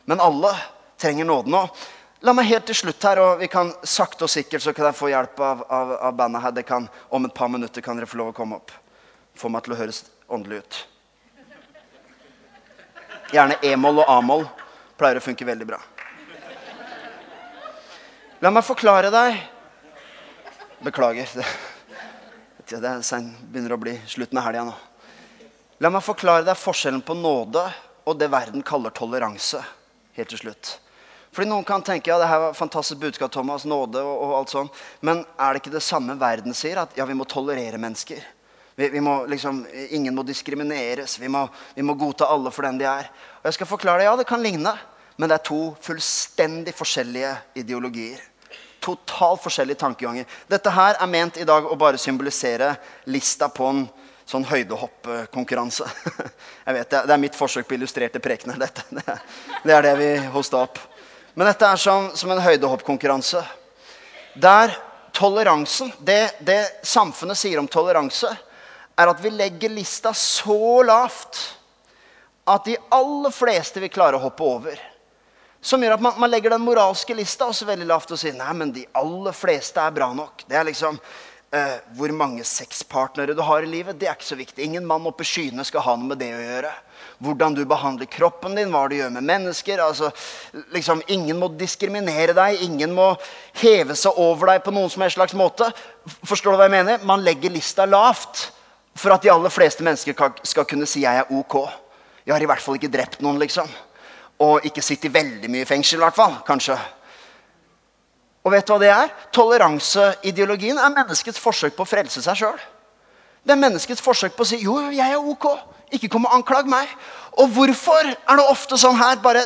Men 0.09 0.21
alle 0.21 0.53
trenger 1.01 1.25
nåden. 1.25 1.51
nå. 1.53 1.67
la 2.21 2.33
meg 2.33 2.49
helt 2.49 2.65
til 2.65 2.75
slutt 2.75 3.03
her, 3.03 3.19
og 3.23 3.39
vi 3.39 3.47
kan 3.47 3.71
sakte 3.83 4.25
og 4.25 4.29
sikkert 4.29 4.61
så 4.61 4.73
kan 4.73 4.89
jeg 4.89 4.97
få 4.97 5.09
hjelp 5.09 5.39
av, 5.39 5.65
av, 5.69 5.91
av 6.09 6.15
bandet 6.17 6.41
her. 6.43 6.51
Det 6.51 6.65
kan, 6.67 6.87
om 7.09 7.25
et 7.25 7.33
par 7.33 7.49
minutter 7.49 7.81
kan 7.81 7.97
dere 7.97 8.09
få 8.09 8.17
lov 8.21 8.33
å 8.33 8.37
komme 8.37 8.57
opp. 8.59 8.73
Få 9.37 9.49
meg 9.49 9.63
til 9.65 9.73
å 9.73 9.79
høres 9.79 10.03
åndelig 10.27 10.61
ut. 10.63 10.79
Gjerne 13.33 13.59
e-moll 13.63 14.01
og 14.01 14.09
a-moll. 14.09 14.47
Pleier 14.99 15.21
å 15.21 15.23
funke 15.23 15.47
veldig 15.47 15.67
bra. 15.69 15.79
La 18.43 18.51
meg 18.51 18.67
forklare 18.67 19.11
deg 19.13 19.39
Beklager. 20.83 21.31
Det, 22.69 22.77
det 22.83 22.89
sen, 23.01 23.31
begynner 23.49 23.73
å 23.73 23.79
bli 23.81 23.95
slutten 24.05 24.37
av 24.37 24.43
helga 24.45 24.61
nå. 24.67 24.73
La 25.81 25.89
meg 25.89 26.03
forklare 26.05 26.45
deg 26.45 26.59
forskjellen 26.59 27.01
på 27.01 27.15
nåde 27.17 27.63
og 28.05 28.19
det 28.21 28.27
verden 28.29 28.61
kaller 28.61 28.93
toleranse 28.93 29.63
helt 30.13 30.29
til 30.29 30.41
slutt. 30.43 30.75
Fordi 31.33 31.49
Noen 31.49 31.65
kan 31.65 31.81
tenke 31.85 32.11
ja, 32.11 32.19
det 32.21 32.27
her 32.29 32.43
var 32.43 32.57
fantastisk 32.57 33.01
budskap, 33.01 33.31
Thomas, 33.33 33.65
nåde 33.65 34.01
og, 34.01 34.13
og 34.25 34.35
alt 34.37 34.53
sånt. 34.53 34.77
Men 35.05 35.23
er 35.37 35.53
det 35.53 35.63
ikke 35.63 35.73
det 35.75 35.81
samme 35.85 36.13
verden 36.21 36.53
sier? 36.57 36.81
At 36.81 36.93
ja, 36.97 37.05
vi 37.09 37.17
må 37.17 37.25
tolerere 37.29 37.81
mennesker. 37.81 38.21
Vi, 38.79 38.89
vi 38.89 39.01
må 39.03 39.25
liksom, 39.29 39.61
Ingen 39.97 40.15
må 40.15 40.23
diskrimineres. 40.25 41.19
Vi 41.21 41.29
må, 41.29 41.45
vi 41.75 41.85
må, 41.85 41.97
godta 41.99 42.29
alle 42.33 42.53
for 42.53 42.65
den 42.65 42.79
de 42.81 42.87
er. 42.89 43.11
Og 43.41 43.49
jeg 43.49 43.59
skal 43.59 43.69
forklare 43.69 44.01
deg, 44.01 44.09
ja, 44.09 44.15
det 44.17 44.29
kan 44.29 44.45
ligne. 44.45 44.73
Men 45.19 45.27
det 45.27 45.35
er 45.35 45.47
to 45.49 45.61
fullstendig 45.83 46.71
forskjellige 46.77 47.33
ideologier. 47.59 48.21
Totalt 48.79 49.41
forskjellige 49.43 49.81
tankeganger. 49.81 50.27
Dette 50.47 50.71
her 50.71 50.95
er 50.95 51.11
ment 51.11 51.37
i 51.37 51.47
dag 51.47 51.65
å 51.67 51.75
bare 51.79 51.99
symbolisere 51.99 52.71
lista 53.11 53.49
på 53.51 53.67
en 53.67 53.81
sånn 54.29 54.45
høydehoppkonkurranse. 54.47 55.87
Jeg 56.65 56.77
vet, 56.77 56.93
det, 56.93 57.11
er 57.11 57.19
mitt 57.19 57.35
forsøk 57.35 57.67
på 57.67 57.75
illustrerte 57.75 58.21
prekener. 58.23 58.61
Dette. 58.61 58.85
Det 59.65 59.75
er 59.75 59.83
det 59.89 59.95
vi 59.99 60.09
hosta 60.31 60.63
opp. 60.63 60.79
Men 61.35 61.49
dette 61.49 61.67
er 61.67 61.79
som, 61.79 62.09
som 62.15 62.31
en 62.31 62.41
høydehoppkonkurranse. 62.43 63.41
Der 64.39 64.71
toleransen, 65.15 65.91
det, 65.99 66.39
det 66.39 66.61
samfunnet 66.87 67.37
sier 67.39 67.59
om 67.59 67.67
toleranse, 67.67 68.31
er 68.95 69.11
at 69.11 69.19
vi 69.23 69.31
legger 69.35 69.71
lista 69.71 70.13
så 70.15 70.79
lavt 70.87 71.41
at 72.49 72.65
de 72.65 72.77
aller 72.95 73.35
fleste 73.35 73.83
vil 73.83 73.91
klare 73.93 74.17
å 74.17 74.23
hoppe 74.23 74.47
over. 74.47 74.79
Som 75.61 75.83
gjør 75.83 75.97
at 75.97 76.03
man, 76.03 76.15
man 76.19 76.31
legger 76.31 76.53
den 76.55 76.63
moralske 76.63 77.15
lista 77.17 77.49
også 77.49 77.67
veldig 77.67 77.87
lavt 77.89 78.13
og 78.15 78.19
sier 78.21 78.35
nei, 78.37 78.51
men 78.55 78.71
de 78.75 78.85
aller 78.95 79.35
fleste 79.35 79.81
er 79.83 79.95
bra 79.95 80.07
nok. 80.15 80.45
Det 80.47 80.55
er 80.55 80.67
liksom 80.69 80.95
uh, 80.99 81.77
hvor 81.97 82.13
mange 82.15 82.45
sexpartnere 82.47 83.35
du 83.35 83.41
har 83.43 83.65
i 83.65 83.71
livet, 83.71 83.97
det 83.99 84.07
er 84.07 84.15
ikke 84.15 84.29
så 84.29 84.37
viktig. 84.39 84.63
Ingen 84.63 84.87
mann 84.87 85.07
oppe 85.09 85.25
i 85.25 85.27
skyene 85.27 85.65
skal 85.67 85.83
ha 85.83 85.95
noe 85.97 86.13
med 86.13 86.21
det 86.21 86.29
å 86.35 86.43
gjøre. 86.43 86.71
Hvordan 87.19 87.57
du 87.57 87.65
behandler 87.67 88.07
kroppen 88.07 88.55
din, 88.55 88.71
hva 88.71 88.85
du 88.87 88.95
gjør 88.95 89.11
med 89.17 89.27
mennesker. 89.27 89.81
Altså, 89.83 90.13
liksom, 90.75 91.03
ingen 91.11 91.39
må 91.41 91.51
diskriminere 91.59 92.35
deg, 92.37 92.63
ingen 92.63 92.95
må 92.95 93.09
heve 93.59 93.97
seg 93.99 94.15
over 94.15 94.53
deg 94.53 94.63
på 94.63 94.73
noen 94.75 94.87
som 94.93 95.03
helst 95.03 95.19
slags 95.19 95.35
måte. 95.35 95.67
Forstår 96.23 96.55
du 96.55 96.61
hva 96.61 96.69
jeg 96.69 96.77
mener? 96.77 97.03
Man 97.07 97.25
legger 97.25 97.51
lista 97.51 97.87
lavt 97.89 98.47
for 98.99 99.11
at 99.15 99.23
de 99.23 99.31
aller 99.31 99.51
fleste 99.51 99.83
mennesker 99.83 100.15
skal 100.47 100.67
kunne 100.67 100.87
si 100.87 101.03
'jeg 101.03 101.19
er 101.19 101.27
ok'. 101.31 101.67
Jeg 102.25 102.33
har 102.33 102.41
i 102.43 102.47
hvert 102.47 102.61
fall 102.61 102.75
ikke 102.75 102.91
drept 102.91 103.21
noen, 103.21 103.39
liksom. 103.39 103.67
Og 104.39 104.65
ikke 104.65 104.83
sittet 104.85 105.13
veldig 105.13 105.49
mye 105.51 105.67
fengsel, 105.67 105.99
i 105.99 106.05
hvert 106.05 106.15
fall. 106.15 106.37
Kanskje. 106.47 106.77
Og 108.45 108.53
vet 108.53 108.67
du 108.67 108.73
hva 108.73 108.79
det 108.81 108.91
er? 108.93 109.15
Toleranseideologien 109.35 110.79
er 110.79 110.93
menneskets 110.95 111.41
forsøk 111.43 111.75
på 111.75 111.83
å 111.83 111.89
frelse 111.89 112.23
seg 112.23 112.39
sjøl. 112.39 112.59
Det 113.43 113.55
er 113.55 113.59
menneskets 113.59 114.03
forsøk 114.03 114.35
på 114.37 114.45
å 114.45 114.49
si 114.49 114.61
jo, 114.63 114.77
jeg 114.93 115.05
er 115.05 115.19
ok. 115.19 115.49
Ikke 115.95 116.11
kom 116.11 116.27
og 116.27 116.35
anklag 116.37 116.69
meg. 116.69 116.87
Og 117.41 117.51
hvorfor 117.55 118.07
er 118.07 118.39
det 118.39 118.45
ofte 118.47 118.77
sånn 118.79 118.99
her? 118.99 119.19
Bare 119.23 119.43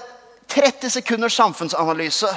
30 0.51 0.91
sekunders 0.99 1.37
samfunnsanalyse 1.39 2.29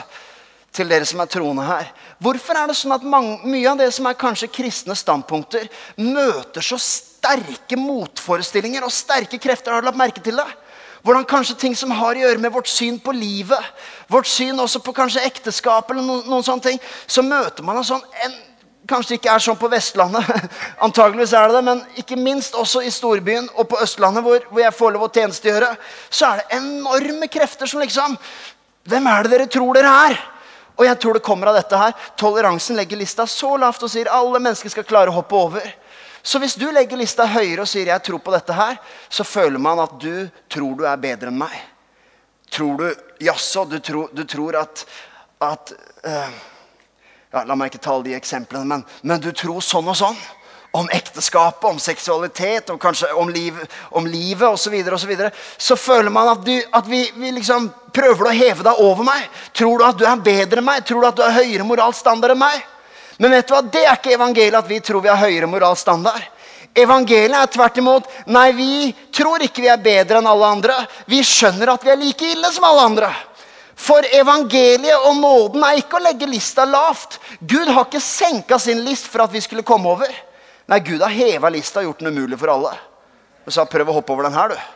til 0.76 0.88
dere 0.92 1.06
som 1.08 1.20
er 1.22 1.30
troende 1.32 1.64
her. 1.66 1.88
Hvorfor 2.22 2.56
er 2.56 2.70
det 2.70 2.76
sånn 2.78 2.94
at 2.96 3.04
mange, 3.04 3.38
mye 3.48 3.68
av 3.70 3.80
det 3.80 3.88
som 3.96 4.08
er 4.08 4.18
kanskje 4.18 4.50
kristne 4.52 4.96
standpunkter, 4.96 5.66
møter 6.00 6.64
så 6.64 6.78
sterke 6.80 7.78
motforestillinger 7.80 8.84
og 8.84 8.94
sterke 8.94 9.40
krefter? 9.42 9.74
Har 9.74 9.84
du 9.84 9.88
lagt 9.88 10.00
merke 10.00 10.24
til 10.24 10.38
det? 10.40 10.46
Hvordan 11.06 11.26
kanskje 11.28 11.54
ting 11.60 11.74
som 11.78 11.92
har 11.94 12.18
å 12.18 12.22
gjøre 12.24 12.42
med 12.42 12.50
vårt 12.50 12.66
syn 12.66 12.96
på 12.98 13.12
livet, 13.14 13.62
vårt 14.10 14.26
syn 14.26 14.58
også 14.58 14.80
på 14.82 14.94
kanskje 14.96 15.22
ekteskap, 15.22 15.92
eller 15.92 16.02
noen, 16.02 16.24
noen 16.26 16.42
sånne 16.42 16.64
ting, 16.64 16.80
så 17.06 17.22
møter 17.22 17.62
man 17.62 17.78
en 17.78 17.86
sånn 17.86 18.02
en, 18.26 18.36
Kanskje 18.86 19.16
det 19.16 19.16
ikke 19.18 19.32
er 19.34 19.42
sånn 19.42 19.56
på 19.58 19.66
Vestlandet, 19.66 20.28
antageligvis 20.86 21.32
er 21.34 21.48
det 21.50 21.56
det, 21.56 21.62
men 21.66 21.80
ikke 21.98 22.18
minst 22.20 22.54
også 22.54 22.84
i 22.86 22.92
storbyen 22.94 23.48
og 23.58 23.66
på 23.72 23.80
Østlandet, 23.82 24.22
hvor, 24.22 24.44
hvor 24.46 24.62
jeg 24.62 24.76
får 24.78 24.92
lov 24.94 25.06
å 25.08 25.08
tjenestegjøre, 25.10 25.72
så 26.06 26.28
er 26.28 26.38
det 26.38 26.60
enorme 26.60 27.26
krefter 27.26 27.66
som 27.66 27.82
liksom 27.82 28.14
Hvem 28.86 29.08
er 29.10 29.26
det 29.26 29.32
dere 29.32 29.48
tror 29.50 29.74
dere 29.74 29.90
er? 30.06 30.20
Og 30.78 30.84
jeg 30.86 31.00
tror 31.02 31.18
det 31.18 31.24
kommer 31.26 31.50
av 31.50 31.56
dette 31.58 31.80
her. 31.80 31.96
Toleransen 32.14 32.78
legger 32.78 33.00
lista 33.00 33.26
så 33.26 33.56
lavt 33.58 33.82
og 33.82 33.90
sier 33.90 34.12
alle 34.14 34.38
mennesker 34.38 34.70
skal 34.70 34.86
klare 34.86 35.10
å 35.10 35.16
hoppe 35.16 35.34
over. 35.34 35.66
Så 36.26 36.40
hvis 36.42 36.56
du 36.58 36.66
legger 36.74 36.98
lista 36.98 37.22
høyere 37.30 37.62
og 37.62 37.68
sier 37.70 37.86
'jeg 37.86 38.02
tror 38.02 38.18
på 38.18 38.32
dette 38.34 38.52
her', 38.52 38.78
så 39.08 39.24
føler 39.24 39.58
man 39.58 39.78
at 39.78 39.98
du 40.00 40.28
tror 40.50 40.74
du 40.74 40.84
er 40.84 40.96
bedre 40.96 41.28
enn 41.28 41.38
meg. 41.38 41.54
Tror 42.50 42.76
du 42.76 42.94
Jaså, 43.20 43.64
du, 43.64 43.78
tror, 43.78 44.10
du 44.12 44.24
tror 44.24 44.56
at, 44.56 44.84
at 45.40 45.72
uh, 46.04 46.32
ja, 47.32 47.44
La 47.44 47.54
meg 47.54 47.72
ikke 47.72 47.84
tale 47.84 48.04
de 48.04 48.14
eksemplene, 48.14 48.66
men, 48.66 48.84
men 49.02 49.20
du 49.20 49.32
tror 49.32 49.60
sånn 49.60 49.88
og 49.88 49.96
sånn 49.96 50.18
om 50.76 50.88
ekteskapet, 50.92 51.64
om 51.64 51.78
seksualitet, 51.78 52.70
om, 52.70 52.78
kanskje 52.78 53.08
om, 53.14 53.30
liv, 53.32 53.56
om 53.90 54.06
livet 54.06 54.48
osv., 54.48 54.66
så, 54.66 54.70
videre, 54.70 54.94
og 54.94 55.00
så, 55.00 55.06
videre, 55.06 55.30
så 55.56 55.76
føler 55.76 56.10
man 56.12 56.28
at, 56.28 56.44
du, 56.44 56.52
at 56.72 56.86
vi, 56.86 57.06
vi, 57.16 57.30
liksom 57.38 57.70
prøver 57.96 58.28
å 58.28 58.34
heve 58.36 58.66
deg 58.66 58.80
over 58.84 59.06
meg. 59.06 59.30
Tror 59.56 59.78
du 59.78 59.84
at 59.86 59.96
du 59.96 60.04
er 60.04 60.20
bedre 60.20 60.60
enn 60.60 60.68
meg? 60.68 60.84
Tror 60.84 61.00
du 61.00 61.08
at 61.08 61.16
du 61.16 61.24
har 61.24 61.38
høyere 61.38 61.64
moralsk 61.64 62.02
standard 62.02 62.34
enn 62.34 62.42
meg? 62.42 62.64
Men 63.18 63.32
vet 63.32 63.48
du 63.48 63.54
hva? 63.54 63.62
det 63.64 63.84
er 63.84 63.96
ikke 63.96 64.16
evangeliet 64.16 64.58
at 64.58 64.68
vi 64.68 64.80
tror 64.84 65.04
vi 65.04 65.12
har 65.12 65.20
høyere 65.20 65.48
moralsk 65.48 65.86
standard. 65.86 66.20
Evangeliet 66.76 67.38
er 67.38 67.52
tvert 67.52 67.78
imot 67.80 68.10
nei, 68.28 68.50
vi 68.52 68.90
tror 69.14 69.40
ikke 69.44 69.64
vi 69.64 69.70
er 69.72 69.80
bedre 69.80 70.20
enn 70.20 70.28
alle 70.28 70.50
andre. 70.58 70.76
Vi 71.08 71.22
skjønner 71.24 71.72
at 71.72 71.86
vi 71.86 71.92
er 71.94 72.00
like 72.00 72.28
ille 72.34 72.50
som 72.52 72.66
alle 72.68 72.84
andre. 72.90 73.10
For 73.76 74.04
evangeliet 74.16 75.04
og 75.08 75.16
nåden 75.20 75.64
er 75.64 75.80
ikke 75.80 75.96
å 75.98 76.04
legge 76.04 76.28
lista 76.28 76.64
lavt. 76.68 77.18
Gud 77.40 77.68
har 77.68 77.86
ikke 77.86 78.00
senka 78.04 78.58
sin 78.60 78.82
list 78.84 79.08
for 79.12 79.24
at 79.24 79.32
vi 79.32 79.40
skulle 79.44 79.64
komme 79.64 79.88
over. 79.92 80.12
Nei, 80.66 80.80
Gud 80.84 81.00
har 81.04 81.12
heva 81.12 81.48
lista 81.52 81.80
og 81.80 81.90
gjort 81.90 82.02
den 82.02 82.16
umulig 82.16 82.38
for 82.40 82.52
alle. 82.52 82.72
Og 83.46 83.54
sa 83.54 83.64
prøv 83.68 83.92
å 83.92 83.96
hoppe 83.96 84.12
over 84.12 84.26
den 84.26 84.36
her, 84.36 84.52
du. 84.52 84.72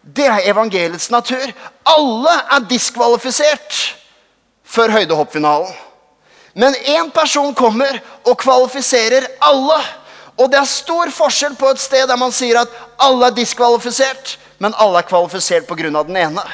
Det 0.00 0.26
er 0.26 0.48
evangeliets 0.50 1.10
natur. 1.12 1.44
Alle 1.86 2.34
er 2.56 2.64
diskvalifisert 2.68 3.99
før 4.70 4.94
høydehoppfinalen. 4.98 5.72
Men 6.54 6.74
én 6.74 7.10
person 7.14 7.54
kommer 7.54 8.00
og 8.26 8.38
kvalifiserer 8.40 9.26
alle. 9.42 9.78
Og 10.40 10.50
det 10.50 10.58
er 10.58 10.68
stor 10.68 11.10
forskjell 11.12 11.54
på 11.58 11.68
et 11.70 11.82
sted 11.82 12.08
der 12.08 12.18
man 12.18 12.32
sier 12.34 12.62
at 12.62 12.72
alle 13.02 13.28
er 13.28 13.36
diskvalifisert, 13.36 14.36
men 14.58 14.74
alle 14.78 15.02
er 15.02 15.08
kvalifisert 15.08 15.68
pga. 15.68 16.02
den 16.02 16.16
ene. 16.16 16.44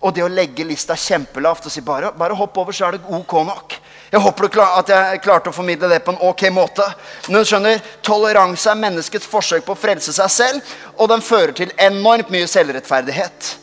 Og 0.00 0.12
det 0.14 0.24
å 0.24 0.28
legge 0.28 0.64
lista 0.64 0.94
kjempelavt 0.94 1.66
og 1.66 1.72
si 1.72 1.80
bare, 1.80 2.12
bare 2.12 2.34
hopp 2.34 2.58
over, 2.58 2.72
så 2.72 2.86
er 2.86 2.96
det 2.96 3.06
ok 3.08 3.32
nok. 3.46 3.76
Jeg 4.12 4.20
håper 4.20 4.60
at 4.62 4.88
jeg 4.88 5.22
klarte 5.22 5.50
å 5.50 5.56
formidle 5.56 5.88
det 5.88 6.04
på 6.04 6.12
en 6.12 6.20
ok 6.28 6.50
måte. 6.54 6.84
Men 7.28 7.40
du 7.40 7.48
skjønner, 7.48 7.80
Toleranse 8.02 8.70
er 8.70 8.78
menneskets 8.78 9.26
forsøk 9.26 9.64
på 9.66 9.74
å 9.74 9.78
frelse 9.78 10.12
seg 10.12 10.30
selv, 10.30 10.74
og 10.96 11.08
den 11.10 11.24
fører 11.24 11.52
til 11.56 11.72
enormt 11.78 12.30
mye 12.30 12.46
selvrettferdighet. 12.46 13.56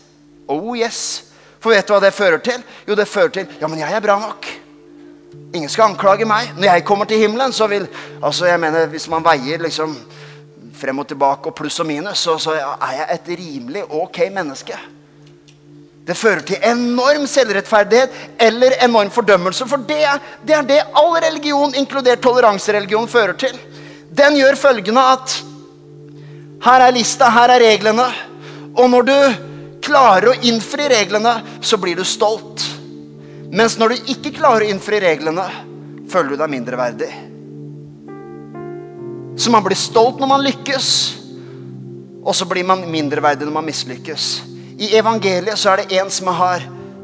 Oh 0.52 0.74
yes. 0.76 1.33
For 1.64 1.72
vet 1.72 1.88
du 1.88 1.96
hva 1.96 2.02
det 2.04 2.12
fører 2.16 2.42
til? 2.44 2.64
Jo, 2.88 2.98
det 3.00 3.08
fører 3.08 3.32
til 3.38 3.58
Ja, 3.62 3.70
men 3.72 3.80
jeg 3.80 3.96
er 3.96 4.04
bra 4.04 4.18
nok. 4.20 4.50
Ingen 5.54 5.70
skal 5.72 5.94
anklage 5.94 6.28
meg. 6.28 6.52
Når 6.58 6.68
jeg 6.68 6.86
kommer 6.86 7.08
til 7.08 7.22
himmelen, 7.24 7.54
så 7.54 7.68
vil 7.72 7.88
Altså, 8.24 8.46
jeg 8.50 8.60
mener, 8.60 8.90
hvis 8.92 9.08
man 9.10 9.24
veier 9.24 9.62
liksom 9.62 9.96
frem 10.74 11.00
og 11.00 11.08
tilbake 11.08 11.48
og 11.48 11.56
pluss 11.56 11.80
og 11.80 11.88
minus, 11.88 12.26
så, 12.26 12.36
så 12.42 12.52
er 12.58 12.98
jeg 12.98 13.08
et 13.14 13.32
rimelig 13.40 13.84
ok 13.90 14.20
menneske. 14.34 14.76
Det 16.04 16.18
fører 16.20 16.44
til 16.44 16.60
enorm 16.68 17.24
selvrettferdighet 17.30 18.16
eller 18.44 18.76
enorm 18.84 19.12
fordømmelse. 19.12 19.68
For 19.70 19.80
det, 19.88 20.02
det 20.44 20.58
er 20.58 20.68
det 20.68 20.82
all 21.00 21.16
religion, 21.24 21.76
inkludert 21.80 22.20
toleransereligion, 22.22 23.08
fører 23.08 23.38
til. 23.40 23.56
Den 24.12 24.36
gjør 24.36 24.60
følgende 24.60 25.06
at 25.14 25.38
her 26.66 26.84
er 26.84 26.96
lista, 26.96 27.30
her 27.32 27.56
er 27.56 27.64
reglene. 27.64 28.10
Og 28.76 28.90
når 28.90 29.08
du 29.08 29.16
klarer 29.84 30.32
å 30.32 30.38
innfri 30.48 30.88
reglene, 30.92 31.36
så 31.62 31.78
blir 31.82 32.00
du 32.00 32.06
stolt. 32.08 32.64
Mens 33.54 33.78
når 33.78 33.94
du 33.94 34.14
ikke 34.16 34.34
klarer 34.34 34.66
å 34.66 34.74
innfri 34.74 35.02
reglene, 35.04 35.46
føler 36.10 36.34
du 36.34 36.42
deg 36.42 36.54
mindreverdig. 36.54 37.12
Så 39.38 39.52
man 39.54 39.66
blir 39.66 39.78
stolt 39.78 40.22
når 40.22 40.30
man 40.30 40.46
lykkes, 40.46 40.88
og 42.24 42.36
så 42.38 42.48
blir 42.48 42.66
man 42.66 42.86
mindreverdig 42.90 43.48
når 43.48 43.58
man 43.58 43.68
mislykkes. 43.68 44.30
I 44.80 44.94
evangeliet 44.98 45.60
så 45.60 45.74
er 45.74 45.84
det 45.84 46.00
en 46.00 46.10
som 46.14 46.32
har 46.34 46.64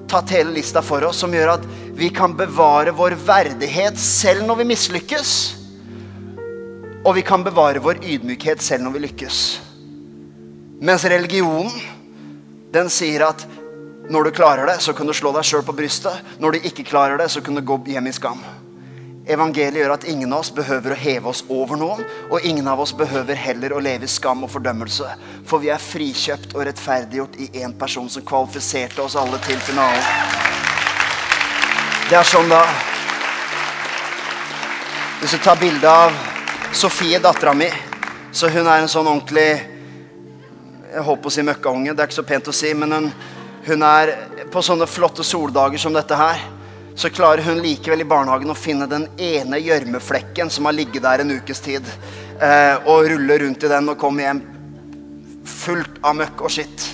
tatt 0.09 0.31
hele 0.33 0.55
lista 0.55 0.81
for 0.85 1.03
oss, 1.05 1.19
som 1.21 1.33
gjør 1.33 1.55
at 1.57 1.65
vi 1.99 2.09
kan 2.15 2.33
bevare 2.37 2.93
vår 2.95 3.17
verdighet 3.27 3.99
selv 3.99 4.45
når 4.47 4.61
vi 4.61 4.69
mislykkes. 4.71 5.33
Og 7.05 7.13
vi 7.17 7.23
kan 7.25 7.43
bevare 7.45 7.81
vår 7.83 8.01
ydmykhet 8.03 8.63
selv 8.63 8.85
når 8.85 8.95
vi 8.95 9.03
lykkes. 9.05 9.39
Mens 10.79 11.05
religionen, 11.11 11.73
den 12.73 12.89
sier 12.93 13.25
at 13.25 13.45
når 14.09 14.23
du 14.23 14.31
klarer 14.31 14.65
det, 14.65 14.79
så 14.81 14.93
kan 14.93 15.07
du 15.07 15.13
slå 15.13 15.31
deg 15.35 15.45
sjøl 15.45 15.65
på 15.65 15.75
brystet. 15.77 16.25
Når 16.41 16.55
du 16.55 16.65
ikke 16.69 16.85
klarer 16.87 17.19
det, 17.21 17.29
så 17.29 17.41
kan 17.45 17.57
du 17.57 17.61
gå 17.65 17.77
hjem 17.89 18.09
i 18.09 18.13
skam. 18.15 18.41
Evangeliet 19.29 19.83
gjør 19.83 19.93
at 19.93 20.05
ingen 20.09 20.31
av 20.33 20.41
oss 20.41 20.49
behøver 20.53 20.95
å 20.95 20.97
heve 20.97 21.29
oss 21.29 21.43
over 21.53 21.77
noen, 21.77 22.01
og 22.33 22.45
ingen 22.45 22.65
av 22.67 22.81
oss 22.81 22.95
behøver 22.97 23.37
heller 23.37 23.75
å 23.77 23.81
leve 23.85 24.07
i 24.07 24.09
skam 24.09 24.41
og 24.45 24.49
fordømmelse. 24.49 25.11
For 25.45 25.61
vi 25.61 25.69
er 25.69 25.81
frikjøpt 25.83 26.55
og 26.55 26.65
rettferdiggjort 26.65 27.37
i 27.37 27.51
én 27.61 27.75
person 27.77 28.09
som 28.09 28.25
kvalifiserte 28.25 29.03
oss 29.05 29.17
alle 29.19 29.37
til 29.45 29.61
finalen. 29.61 30.01
Det 32.09 32.17
er 32.17 32.25
sånn, 32.25 32.49
da. 32.49 32.63
Hvis 35.19 35.37
du 35.37 35.43
tar 35.45 35.61
bilde 35.61 35.85
av 35.85 36.15
Sofie, 36.73 37.21
dattera 37.21 37.53
mi, 37.53 37.69
så 38.33 38.49
hun 38.49 38.65
er 38.65 38.81
en 38.81 38.89
sånn 38.89 39.09
ordentlig 39.09 39.78
Jeg 40.89 41.03
holdt 41.05 41.21
på 41.21 41.29
å 41.29 41.33
si 41.33 41.43
møkkaunge, 41.45 41.93
det 41.93 42.01
er 42.01 42.09
ikke 42.09 42.17
så 42.17 42.25
pent 42.25 42.47
å 42.49 42.53
si, 42.55 42.69
men 42.73 42.93
hun, 42.95 43.11
hun 43.67 43.83
er 43.85 44.13
på 44.49 44.61
sånne 44.65 44.87
flotte 44.89 45.21
soldager 45.27 45.77
som 45.81 45.93
dette 45.93 46.17
her 46.17 46.39
så 46.99 47.09
klarer 47.13 47.45
hun 47.45 47.61
likevel 47.63 48.01
i 48.01 48.07
barnehagen 48.09 48.49
å 48.51 48.57
finne 48.57 48.87
den 48.89 49.05
ene 49.21 49.59
gjørmeflekken 49.61 50.49
som 50.51 50.65
har 50.67 50.75
ligget 50.75 51.05
der 51.05 51.21
en 51.23 51.31
ukes 51.31 51.61
tid, 51.63 51.85
eh, 52.41 52.75
og 52.89 53.05
rulle 53.07 53.37
rundt 53.43 53.63
i 53.63 53.69
den 53.71 53.91
og 53.93 53.99
komme 54.01 54.25
hjem 54.25 54.41
fullt 55.47 56.01
av 56.03 56.17
møkk 56.19 56.41
og 56.43 56.51
skitt. 56.51 56.87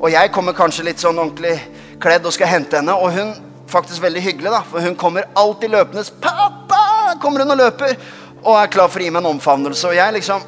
Og 0.00 0.08
jeg 0.10 0.32
kommer 0.34 0.56
kanskje 0.56 0.88
litt 0.88 1.04
sånn 1.04 1.20
ordentlig 1.20 1.54
kledd 2.02 2.26
og 2.26 2.34
skal 2.34 2.50
hente 2.50 2.80
henne, 2.80 2.96
og 2.96 3.12
hun 3.14 3.30
faktisk 3.70 4.02
veldig 4.02 4.24
hyggelig, 4.24 4.50
da, 4.56 4.62
for 4.72 4.82
hun 4.82 4.96
kommer 4.98 5.28
alltid 5.38 5.70
løpende. 5.76 6.02
'Pappa!' 6.18 7.20
kommer 7.22 7.44
hun 7.44 7.54
og 7.54 7.60
løper 7.60 7.94
og 8.42 8.56
er 8.58 8.72
klar 8.72 8.88
for 8.88 9.00
å 9.00 9.04
gi 9.04 9.12
meg 9.12 9.22
en 9.22 9.36
omfavnelse. 9.36 9.86
Og 9.86 9.94
jeg 9.94 10.16
liksom 10.18 10.42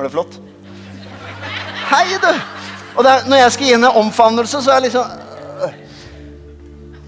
Var 0.00 0.06
det 0.06 0.10
flott? 0.14 0.36
Hei, 1.90 2.06
du! 2.16 2.30
Og 2.96 3.04
er, 3.04 3.26
når 3.28 3.36
jeg 3.36 3.52
skal 3.52 3.66
gi 3.66 3.72
henne 3.74 3.90
omfavnelse, 4.00 4.62
så 4.64 4.70
er 4.72 4.78
jeg 4.78 4.86
liksom 4.86 5.18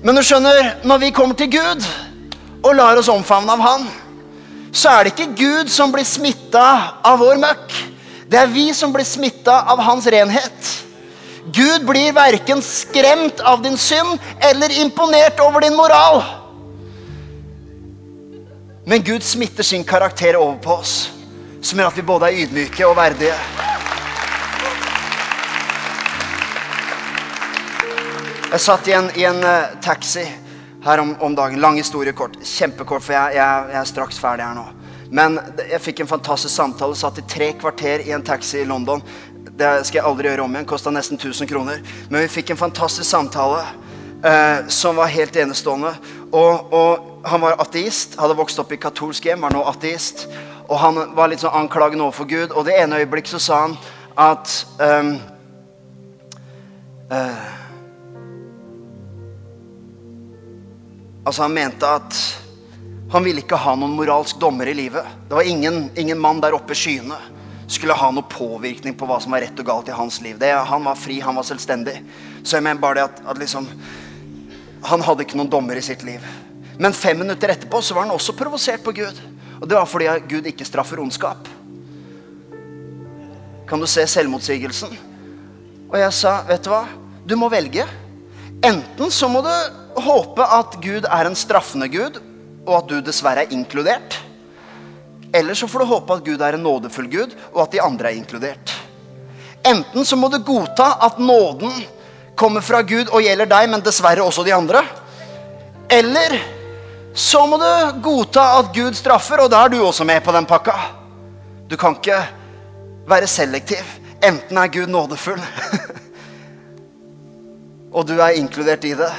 men 0.03 0.19
du 0.19 0.21
skjønner, 0.27 0.83
når 0.85 0.99
vi 0.99 1.09
kommer 1.15 1.39
til 1.39 1.49
Gud 1.55 1.87
og 2.67 2.75
lar 2.75 2.99
oss 3.01 3.09
omfavne 3.09 3.55
av 3.55 3.63
Han, 3.63 3.87
så 4.75 4.91
er 4.91 5.07
det 5.07 5.15
ikke 5.15 5.39
Gud 5.39 5.73
som 5.73 5.95
blir 5.95 6.05
smitta 6.05 6.67
av 7.07 7.23
vår 7.23 7.41
møkk. 7.41 7.79
Det 8.29 8.43
er 8.43 8.53
vi 8.53 8.67
som 8.77 8.93
blir 8.93 9.09
smitta 9.09 9.63
av 9.73 9.81
hans 9.87 10.11
renhet. 10.13 10.75
Gud 11.55 11.89
blir 11.89 12.13
verken 12.19 12.61
skremt 12.67 13.41
av 13.41 13.65
din 13.65 13.81
synd 13.81 14.21
eller 14.51 14.77
imponert 14.83 15.41
over 15.41 15.65
din 15.65 15.81
moral. 15.81 16.21
Men 18.85 19.01
Gud 19.07 19.25
smitter 19.25 19.65
sin 19.65 19.87
karakter 19.87 20.37
over 20.37 20.61
på 20.61 20.81
oss, 20.83 20.97
som 21.63 21.79
gjør 21.79 21.93
at 21.93 21.99
vi 21.99 22.03
både 22.07 22.29
er 22.29 22.43
ydmyke 22.43 22.87
og 22.89 22.97
verdige. 22.99 23.37
Jeg 28.53 28.61
satt 28.61 28.89
i 28.91 28.93
en, 28.93 29.09
i 29.17 29.25
en 29.25 29.39
uh, 29.41 29.73
taxi 29.81 30.27
her 30.85 31.01
om, 31.01 31.15
om, 31.25 31.35
dagen. 31.39 31.61
Lang 31.63 31.79
historie 31.79 32.13
kort. 32.13 32.35
Kjempekort, 32.45 33.05
for 33.05 33.15
jeg, 33.15 33.39
jeg, 33.39 33.69
jeg, 33.73 33.79
er 33.81 33.89
straks 33.89 34.19
ferdig 34.21 34.45
her 34.45 34.59
nå. 34.59 34.67
Men 35.13 35.39
jeg 35.71 35.81
fikk 35.81 36.03
en 36.03 36.11
fantastisk 36.11 36.53
samtale. 36.53 36.99
Satt 36.99 37.23
i 37.23 37.27
tre 37.29 37.53
kvarter 37.61 38.05
i 38.05 38.13
en 38.13 38.25
taxi 38.27 38.61
i 38.61 38.69
London. 38.69 39.01
Det 39.53 39.71
skal 39.87 40.03
jeg 40.03 40.09
aldri 40.09 40.29
gjøre 40.29 40.45
om 40.45 40.53
igjen. 40.59 40.69
Kosta 40.69 40.93
nesten 40.93 41.21
1000 41.21 41.49
kroner. 41.49 41.81
Men 42.11 42.27
vi 42.27 42.35
fikk 42.35 42.53
en 42.53 42.61
fantastisk 42.61 43.09
samtale 43.09 43.63
uh, 44.27 44.69
som 44.69 45.01
var 45.01 45.15
helt 45.15 45.39
enestående. 45.47 45.95
Og, 46.33 46.73
og, 46.75 47.09
han 47.23 47.41
var 47.41 47.61
ateist. 47.63 48.19
Hadde 48.19 48.37
vokst 48.37 48.59
opp 48.59 48.73
i 48.75 48.81
katolsk 48.83 49.31
hjem, 49.31 49.47
var 49.47 49.55
nå 49.55 49.63
ateist. 49.71 50.27
Og 50.69 50.77
han 50.79 51.01
var 51.17 51.31
litt 51.31 51.43
sånn 51.43 51.57
anklagende 51.63 52.05
overfor 52.07 52.29
Gud. 52.31 52.55
Og 52.55 52.67
det 52.67 52.77
ene 52.81 53.03
øyeblikk 53.03 53.31
så 53.31 53.41
sa 53.43 53.65
han 53.67 53.77
at 54.21 54.55
um, 54.79 55.17
uh, 57.13 57.51
Altså, 61.23 61.45
han 61.45 61.53
mente 61.55 61.87
at 61.87 62.17
Han 63.13 63.23
ville 63.23 63.45
ikke 63.45 63.61
ha 63.61 63.77
noen 63.79 63.93
moralsk 63.95 64.41
dommer 64.41 64.67
i 64.67 64.75
livet. 64.75 65.07
Det 65.29 65.37
var 65.37 65.47
ingen, 65.47 65.85
ingen 66.01 66.19
mann 66.19 66.41
der 66.43 66.57
oppe 66.57 66.73
i 66.73 66.79
skyene 66.81 67.19
skulle 67.73 67.97
ha 67.97 68.11
noen 68.13 68.29
påvirkning 68.29 68.95
på 68.99 69.07
hva 69.09 69.19
som 69.23 69.33
var 69.33 69.45
rett 69.45 69.61
og 69.61 69.69
galt 69.69 69.89
i 69.89 69.97
hans 69.97 70.21
liv. 70.25 70.39
Det, 70.41 70.51
han 70.53 70.85
var 70.85 70.99
fri, 70.99 71.19
han 71.25 71.37
var 71.39 71.47
selvstendig. 71.47 71.95
Så 72.43 72.57
jeg 72.57 72.65
mener 72.67 72.81
bare 72.83 72.99
det 72.99 73.05
at, 73.09 73.23
at 73.33 73.41
liksom 73.41 73.69
Han 74.83 75.05
hadde 75.07 75.23
ikke 75.23 75.37
noen 75.39 75.51
dommer 75.51 75.79
i 75.79 75.85
sitt 75.85 76.01
liv. 76.03 76.25
Men 76.83 76.93
fem 76.97 77.21
minutter 77.23 77.53
etterpå 77.53 77.79
så 77.79 77.95
var 77.95 78.03
han 78.03 78.17
også 78.17 78.35
provosert 78.35 78.83
på 78.83 78.91
Gud. 78.97 79.21
Og 79.63 79.69
det 79.71 79.79
var 79.79 79.87
fordi 79.87 80.11
Gud 80.27 80.49
ikke 80.51 80.67
straffer 80.67 80.99
ondskap. 80.99 81.47
Kan 83.71 83.81
du 83.81 83.87
se 83.87 84.03
selvmotsigelsen? 84.11 84.91
Og 85.87 85.95
jeg 86.01 86.15
sa, 86.19 86.41
vet 86.49 86.65
du 86.67 86.73
hva? 86.73 86.83
Du 87.25 87.37
må 87.39 87.47
velge. 87.53 87.87
Enten 88.67 89.13
så 89.15 89.29
må 89.31 89.43
du 89.47 89.53
håpe 90.03 90.45
at 90.59 90.75
Gud 90.83 91.07
er 91.07 91.29
en 91.29 91.39
straffende 91.39 91.87
Gud, 91.93 92.19
og 92.67 92.75
at 92.81 92.91
du 92.91 92.99
dessverre 93.07 93.45
er 93.47 93.55
inkludert. 93.55 94.19
Eller 95.33 95.55
så 95.55 95.69
får 95.71 95.85
du 95.85 95.93
håpe 95.93 96.17
at 96.17 96.25
Gud 96.27 96.43
er 96.43 96.59
en 96.59 96.67
nådefull 96.67 97.09
Gud, 97.13 97.37
og 97.53 97.63
at 97.65 97.77
de 97.77 97.83
andre 97.83 98.11
er 98.11 98.19
inkludert. 98.19 98.75
Enten 99.63 100.05
så 100.05 100.19
må 100.19 100.27
du 100.29 100.41
godta 100.43 100.97
at 101.07 101.23
nåden 101.23 101.85
kommer 102.35 102.65
fra 102.67 102.83
Gud 102.83 103.13
og 103.13 103.23
gjelder 103.23 103.47
deg, 103.47 103.71
men 103.71 103.85
dessverre 103.85 104.27
også 104.27 104.43
de 104.47 104.55
andre. 104.57 104.83
Eller 105.93 106.35
så 107.15 107.45
må 107.47 107.59
du 107.61 108.01
godta 108.05 108.45
at 108.59 108.73
Gud 108.75 108.97
straffer, 108.97 109.45
og 109.45 109.51
da 109.53 109.65
er 109.65 109.73
du 109.73 109.83
også 109.85 110.07
med 110.09 110.23
på 110.25 110.33
den 110.33 110.49
pakka. 110.49 110.77
Du 111.69 111.77
kan 111.77 111.97
ikke 111.99 112.21
være 113.09 113.29
selektiv. 113.29 113.99
Enten 114.23 114.59
er 114.59 114.73
Gud 114.73 114.87
nådefull, 114.87 115.41
og 117.97 118.07
du 118.07 118.15
er 118.15 118.39
inkludert 118.39 118.85
i 118.87 118.93
det, 118.95 119.11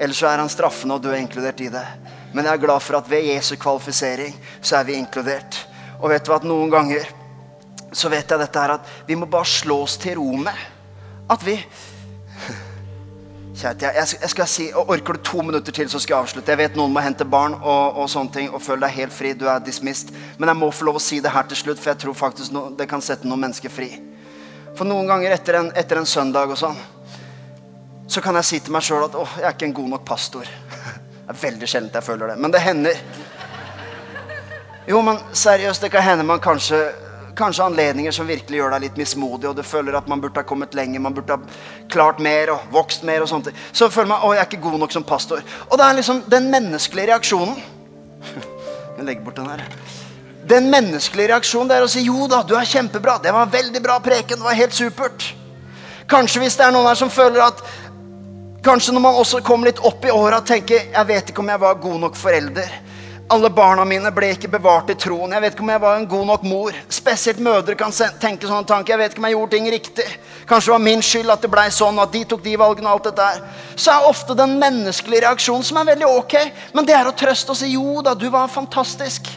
eller 0.00 0.16
så 0.16 0.30
er 0.30 0.40
han 0.40 0.48
straffende, 0.48 0.96
og 0.96 1.04
du 1.04 1.10
er 1.12 1.20
inkludert 1.20 1.60
i 1.60 1.68
det. 1.68 1.84
Men 2.32 2.46
jeg 2.46 2.54
er 2.54 2.62
glad 2.62 2.80
for 2.80 2.98
at 2.98 3.10
ved 3.10 3.28
Jesu 3.28 3.54
kvalifisering 3.60 4.32
så 4.60 4.80
er 4.80 4.88
vi 4.88 4.96
inkludert. 4.96 5.60
Og 6.00 6.10
vet 6.10 6.26
du 6.26 6.32
at 6.32 6.46
noen 6.48 6.72
ganger 6.72 7.04
så 7.92 8.10
vet 8.12 8.30
jeg 8.30 8.40
dette 8.40 8.62
her 8.62 8.76
at 8.76 8.90
vi 9.08 9.16
må 9.16 9.28
bare 9.30 9.48
slå 9.48 9.82
oss 9.84 9.96
til 10.00 10.18
ro 10.18 10.32
med 10.36 10.66
at 11.28 11.44
vi 11.44 11.56
Kjære, 13.58 13.90
jeg, 13.90 14.06
jeg, 14.20 14.30
skal 14.30 14.46
si, 14.46 14.64
og 14.70 14.90
Orker 14.94 15.16
du 15.16 15.24
to 15.26 15.42
minutter 15.42 15.74
til, 15.74 15.88
så 15.90 15.98
skal 15.98 16.14
jeg 16.14 16.22
avslutte. 16.22 16.52
Jeg 16.52 16.60
vet 16.60 16.76
noen 16.78 16.92
må 16.94 17.02
hente 17.02 17.24
barn 17.26 17.56
og, 17.58 17.96
og 17.98 18.06
sånne 18.10 18.30
ting, 18.36 18.52
og 18.54 18.62
føle 18.62 18.84
deg 18.84 18.94
helt 18.94 19.14
fri. 19.14 19.32
Du 19.34 19.48
er 19.50 19.58
dismissed. 19.66 20.12
Men 20.38 20.52
jeg 20.52 20.58
må 20.60 20.68
få 20.70 20.86
lov 20.86 21.00
å 21.00 21.02
si 21.02 21.18
det 21.24 21.32
her 21.34 21.48
til 21.50 21.58
slutt, 21.58 21.80
for 21.82 21.90
jeg 21.90 21.98
tror 22.04 22.14
faktisk 22.14 22.54
no, 22.54 22.68
det 22.78 22.86
kan 22.86 23.02
sette 23.02 23.26
noen 23.26 23.42
mennesker 23.48 23.72
fri. 23.74 23.88
For 24.78 24.86
noen 24.86 25.10
ganger 25.10 25.34
etter 25.34 25.58
en, 25.58 25.72
etter 25.74 25.98
en 25.98 26.06
søndag 26.06 26.54
og 26.54 26.60
sånn, 26.60 26.78
så 28.06 28.22
kan 28.22 28.38
jeg 28.38 28.46
si 28.46 28.60
til 28.62 28.76
meg 28.76 28.86
sjøl 28.86 29.08
at 29.08 29.18
åh, 29.18 29.34
jeg 29.40 29.48
er 29.50 29.58
ikke 29.58 29.66
en 29.72 29.76
god 29.80 29.90
nok 29.96 30.06
pastor. 30.06 30.54
Det 31.28 31.34
er 31.34 31.42
veldig 31.42 31.66
sjelden 31.68 31.98
jeg 31.98 32.06
føler 32.06 32.30
det, 32.30 32.38
men 32.40 32.52
det 32.54 32.60
hender. 32.64 33.00
Jo, 34.88 35.02
men 35.04 35.18
seriøst, 35.36 35.82
det 35.84 35.90
kan 35.92 36.06
hende 36.06 36.24
man 36.24 36.40
kanskje 36.40 36.78
kanskje 37.38 37.64
anledninger 37.64 38.14
som 38.14 38.28
virkelig 38.28 38.58
gjør 38.60 38.74
deg 38.74 38.86
litt 38.86 38.98
mismodig, 39.00 39.48
og 39.50 39.56
du 39.58 39.62
føler 39.66 39.96
at 39.98 40.08
man 40.10 40.20
burde 40.22 40.40
ha 40.40 40.46
kommet 40.46 40.74
lenger, 40.76 41.02
man 41.04 41.14
burde 41.16 41.36
ha 41.36 41.88
klart 41.92 42.20
mer 42.22 42.52
og 42.54 42.74
vokst 42.74 43.06
mer. 43.06 43.22
og 43.22 43.30
sånt. 43.30 43.48
Så 43.72 43.88
føler 43.90 44.10
man 44.12 44.22
at 44.22 44.36
jeg 44.36 44.42
er 44.42 44.50
ikke 44.50 44.70
god 44.70 44.78
nok 44.84 44.92
som 44.92 45.06
pastor. 45.06 45.42
Og 45.70 45.78
det 45.78 45.86
er 45.86 45.98
liksom 46.00 46.22
den 46.30 46.50
menneskelige 46.50 47.12
reaksjonen 47.12 47.56
Jeg 48.98 49.06
legger 49.06 49.24
bort 49.24 49.36
den 49.36 49.46
her. 49.46 49.62
Den 50.48 50.70
menneskelige 50.72 51.30
reaksjonen 51.30 51.68
det 51.70 51.76
er 51.76 51.84
å 51.86 51.90
si 51.90 52.02
jo 52.02 52.26
da, 52.30 52.40
du 52.42 52.56
er 52.58 52.66
kjempebra. 52.66 53.18
Det 53.22 53.30
var 53.34 53.52
veldig 53.52 53.82
bra 53.84 54.00
preken. 54.02 54.40
Det 54.40 54.46
var 54.46 54.58
helt 54.58 54.74
supert. 54.74 55.28
Kanskje 56.10 56.42
hvis 56.42 56.56
det 56.58 56.66
er 56.66 56.74
noen 56.74 56.88
her 56.88 56.98
som 56.98 57.12
føler 57.12 57.44
at 57.46 57.62
Kanskje 58.58 58.90
når 58.90 59.00
man 59.00 59.16
også 59.20 59.38
kommer 59.46 59.70
litt 59.70 59.78
opp 59.86 60.02
i 60.04 60.10
åra, 60.10 60.40
tenker 60.42 60.88
jeg 60.90 61.06
vet 61.06 61.28
ikke 61.30 61.44
om 61.44 61.50
jeg 61.52 61.60
var 61.62 61.76
god 61.78 62.00
nok 62.02 62.16
forelder. 62.18 62.72
Alle 63.28 63.50
barna 63.52 63.84
mine 63.84 64.08
ble 64.16 64.30
ikke 64.32 64.48
bevart 64.48 64.88
i 64.88 64.94
troen. 64.96 65.34
Jeg 65.36 65.42
vet 65.44 65.52
ikke 65.52 65.64
om 65.66 65.70
jeg 65.74 65.80
var 65.82 65.98
en 65.98 66.06
god 66.08 66.24
nok 66.30 66.44
mor. 66.48 66.76
Spesielt 66.88 67.42
mødre 67.44 67.74
kan 67.76 67.92
tenke 67.92 68.48
sånne 68.48 68.64
tanker. 68.64 68.94
Jeg 68.94 69.00
vet 69.02 69.12
ikke 69.12 69.20
om 69.20 69.26
jeg 69.28 69.36
gjorde 69.36 69.52
ting 69.52 69.66
riktig. 69.74 70.06
Kanskje 70.48 70.70
det 70.70 70.72
var 70.72 70.84
min 70.86 71.04
skyld 71.04 71.34
at 71.34 71.44
det 71.44 71.50
ble 71.52 71.66
sånn, 71.76 72.00
at 72.00 72.14
de 72.14 72.22
tok 72.30 72.40
de 72.46 72.54
valgene 72.56 72.88
og 72.88 72.94
alt 72.94 73.10
dette 73.10 73.26
her. 73.26 73.42
Så 73.76 73.92
er 73.92 74.08
ofte 74.08 74.36
den 74.38 74.54
menneskelige 74.62 75.26
reaksjonen 75.26 75.66
som 75.68 75.76
er 75.76 75.90
veldig 75.90 76.08
ok, 76.08 76.38
men 76.72 76.88
det 76.88 76.96
er 76.96 77.10
å 77.10 77.12
trøste 77.12 77.52
og 77.52 77.60
si 77.60 77.68
jo 77.74 78.00
da, 78.06 78.14
du 78.16 78.30
var 78.32 78.48
fantastisk. 78.48 79.28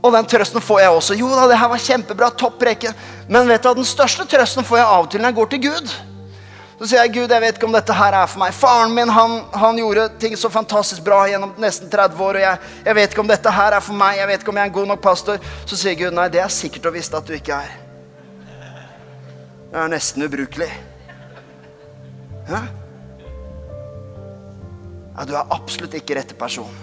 Og 0.00 0.16
den 0.16 0.30
trøsten 0.32 0.64
får 0.64 0.80
jeg 0.80 0.94
også. 0.96 1.18
Jo 1.20 1.28
da, 1.34 1.44
det 1.50 1.58
her 1.60 1.68
var 1.68 1.84
kjempebra. 1.84 2.30
Topp 2.32 2.56
preken. 2.62 2.96
Men 3.28 3.50
vet 3.50 3.66
du, 3.66 3.74
den 3.82 3.88
største 3.88 4.24
trøsten 4.24 4.64
får 4.64 4.80
jeg 4.80 4.88
av 4.88 5.04
og 5.04 5.12
til 5.12 5.20
når 5.20 5.34
jeg 5.34 5.38
går 5.42 5.52
til 5.52 5.62
Gud. 5.68 5.92
Så 6.80 6.86
sier 6.88 7.02
jeg, 7.02 7.12
Gud, 7.12 7.28
jeg 7.28 7.42
vet 7.44 7.58
ikke 7.58 7.66
om 7.68 7.74
dette 7.76 7.92
her 7.92 8.14
er 8.16 8.28
for 8.32 8.40
meg. 8.40 8.54
Faren 8.56 8.94
min 8.96 9.10
han, 9.12 9.34
han 9.52 9.76
gjorde 9.76 10.06
ting 10.22 10.32
så 10.40 10.48
fantastisk 10.48 11.04
bra 11.04 11.18
gjennom 11.28 11.50
nesten 11.60 11.90
30 11.92 12.22
år. 12.24 12.38
Og 12.38 12.40
jeg, 12.46 12.70
jeg, 12.86 12.96
vet 12.96 13.12
ikke 13.12 13.20
om 13.20 13.28
dette 13.28 13.52
her 13.52 13.76
er 13.76 13.84
for 13.84 13.98
meg. 14.00 14.16
Jeg 14.16 14.30
vet 14.30 14.40
ikke 14.40 14.54
om 14.54 14.60
jeg 14.60 14.64
er 14.64 14.70
en 14.70 14.76
god 14.78 14.88
nok 14.88 15.02
pastor. 15.04 15.50
Så 15.68 15.76
sier 15.76 15.98
Gud, 16.00 16.16
nei, 16.16 16.30
det 16.32 16.40
er 16.40 16.54
sikkert 16.54 16.88
og 16.88 16.96
visst 16.96 17.18
at 17.18 17.28
du 17.28 17.34
ikke 17.36 17.58
er. 17.58 17.74
Det 19.70 19.82
er 19.82 19.92
nesten 19.92 20.24
ubrukelig. 20.24 20.70
Hæ? 22.48 22.62
Ja, 25.18 25.28
du 25.28 25.36
er 25.36 25.52
absolutt 25.52 26.00
ikke 26.00 26.16
rette 26.16 26.38
person. 26.40 26.80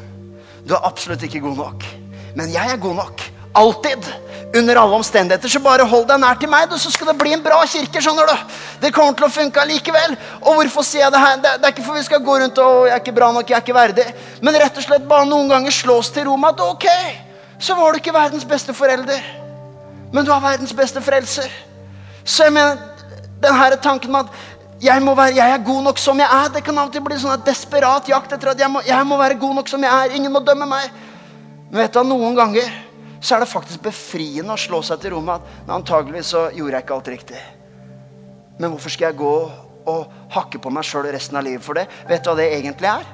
Du 0.62 0.76
er 0.78 0.86
absolutt 0.86 1.26
ikke 1.26 1.42
god 1.48 1.58
nok. 1.64 1.90
Men 2.38 2.54
jeg 2.54 2.70
er 2.70 2.86
god 2.86 3.02
nok. 3.02 3.26
Alltid. 3.58 4.08
Under 4.56 4.76
alle 4.80 4.96
omstendigheter. 4.96 5.50
Så 5.50 5.60
bare 5.60 5.86
hold 5.86 6.06
deg 6.08 6.20
nær 6.22 6.38
til 6.40 6.50
meg, 6.50 6.72
så 6.80 6.92
skal 6.94 7.12
det 7.12 7.18
bli 7.20 7.34
en 7.36 7.44
bra 7.44 7.58
kirke. 7.68 8.02
skjønner 8.02 8.30
du? 8.30 8.54
Det 8.82 8.94
kommer 8.96 9.18
til 9.18 9.28
å 9.28 9.34
funke 9.34 9.66
likevel. 9.68 10.16
Og 10.42 10.60
hvorfor 10.62 10.86
sier 10.86 11.04
jeg 11.04 11.14
det 11.14 11.22
her? 11.24 11.40
Det, 11.44 11.54
det 11.60 11.70
er 11.70 11.76
ikke 11.76 11.86
for 11.88 11.98
vi 11.98 12.06
skal 12.06 12.24
gå 12.24 12.38
rundt 12.44 12.62
og 12.64 12.88
jeg 12.88 12.96
er 12.96 13.02
ikke 13.04 13.16
bra 13.18 13.32
nok, 13.36 13.50
jeg 13.50 13.58
er 13.58 13.66
ikke 13.66 13.76
verdig. 13.76 14.06
Men 14.42 14.60
rett 14.62 14.78
og 14.78 14.86
slett 14.86 15.08
bare 15.10 15.28
noen 15.30 15.52
ganger 15.52 15.76
slås 15.76 16.14
til 16.16 16.30
ro 16.30 16.38
med 16.40 16.56
at 16.56 16.64
ok, 16.64 16.88
så 17.60 17.76
var 17.76 17.92
du 17.92 18.02
ikke 18.02 18.16
verdens 18.16 18.46
beste 18.48 18.74
forelder. 18.78 19.26
Men 20.14 20.26
du 20.26 20.32
er 20.32 20.44
verdens 20.44 20.74
beste 20.74 21.02
frelser. 21.04 21.52
Så 22.24 22.48
jeg 22.48 22.54
mener, 22.56 22.78
den 23.44 23.56
her 23.56 23.76
tanken 23.84 24.12
med 24.12 24.28
at 24.28 24.46
jeg, 24.82 25.02
være, 25.02 25.34
jeg 25.36 25.52
er 25.52 25.64
god 25.66 25.84
nok 25.90 26.00
som 26.00 26.20
jeg 26.22 26.30
er, 26.30 26.50
det 26.54 26.64
kan 26.64 26.78
av 26.78 26.90
og 26.90 26.94
til 26.94 27.02
bli 27.04 27.18
sånn 27.20 27.42
desperat 27.46 28.10
jakt 28.10 28.34
etter 28.34 28.54
at 28.54 28.60
jeg 28.62 28.70
må, 28.70 28.84
jeg 28.86 29.08
må 29.10 29.18
være 29.18 29.40
god 29.42 29.60
nok 29.60 29.72
som 29.72 29.84
jeg 29.84 29.92
er. 29.92 30.14
Ingen 30.16 30.32
må 30.32 30.44
dømme 30.46 30.70
meg. 30.70 30.92
Men 31.72 31.82
vet 31.82 31.98
du, 31.98 32.04
noen 32.06 32.38
ganger 32.38 32.70
så 33.20 33.36
er 33.36 33.44
det 33.44 33.52
faktisk 33.52 33.84
befriende 33.86 34.54
å 34.54 34.62
slå 34.62 34.82
seg 34.86 35.02
til 35.02 35.16
ro 35.16 35.22
med 35.26 35.40
at 35.40 35.72
antageligvis 35.78 36.34
så 36.36 36.48
gjorde 36.56 36.78
jeg 36.78 36.86
ikke 36.86 36.98
alt 36.98 37.12
riktig. 37.14 37.44
Men 38.58 38.74
hvorfor 38.74 38.94
skal 38.94 39.12
jeg 39.12 39.20
gå 39.22 39.36
og 39.88 40.18
hakke 40.34 40.60
på 40.62 40.72
meg 40.74 40.86
sjøl 40.86 41.08
resten 41.14 41.38
av 41.40 41.46
livet 41.48 41.66
for 41.66 41.78
det? 41.78 41.88
Vet 42.10 42.26
du 42.26 42.32
hva 42.32 42.38
det 42.40 42.50
egentlig 42.58 42.90
er? 42.92 43.06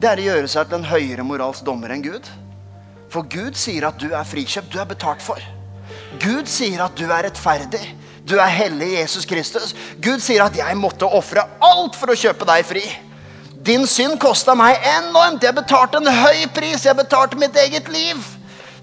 Det 0.00 0.10
er 0.10 0.22
å 0.22 0.28
gjøre 0.28 0.50
seg 0.50 0.70
til 0.70 0.80
en 0.80 0.88
høyere 0.90 1.26
morals 1.26 1.62
dommer 1.66 1.94
enn 1.94 2.04
Gud. 2.04 2.26
For 3.12 3.26
Gud 3.30 3.58
sier 3.58 3.86
at 3.86 4.00
du 4.02 4.08
er 4.10 4.26
frikjøpt, 4.26 4.72
du 4.72 4.80
er 4.82 4.88
betalt 4.90 5.22
for. 5.22 5.38
Gud 6.22 6.50
sier 6.50 6.82
at 6.82 6.96
du 6.98 7.06
er 7.06 7.28
rettferdig. 7.28 7.82
Du 8.24 8.38
er 8.40 8.50
hellig 8.50 8.94
Jesus 8.96 9.26
Kristus. 9.28 9.74
Gud 10.02 10.22
sier 10.24 10.46
at 10.46 10.56
jeg 10.56 10.78
måtte 10.80 11.06
ofre 11.06 11.44
alt 11.62 11.98
for 11.98 12.10
å 12.10 12.18
kjøpe 12.18 12.46
deg 12.48 12.64
fri. 12.66 12.84
Din 13.64 13.86
synd 13.88 14.18
kosta 14.20 14.56
meg 14.56 14.80
enormt. 14.88 15.44
Jeg 15.44 15.56
betalte 15.56 16.00
en 16.00 16.08
høy 16.08 16.46
pris. 16.56 16.86
Jeg 16.86 16.96
betalte 16.98 17.38
mitt 17.40 17.56
eget 17.60 17.88
liv. 17.92 18.20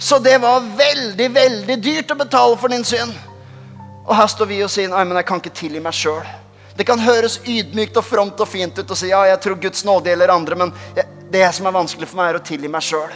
Så 0.02 0.18
det 0.20 0.38
var 0.42 0.64
veldig, 0.78 1.28
veldig 1.30 1.76
dyrt 1.78 2.12
å 2.12 2.16
betale 2.18 2.56
for 2.58 2.74
din 2.74 2.82
synd. 2.82 3.14
Og 4.08 4.16
her 4.18 4.30
står 4.34 4.48
vi 4.50 4.64
og 4.66 4.72
sier 4.74 4.90
nei, 4.90 5.04
men 5.06 5.20
jeg 5.20 5.28
kan 5.30 5.42
ikke 5.44 5.54
tilgi 5.60 5.82
meg 5.84 5.94
sjøl. 5.94 6.24
Det 6.74 6.88
kan 6.90 7.04
høres 7.04 7.36
ydmykt 7.46 8.00
og 8.02 8.08
fromt 8.08 8.42
og 8.42 8.50
fint 8.50 8.80
ut 8.80 8.94
å 8.96 8.98
si 8.98 9.12
ja, 9.12 9.20
jeg 9.30 9.38
tror 9.44 9.60
Guds 9.62 9.86
nåde 9.86 10.10
gjelder 10.10 10.34
andre, 10.34 10.58
men 10.58 10.74
det 11.30 11.44
som 11.54 11.70
er 11.70 11.76
vanskelig 11.76 12.10
for 12.10 12.18
meg, 12.18 12.32
er 12.32 12.40
å 12.40 12.48
tilgi 12.50 12.72
meg 12.74 12.88
sjøl. 12.88 13.14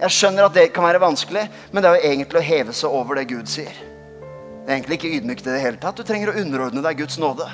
Jeg 0.00 0.16
skjønner 0.16 0.48
at 0.48 0.58
det 0.58 0.66
kan 0.74 0.88
være 0.88 1.04
vanskelig, 1.04 1.46
men 1.70 1.84
det 1.84 1.92
er 1.92 2.00
jo 2.00 2.10
egentlig 2.10 2.42
å 2.42 2.44
heve 2.50 2.74
seg 2.74 2.98
over 2.98 3.20
det 3.20 3.28
Gud 3.30 3.54
sier. 3.54 3.70
Det 3.70 4.66
er 4.66 4.74
egentlig 4.80 4.98
ikke 4.98 5.14
ydmykt 5.20 5.46
i 5.46 5.52
det 5.52 5.62
hele 5.62 5.78
tatt. 5.86 6.02
Du 6.02 6.08
trenger 6.08 6.32
å 6.32 6.38
underordne 6.42 6.82
deg 6.82 6.98
Guds 7.04 7.22
nåde. 7.22 7.46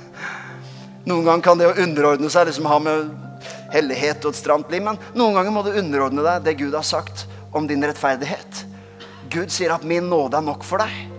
Noen 1.10 1.28
ganger 1.28 1.44
kan 1.44 1.60
det 1.60 1.68
å 1.68 1.76
underordne 1.84 2.32
seg 2.32 2.48
liksom 2.48 2.72
ha 2.72 2.80
med 2.80 3.25
hellighet 3.72 4.24
og 4.24 4.32
et 4.32 4.40
stramt 4.40 4.70
liv. 4.72 4.82
Men 4.84 5.00
noen 5.14 5.36
ganger 5.36 5.54
må 5.54 5.64
du 5.66 5.74
underordne 5.74 6.24
deg 6.26 6.46
det 6.46 6.58
Gud 6.60 6.74
har 6.76 6.86
sagt 6.86 7.26
om 7.56 7.66
din 7.68 7.84
rettferdighet. 7.84 8.64
Gud 9.30 9.50
sier 9.50 9.74
at 9.74 9.84
'min 9.84 10.08
nåde 10.08 10.36
er 10.36 10.44
nok 10.44 10.64
for 10.64 10.78
deg'. 10.78 11.16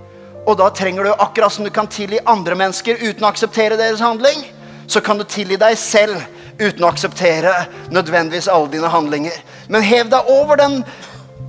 Og 0.48 0.58
da 0.58 0.70
trenger 0.70 1.04
du, 1.04 1.12
akkurat 1.12 1.52
som 1.52 1.66
du 1.66 1.70
kan 1.70 1.88
tilgi 1.88 2.20
andre 2.26 2.56
mennesker 2.56 3.02
uten 3.02 3.26
å 3.26 3.28
akseptere 3.28 3.78
deres 3.78 4.00
handling, 4.00 4.46
så 4.88 5.02
kan 5.04 5.18
du 5.18 5.24
tilgi 5.24 5.58
deg 5.60 5.78
selv 5.78 6.22
uten 6.60 6.84
å 6.84 6.88
akseptere 6.88 7.52
nødvendigvis 7.92 8.48
alle 8.48 8.72
dine 8.72 8.88
handlinger. 8.88 9.36
Men 9.68 9.82
hev 9.82 10.10
deg 10.10 10.32
over 10.32 10.56
den 10.56 10.86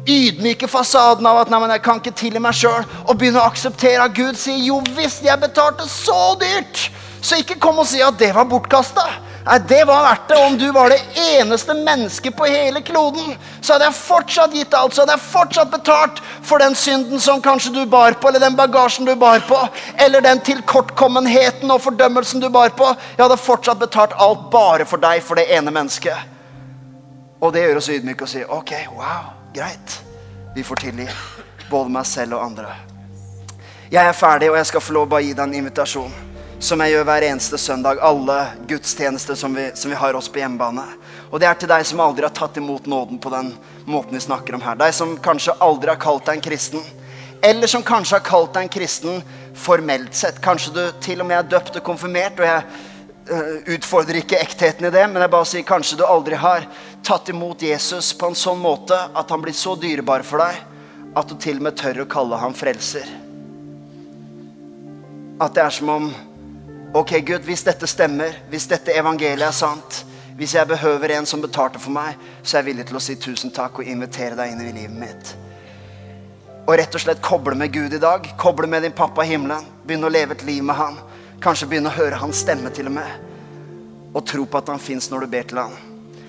ydmyke 0.08 0.68
fasaden 0.68 1.26
av 1.26 1.42
at 1.42 1.52
nei, 1.52 1.60
men 1.62 1.70
jeg 1.76 1.84
kan 1.84 2.00
ikke 2.00 2.16
tilgi 2.18 2.42
meg 2.42 2.56
sjøl, 2.56 2.84
og 3.06 3.18
begynne 3.18 3.42
å 3.42 3.46
akseptere 3.46 4.02
at 4.02 4.16
Gud 4.16 4.38
sier 4.40 4.60
jo 4.66 4.80
visst, 4.96 5.22
jeg 5.22 5.40
betalte 5.40 5.86
så 5.88 6.34
dyrt. 6.40 6.88
Så 7.22 7.38
ikke 7.38 7.58
kom 7.62 7.78
og 7.82 7.86
si 7.86 8.02
at 8.02 8.18
det 8.18 8.32
var 8.34 8.48
bortkasta. 8.50 9.06
Nei, 9.44 9.58
Det 9.58 9.84
var 9.84 10.02
verdt 10.02 10.28
det. 10.28 10.36
Om 10.46 10.58
du 10.58 10.72
var 10.72 10.90
det 10.90 11.00
eneste 11.16 11.74
mennesket 11.74 12.36
på 12.36 12.44
hele 12.44 12.82
kloden, 12.82 13.36
så 13.60 13.72
hadde 13.72 13.84
jeg 13.88 13.94
fortsatt 13.94 14.54
gitt 14.54 14.74
alt. 14.74 14.94
Så 14.94 15.02
hadde 15.02 15.14
jeg 15.16 15.26
fortsatt 15.30 15.70
betalt 15.70 16.22
for 16.42 16.58
den 16.58 16.74
synden 16.74 17.20
som 17.20 17.42
kanskje 17.42 17.72
du 17.74 17.86
bar 17.86 18.12
på, 18.12 18.28
eller 18.28 18.40
den 18.40 18.56
bagasjen 18.56 19.06
du 19.06 19.14
bar 19.16 19.40
på, 19.48 19.60
eller 19.96 20.20
den 20.20 20.40
tilkortkommenheten 20.40 21.70
og 21.70 21.82
fordømmelsen 21.82 22.40
du 22.40 22.48
bar 22.50 22.74
på. 22.76 22.90
Jeg 23.16 23.24
hadde 23.24 23.40
fortsatt 23.40 23.78
betalt 23.78 24.16
alt 24.16 24.50
bare 24.50 24.86
for 24.88 25.00
deg, 25.00 25.22
for 25.22 25.38
det 25.38 25.48
ene 25.54 25.74
mennesket. 25.74 26.36
Og 27.40 27.52
det 27.54 27.62
gjør 27.62 27.78
oss 27.78 27.88
ydmyke 27.94 28.26
og 28.26 28.30
sier 28.30 28.50
ok, 28.50 28.74
wow, 28.98 29.32
greit. 29.54 30.00
Vi 30.56 30.64
får 30.66 30.86
tilgi 30.88 31.06
både 31.70 31.92
meg 31.92 32.06
selv 32.08 32.34
og 32.38 32.44
andre. 32.50 32.72
Jeg 33.90 34.04
er 34.04 34.12
ferdig, 34.12 34.50
og 34.50 34.56
jeg 34.58 34.66
skal 34.68 34.82
få 34.84 34.92
lov 34.92 35.06
å 35.06 35.10
bare 35.14 35.24
gi 35.24 35.36
deg 35.36 35.46
en 35.46 35.54
invitasjon. 35.62 36.27
Som 36.58 36.80
jeg 36.82 36.90
gjør 36.90 37.04
hver 37.06 37.22
eneste 37.22 37.58
søndag. 37.58 38.00
Alle 38.02 38.36
gudstjenester 38.66 39.36
som 39.38 39.54
vi, 39.54 39.68
som 39.78 39.92
vi 39.92 39.96
har 39.96 40.16
oss 40.18 40.26
på 40.26 40.40
hjemmebane. 40.40 40.82
Og 41.30 41.38
det 41.38 41.46
er 41.46 41.54
til 41.54 41.70
deg 41.70 41.84
som 41.86 42.00
aldri 42.02 42.26
har 42.26 42.34
tatt 42.34 42.58
imot 42.58 42.88
nåden 42.90 43.20
på 43.22 43.30
den 43.30 43.52
måten 43.86 44.18
vi 44.18 44.24
snakker 44.24 44.56
om 44.58 44.64
her. 44.66 44.74
Deg 44.80 44.90
som 44.96 45.14
kanskje 45.22 45.54
aldri 45.62 45.92
har 45.92 46.00
kalt 46.02 46.26
deg 46.26 46.40
en 46.40 46.42
kristen. 46.48 46.82
Eller 47.46 47.70
som 47.70 47.86
kanskje 47.86 48.18
har 48.18 48.26
kalt 48.26 48.56
deg 48.56 48.66
en 48.66 48.74
kristen 48.74 49.22
formelt 49.54 50.18
sett. 50.18 50.42
Kanskje 50.42 50.74
du 50.74 50.82
til 51.04 51.22
og 51.22 51.30
med 51.30 51.38
er 51.38 51.50
døpt 51.54 51.78
og 51.78 51.86
konfirmert. 51.86 52.42
og 52.42 52.50
jeg 52.50 52.64
uh, 53.30 53.74
utfordrer 53.78 54.18
ikke 54.18 54.42
ektheten 54.42 54.90
i 54.90 54.90
det, 54.90 55.06
men 55.06 55.22
jeg 55.22 55.34
bare 55.38 55.50
sier 55.52 55.68
kanskje 55.68 56.00
du 56.00 56.06
aldri 56.08 56.34
har 56.42 56.66
tatt 57.06 57.30
imot 57.30 57.62
Jesus 57.62 58.10
på 58.18 58.32
en 58.32 58.38
sånn 58.38 58.58
måte 58.58 58.98
at 59.14 59.30
han 59.30 59.44
blir 59.44 59.54
så 59.54 59.78
dyrebar 59.78 60.26
for 60.26 60.42
deg 60.42 60.58
at 61.14 61.30
du 61.30 61.38
til 61.38 61.62
og 61.62 61.68
med 61.68 61.78
tør 61.78 62.02
å 62.02 62.10
kalle 62.10 62.42
ham 62.42 62.50
frelser. 62.50 63.06
At 65.38 65.54
det 65.54 65.62
er 65.62 65.70
som 65.70 65.94
om 65.94 66.10
Ok, 66.94 67.20
Gud, 67.20 67.44
hvis 67.44 67.66
dette 67.66 67.86
stemmer, 67.86 68.32
hvis 68.48 68.64
dette 68.70 68.94
evangeliet 68.96 69.44
er 69.44 69.52
sant, 69.52 70.04
hvis 70.38 70.54
jeg 70.54 70.68
behøver 70.70 71.12
en 71.18 71.26
som 71.28 71.42
betalte 71.42 71.80
for 71.82 71.92
meg, 71.92 72.16
så 72.40 72.56
er 72.56 72.62
jeg 72.62 72.68
villig 72.70 72.86
til 72.88 72.96
å 72.96 73.02
si 73.04 73.16
tusen 73.20 73.52
takk 73.52 73.82
og 73.82 73.90
invitere 73.92 74.38
deg 74.38 74.54
inn 74.54 74.62
i 74.64 74.72
livet 74.72 74.96
mitt. 74.96 75.34
Og 76.64 76.72
rett 76.80 76.96
og 76.96 77.02
slett 77.02 77.20
koble 77.24 77.58
med 77.60 77.74
Gud 77.74 77.92
i 77.92 78.00
dag. 78.00 78.24
Koble 78.40 78.70
med 78.72 78.86
din 78.86 78.96
pappa 78.96 79.26
i 79.26 79.34
himmelen. 79.34 79.68
Begynne 79.84 80.08
å 80.08 80.14
leve 80.14 80.32
et 80.36 80.46
liv 80.48 80.64
med 80.64 80.80
han. 80.80 80.96
Kanskje 81.44 81.68
begynne 81.68 81.92
å 81.92 81.96
høre 81.98 82.22
hans 82.22 82.40
stemme 82.40 82.72
til 82.72 82.88
og 82.88 82.96
med. 82.96 83.28
Og 84.16 84.24
tro 84.24 84.48
på 84.48 84.60
at 84.60 84.72
han 84.72 84.80
fins 84.80 85.10
når 85.12 85.24
du 85.24 85.32
ber 85.36 85.48
til 85.48 85.60
han. 85.60 85.76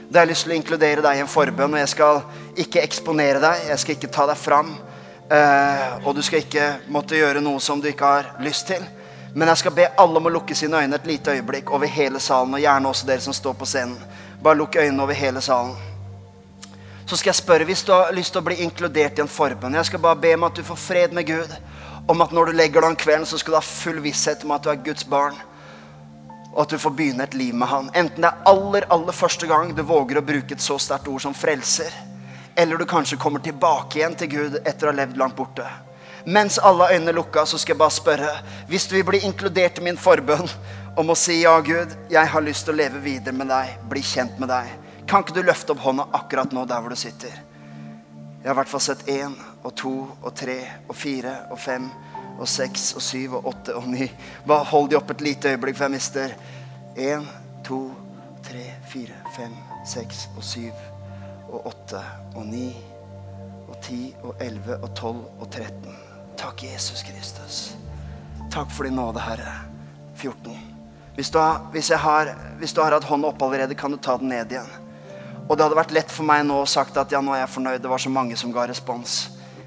Da 0.09 0.19
har 0.19 0.27
jeg 0.27 0.33
lyst 0.33 0.47
til 0.47 0.57
å 0.57 0.59
inkludere 0.59 1.03
deg 1.05 1.19
i 1.19 1.23
en 1.23 1.31
forbønn, 1.31 1.75
og 1.75 1.83
jeg 1.83 1.95
skal 1.95 2.23
ikke 2.59 2.83
eksponere 2.83 3.39
deg. 3.43 3.67
Jeg 3.71 3.83
skal 3.83 3.95
ikke 3.95 4.11
ta 4.11 4.27
deg 4.27 4.39
fram. 4.39 4.75
Uh, 5.29 6.07
og 6.07 6.15
du 6.17 6.23
skal 6.25 6.43
ikke 6.43 6.71
måtte 6.91 7.19
gjøre 7.19 7.43
noe 7.45 7.63
som 7.63 7.79
du 7.79 7.91
ikke 7.91 8.15
har 8.17 8.33
lyst 8.43 8.67
til. 8.73 8.83
Men 9.33 9.47
jeg 9.47 9.57
skal 9.61 9.75
be 9.77 9.87
alle 9.97 10.17
om 10.17 10.25
å 10.25 10.31
lukke 10.33 10.55
sine 10.57 10.81
øyne 10.81 10.97
et 10.97 11.07
lite 11.07 11.35
øyeblikk 11.37 11.69
over 11.71 11.87
hele 11.87 12.19
salen. 12.19 12.53
Og 12.53 12.63
gjerne 12.63 12.89
også 12.89 13.07
dere 13.07 13.21
som 13.21 13.33
står 13.33 13.53
på 13.59 13.67
scenen. 13.69 13.97
Bare 14.43 14.57
lukk 14.57 14.75
øynene 14.75 15.03
over 15.03 15.13
hele 15.13 15.41
salen. 15.41 15.75
Så 17.05 17.17
skal 17.17 17.29
jeg 17.29 17.41
spørre 17.41 17.65
hvis 17.65 17.83
du 17.83 17.91
har 17.93 18.13
lyst 18.13 18.33
til 18.33 18.41
å 18.41 18.45
bli 18.45 18.59
inkludert 18.63 19.17
i 19.17 19.23
en 19.23 19.31
forbønn. 19.31 19.77
Jeg 19.79 19.89
skal 19.89 20.01
bare 20.01 20.21
be 20.21 20.33
om 20.37 20.45
at 20.45 20.57
du 20.57 20.63
får 20.65 20.77
fred 20.77 21.13
med 21.17 21.25
Gud. 21.25 21.53
Om 22.09 22.21
at 22.21 22.33
når 22.33 22.49
du 22.49 22.57
legger 22.57 22.81
deg 22.81 22.89
om 22.89 22.97
kvelden, 22.97 23.25
så 23.25 23.37
skal 23.37 23.53
du 23.53 23.57
ha 23.57 23.65
full 23.65 23.99
visshet 24.01 24.45
om 24.45 24.53
at 24.53 24.65
du 24.65 24.69
er 24.69 24.83
Guds 24.85 25.05
barn. 25.09 25.37
Og 26.51 26.63
at 26.63 26.73
du 26.73 26.81
får 26.81 26.93
begynne 26.97 27.25
et 27.25 27.37
liv 27.37 27.53
med 27.53 27.69
Han. 27.69 27.89
Enten 27.93 28.25
det 28.25 28.29
er 28.29 28.47
aller, 28.49 28.85
aller 28.89 29.13
første 29.13 29.49
gang 29.49 29.73
du 29.77 29.83
våger 29.85 30.17
å 30.17 30.25
bruke 30.25 30.57
et 30.57 30.65
så 30.65 30.77
sterkt 30.81 31.09
ord 31.09 31.21
som 31.21 31.37
frelser. 31.37 31.93
Eller 32.57 32.77
du 32.77 32.85
kanskje 32.89 33.17
kommer 33.21 33.41
tilbake 33.45 34.01
igjen 34.01 34.17
til 34.17 34.31
Gud 34.33 34.57
etter 34.63 34.89
å 34.89 34.91
ha 34.91 34.97
levd 35.01 35.17
langt 35.21 35.37
borte. 35.37 35.65
Mens 36.25 36.59
alle 36.59 36.89
øynene 36.93 37.13
lukka, 37.15 37.45
så 37.45 37.57
skal 37.57 37.73
jeg 37.73 37.79
bare 37.79 37.95
spørre 37.95 38.29
Hvis 38.67 38.87
du 38.87 38.95
vil 38.95 39.05
bli 39.07 39.21
inkludert 39.23 39.79
i 39.79 39.85
min 39.85 39.97
forbønn 39.97 40.49
om 40.99 41.13
å 41.13 41.15
si 41.15 41.41
ja, 41.43 41.53
Gud, 41.63 41.93
jeg 42.11 42.27
har 42.27 42.43
lyst 42.43 42.65
til 42.67 42.73
å 42.73 42.79
leve 42.79 42.99
videre 42.99 43.31
med 43.35 43.47
deg, 43.47 43.77
bli 43.87 44.01
kjent 44.03 44.39
med 44.41 44.49
deg, 44.51 44.71
kan 45.07 45.23
ikke 45.23 45.37
du 45.37 45.45
løfte 45.45 45.71
opp 45.71 45.83
hånda 45.85 46.09
akkurat 46.17 46.51
nå 46.53 46.65
der 46.67 46.81
hvor 46.83 46.91
du 46.91 46.99
sitter? 46.99 47.31
Jeg 48.39 48.49
har 48.49 48.55
i 48.55 48.59
hvert 48.59 48.71
fall 48.71 48.83
sett 48.83 49.07
én 49.11 49.33
og 49.63 49.73
to 49.79 49.93
og 50.09 50.33
tre 50.35 50.57
og 50.89 50.95
fire 50.95 51.33
og 51.51 51.59
fem 51.59 51.87
og 52.39 52.47
seks 52.47 52.93
og 52.95 53.03
syv 53.03 53.37
og 53.39 53.49
åtte 53.51 53.75
og 53.75 53.87
ni. 53.91 54.09
Bare 54.47 54.67
hold 54.71 54.89
de 54.91 54.99
opp 54.99 55.11
et 55.11 55.23
lite 55.23 55.53
øyeblikk, 55.53 55.77
for 55.77 55.87
jeg 55.87 55.95
mister 55.95 56.35
én, 56.95 57.25
to, 57.67 57.81
tre, 58.47 58.63
fire, 58.91 59.17
fem, 59.35 59.55
seks 59.87 60.27
og 60.37 60.43
syv 60.43 60.85
og 61.49 61.67
åtte 61.73 62.03
og 62.35 62.45
ni 62.47 62.69
og 63.67 63.75
ti 63.85 64.03
og 64.23 64.39
elleve 64.43 64.79
og 64.83 64.93
tolv 64.97 65.25
og 65.39 65.49
tretten. 65.51 66.08
Takk, 66.39 66.63
Jesus 66.63 67.03
Kristus. 67.03 67.75
Takk 68.51 68.71
for 68.71 68.83
din 68.83 68.95
nåde, 68.95 69.19
Herre. 69.19 69.53
14. 70.15 70.57
Hvis 71.15 71.29
du, 71.29 71.37
har, 71.39 71.59
hvis, 71.71 71.89
har, 71.91 72.29
hvis 72.59 72.73
du 72.73 72.79
har 72.81 72.95
hatt 72.95 73.03
hånda 73.03 73.27
oppe 73.27 73.45
allerede, 73.45 73.75
kan 73.75 73.91
du 73.91 73.97
ta 73.97 74.15
den 74.17 74.31
ned 74.31 74.51
igjen. 74.51 74.69
Og 75.49 75.57
det 75.57 75.65
hadde 75.65 75.75
vært 75.75 75.91
lett 75.91 76.13
for 76.13 76.23
meg 76.23 76.45
nå 76.47 76.61
å 76.61 76.69
sagt 76.69 76.95
at 76.97 77.11
ja, 77.11 77.19
nå 77.19 77.33
er 77.35 77.41
jeg 77.41 77.51
fornøyd. 77.57 77.81
Det 77.83 77.91
var 77.91 77.99
så 77.99 78.11
mange 78.13 78.37
som 78.39 78.53
ga 78.55 78.63
respons. 78.69 79.17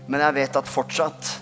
Men 0.07 0.25
jeg 0.25 0.37
vet 0.39 0.57
at 0.57 0.71
fortsatt 0.71 1.35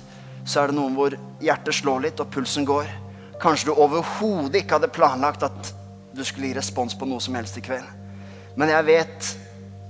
så 0.43 0.65
er 0.65 0.73
det 0.73 0.79
noen 0.81 0.97
hvor 0.99 1.15
hjertet 1.39 1.79
slår 1.79 2.03
litt, 2.09 2.23
og 2.23 2.33
pulsen 2.35 2.67
går. 2.67 2.91
Kanskje 3.39 3.71
du 3.71 3.77
overhodet 3.77 4.65
ikke 4.65 4.81
hadde 4.81 4.91
planlagt 4.91 5.47
at 5.47 5.73
du 6.11 6.25
skulle 6.27 6.51
gi 6.51 6.59
respons 6.59 6.99
på 6.99 7.07
noe 7.07 7.23
som 7.23 7.39
helst 7.39 7.61
i 7.61 7.63
kveld. 7.63 7.87
Men 8.59 8.75
jeg 8.75 8.89
vet 8.91 9.31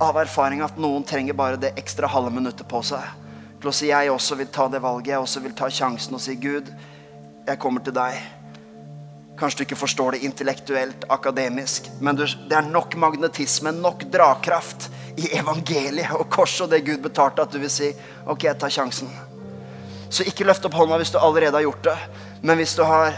av 0.04 0.20
erfaring 0.20 0.60
at 0.66 0.76
noen 0.76 1.06
trenger 1.08 1.38
bare 1.38 1.56
det 1.60 1.72
ekstra 1.80 2.12
halve 2.12 2.34
minuttet 2.34 2.68
på 2.68 2.84
seg 2.84 3.08
til 3.60 3.70
å 3.70 3.74
si 3.76 3.90
jeg 3.90 4.10
også 4.10 4.38
vil 4.40 4.50
ta 4.52 4.66
det 4.72 4.80
valget. 4.82 5.14
Jeg 5.14 5.22
også 5.22 5.42
vil 5.44 5.56
ta 5.56 5.68
sjansen 5.72 6.16
og 6.16 6.22
si 6.24 6.36
Gud, 6.40 6.68
jeg 7.46 7.60
kommer 7.60 7.84
til 7.84 7.94
deg. 7.96 8.18
Kanskje 9.40 9.60
du 9.60 9.64
ikke 9.64 9.80
forstår 9.80 10.16
det 10.16 10.24
intellektuelt, 10.28 11.06
akademisk, 11.08 11.88
men 12.00 12.18
det 12.18 12.56
er 12.56 12.66
nok 12.68 12.96
magnetisme, 13.00 13.72
nok 13.72 14.04
drakraft 14.12 14.90
i 15.16 15.30
evangeliet 15.38 16.12
og 16.16 16.28
korset 16.32 16.66
og 16.66 16.74
det 16.74 16.82
Gud 16.84 17.00
betalte, 17.04 17.44
at 17.44 17.52
du 17.52 17.60
vil 17.60 17.72
si 17.72 17.88
OK, 18.26 18.44
jeg 18.44 18.58
tar 18.60 18.72
sjansen. 18.72 19.08
Så 20.10 20.26
ikke 20.28 20.44
løft 20.44 20.64
opp 20.66 20.76
hånda 20.76 20.98
hvis 21.00 21.12
du 21.14 21.20
allerede 21.20 21.56
har 21.56 21.64
gjort 21.64 21.84
det. 21.88 21.96
Men 22.42 22.60
hvis 22.60 22.74
du 22.76 22.82
har 22.84 23.14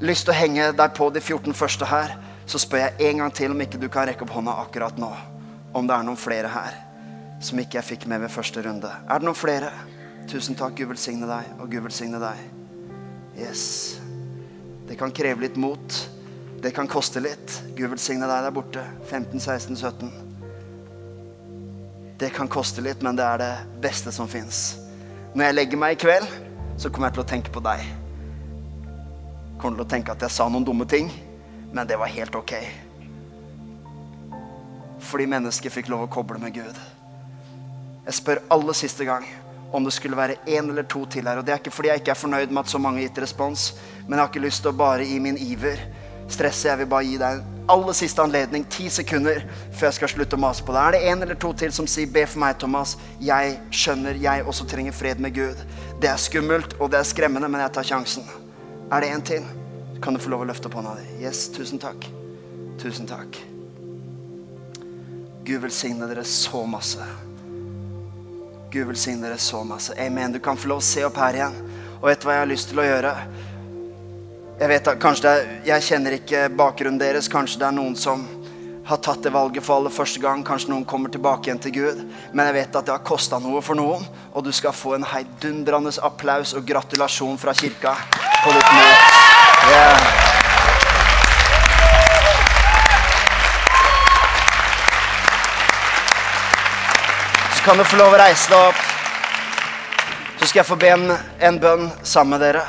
lyst 0.00 0.28
til 0.28 0.32
å 0.32 0.38
henge 0.38 0.70
deg 0.76 0.94
på 0.96 1.10
de 1.12 1.20
14 1.20 1.56
første 1.56 1.88
her, 1.90 2.14
så 2.48 2.60
spør 2.60 2.86
jeg 2.86 3.10
en 3.10 3.24
gang 3.24 3.34
til 3.34 3.52
om 3.52 3.64
ikke 3.64 3.80
du 3.80 3.88
kan 3.92 4.08
rekke 4.08 4.24
opp 4.24 4.36
hånda 4.38 4.60
akkurat 4.62 5.00
nå. 5.00 5.10
Om 5.76 5.88
det 5.88 5.96
er 5.96 6.06
noen 6.06 6.20
flere 6.20 6.52
her 6.52 6.78
som 7.40 7.58
ikke 7.60 7.78
jeg 7.80 7.88
fikk 7.94 8.06
med 8.10 8.20
ved 8.24 8.32
første 8.32 8.62
runde. 8.64 8.90
Er 8.90 9.20
det 9.20 9.26
noen 9.26 9.38
flere? 9.38 9.70
Tusen 10.30 10.56
takk. 10.58 10.76
Gud 10.78 10.92
velsigne 10.92 11.26
deg, 11.28 11.44
og 11.58 11.70
Gud 11.72 11.82
velsigne 11.88 12.20
deg. 12.22 12.36
Yes. 13.40 13.62
Det 14.88 14.98
kan 15.00 15.12
kreve 15.14 15.46
litt 15.46 15.56
mot. 15.60 16.00
Det 16.60 16.74
kan 16.76 16.88
koste 16.90 17.22
litt. 17.24 17.62
Gud 17.78 17.94
velsigne 17.94 18.28
deg 18.28 18.44
der 18.44 18.54
borte. 18.54 18.84
15, 19.08 19.40
16, 19.40 19.76
17. 19.80 20.12
Det 22.20 22.28
kan 22.36 22.50
koste 22.52 22.84
litt, 22.84 23.00
men 23.00 23.16
det 23.16 23.24
er 23.24 23.40
det 23.40 23.54
beste 23.80 24.12
som 24.12 24.28
fins. 24.28 24.76
Når 25.32 25.46
jeg 25.46 25.56
legger 25.56 25.80
meg 25.80 25.96
i 25.96 26.00
kveld, 26.04 26.28
så 26.76 26.90
kommer 26.92 27.08
jeg 27.08 27.16
til 27.16 27.24
å 27.24 27.30
tenke 27.32 27.54
på 27.54 27.64
deg. 27.64 27.80
Kommer 29.60 29.80
til 29.80 29.86
å 29.86 29.92
tenke 29.94 30.12
at 30.12 30.20
jeg 30.26 30.36
sa 30.36 30.48
noen 30.52 30.66
dumme 30.68 30.84
ting, 30.88 31.08
men 31.72 31.88
det 31.88 31.96
var 32.00 32.12
helt 32.12 32.36
ok. 32.36 32.52
Fordi 35.00 35.26
mennesket 35.32 35.72
fikk 35.72 35.88
lov 35.88 36.04
å 36.04 36.12
koble 36.12 36.36
med 36.42 36.58
Gud. 36.60 36.76
Jeg 38.06 38.16
spør 38.16 38.42
aller 38.50 38.76
siste 38.76 39.04
gang 39.04 39.26
om 39.72 39.84
det 39.84 39.92
skulle 39.94 40.18
være 40.18 40.40
én 40.48 40.68
eller 40.70 40.82
to 40.82 41.04
til 41.06 41.28
her. 41.28 41.38
Og 41.38 41.46
det 41.46 41.54
er 41.54 41.62
ikke 41.62 41.74
fordi 41.74 41.88
jeg 41.88 42.02
ikke 42.02 42.10
er 42.10 42.18
fornøyd 42.18 42.50
med 42.50 42.64
at 42.64 42.72
så 42.72 42.78
mange 42.78 43.00
har 43.00 43.08
gitt 43.08 43.22
respons, 43.22 43.74
men 44.06 44.16
jeg 44.16 44.22
har 44.24 44.32
ikke 44.32 44.46
lyst 44.46 44.64
til 44.64 44.72
å 44.72 44.78
bare 44.78 45.06
i 45.06 45.18
min 45.22 45.38
iver 45.38 45.78
stresse. 46.30 46.68
Jeg 46.68 46.78
vil 46.78 46.90
bare 46.90 47.06
gi 47.06 47.18
deg 47.20 47.38
en 47.38 47.68
aller 47.70 47.94
siste 47.94 48.22
anledning, 48.22 48.64
ti 48.70 48.88
sekunder, 48.90 49.44
før 49.70 49.86
jeg 49.88 49.98
skal 50.00 50.12
slutte 50.14 50.38
å 50.38 50.42
mase 50.42 50.66
på 50.66 50.74
deg. 50.74 50.82
Er 50.82 50.96
det 50.96 51.12
en 51.12 51.22
eller 51.26 51.38
to 51.38 51.52
til 51.52 51.72
som 51.72 51.86
sier 51.86 52.06
'be 52.06 52.26
for 52.26 52.40
meg', 52.40 52.58
Thomas? 52.58 52.96
Jeg 53.20 53.60
skjønner 53.70 54.14
jeg 54.18 54.44
også 54.44 54.66
trenger 54.66 54.92
fred 54.92 55.20
med 55.20 55.34
Gud. 55.34 55.56
Det 56.00 56.10
er 56.10 56.16
skummelt, 56.16 56.74
og 56.80 56.90
det 56.90 56.98
er 56.98 57.02
skremmende, 57.02 57.48
men 57.48 57.60
jeg 57.60 57.72
tar 57.72 57.82
sjansen. 57.82 58.24
Er 58.90 59.00
det 59.00 59.10
en 59.10 59.22
til? 59.22 59.44
Kan 60.02 60.14
du 60.14 60.20
få 60.20 60.30
lov 60.30 60.40
å 60.40 60.44
løfte 60.44 60.66
opp 60.66 60.74
hånda 60.74 60.96
di? 60.96 61.24
Yes, 61.24 61.48
tusen 61.48 61.78
takk. 61.78 62.06
Tusen 62.78 63.06
takk. 63.06 63.36
Gud 65.44 65.60
velsigne 65.60 66.08
dere 66.08 66.24
så 66.24 66.66
masse. 66.66 67.29
Gud 68.70 68.86
velsigne 68.86 69.26
dere 69.26 69.38
så 69.38 69.64
masse. 69.66 69.94
Amen. 69.98 70.32
Du 70.32 70.38
kan 70.38 70.56
få 70.56 70.68
lov 70.70 70.78
å 70.78 70.84
se 70.84 71.02
opp 71.02 71.16
her 71.18 71.40
igjen. 71.40 71.56
Og 71.98 72.06
vet 72.06 72.20
du 72.22 72.28
hva 72.28 72.36
jeg 72.36 72.44
har 72.44 72.50
lyst 72.50 72.68
til 72.70 72.78
å 72.78 72.84
gjøre? 72.86 73.14
Jeg 74.60 74.70
vet 74.70 74.90
at 74.92 75.00
kanskje 75.02 75.24
det 75.24 75.32
er, 75.32 75.50
jeg 75.72 75.86
kjenner 75.88 76.16
ikke 76.20 76.44
bakgrunnen 76.54 77.00
deres. 77.00 77.26
Kanskje 77.32 77.58
det 77.58 77.66
er 77.66 77.74
noen 77.74 77.98
som 77.98 78.22
har 78.86 79.02
tatt 79.02 79.26
det 79.26 79.34
valget 79.34 79.66
for 79.66 79.80
aller 79.80 79.94
første 79.94 80.22
gang. 80.22 80.46
Kanskje 80.46 80.70
noen 80.70 80.86
kommer 80.86 81.10
tilbake 81.10 81.50
igjen 81.50 81.62
til 81.66 81.74
Gud. 81.80 82.06
Men 82.30 82.46
jeg 82.46 82.60
vet 82.60 82.78
at 82.78 82.86
det 82.86 82.94
har 82.94 83.06
kosta 83.10 83.42
noe 83.42 83.58
for 83.64 83.78
noen. 83.80 84.06
Og 84.30 84.46
du 84.46 84.54
skal 84.54 84.76
få 84.76 84.94
en 85.00 85.10
heidundrende 85.16 85.96
applaus 86.06 86.54
og 86.54 86.66
gratulasjon 86.70 87.42
fra 87.42 87.56
kirka 87.58 87.98
på 88.44 88.54
ditt 88.54 88.74
møte. 88.78 89.16
Yeah. 89.70 90.29
Kan 97.70 97.78
du 97.78 97.84
få 97.86 98.00
lov 98.00 98.16
å 98.16 98.18
reise 98.18 98.50
deg 98.50 98.64
opp. 98.66 98.78
Så 100.40 100.48
skal 100.48 100.58
jeg 100.58 100.66
få 100.66 100.76
be 100.80 100.88
en, 100.90 101.04
en 101.38 101.58
bønn 101.62 101.84
sammen 102.02 102.32
med 102.32 102.40
dere. 102.42 102.64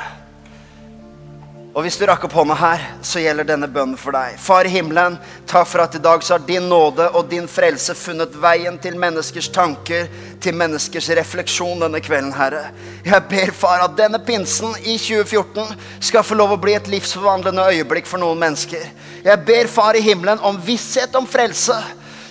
Og 1.72 1.82
hvis 1.82 1.96
du 1.98 2.04
rakk 2.06 2.28
opp 2.28 2.36
hånda 2.38 2.54
her, 2.60 2.84
så 3.02 3.18
gjelder 3.18 3.48
denne 3.48 3.66
bønnen 3.66 3.98
for 3.98 4.14
deg. 4.14 4.36
Far 4.38 4.68
i 4.68 4.70
himmelen, 4.70 5.16
takk 5.50 5.66
for 5.66 5.82
at 5.82 5.96
i 5.98 6.02
dag 6.04 6.22
så 6.22 6.36
har 6.36 6.44
din 6.46 6.68
nåde 6.70 7.08
og 7.18 7.26
din 7.32 7.48
frelse 7.50 7.96
funnet 7.98 8.36
veien 8.44 8.76
til 8.84 8.94
menneskers 9.02 9.48
tanker, 9.50 10.06
til 10.38 10.54
menneskers 10.60 11.08
refleksjon 11.18 11.82
denne 11.82 11.98
kvelden, 12.04 12.30
Herre. 12.38 12.68
Jeg 13.02 13.26
ber, 13.32 13.50
far, 13.58 13.82
at 13.88 13.96
denne 13.98 14.20
pinsen 14.22 14.76
i 14.84 14.94
2014 15.02 15.74
skal 16.12 16.22
få 16.28 16.38
lov 16.38 16.54
å 16.54 16.60
bli 16.62 16.76
et 16.78 16.92
livsforvandlende 16.94 17.66
øyeblikk 17.72 18.06
for 18.06 18.22
noen 18.22 18.38
mennesker. 18.44 18.86
Jeg 19.26 19.44
ber, 19.50 19.72
far 19.72 19.98
i 19.98 20.06
himmelen, 20.06 20.38
om 20.46 20.62
visshet 20.62 21.18
om 21.18 21.26
frelse 21.26 21.80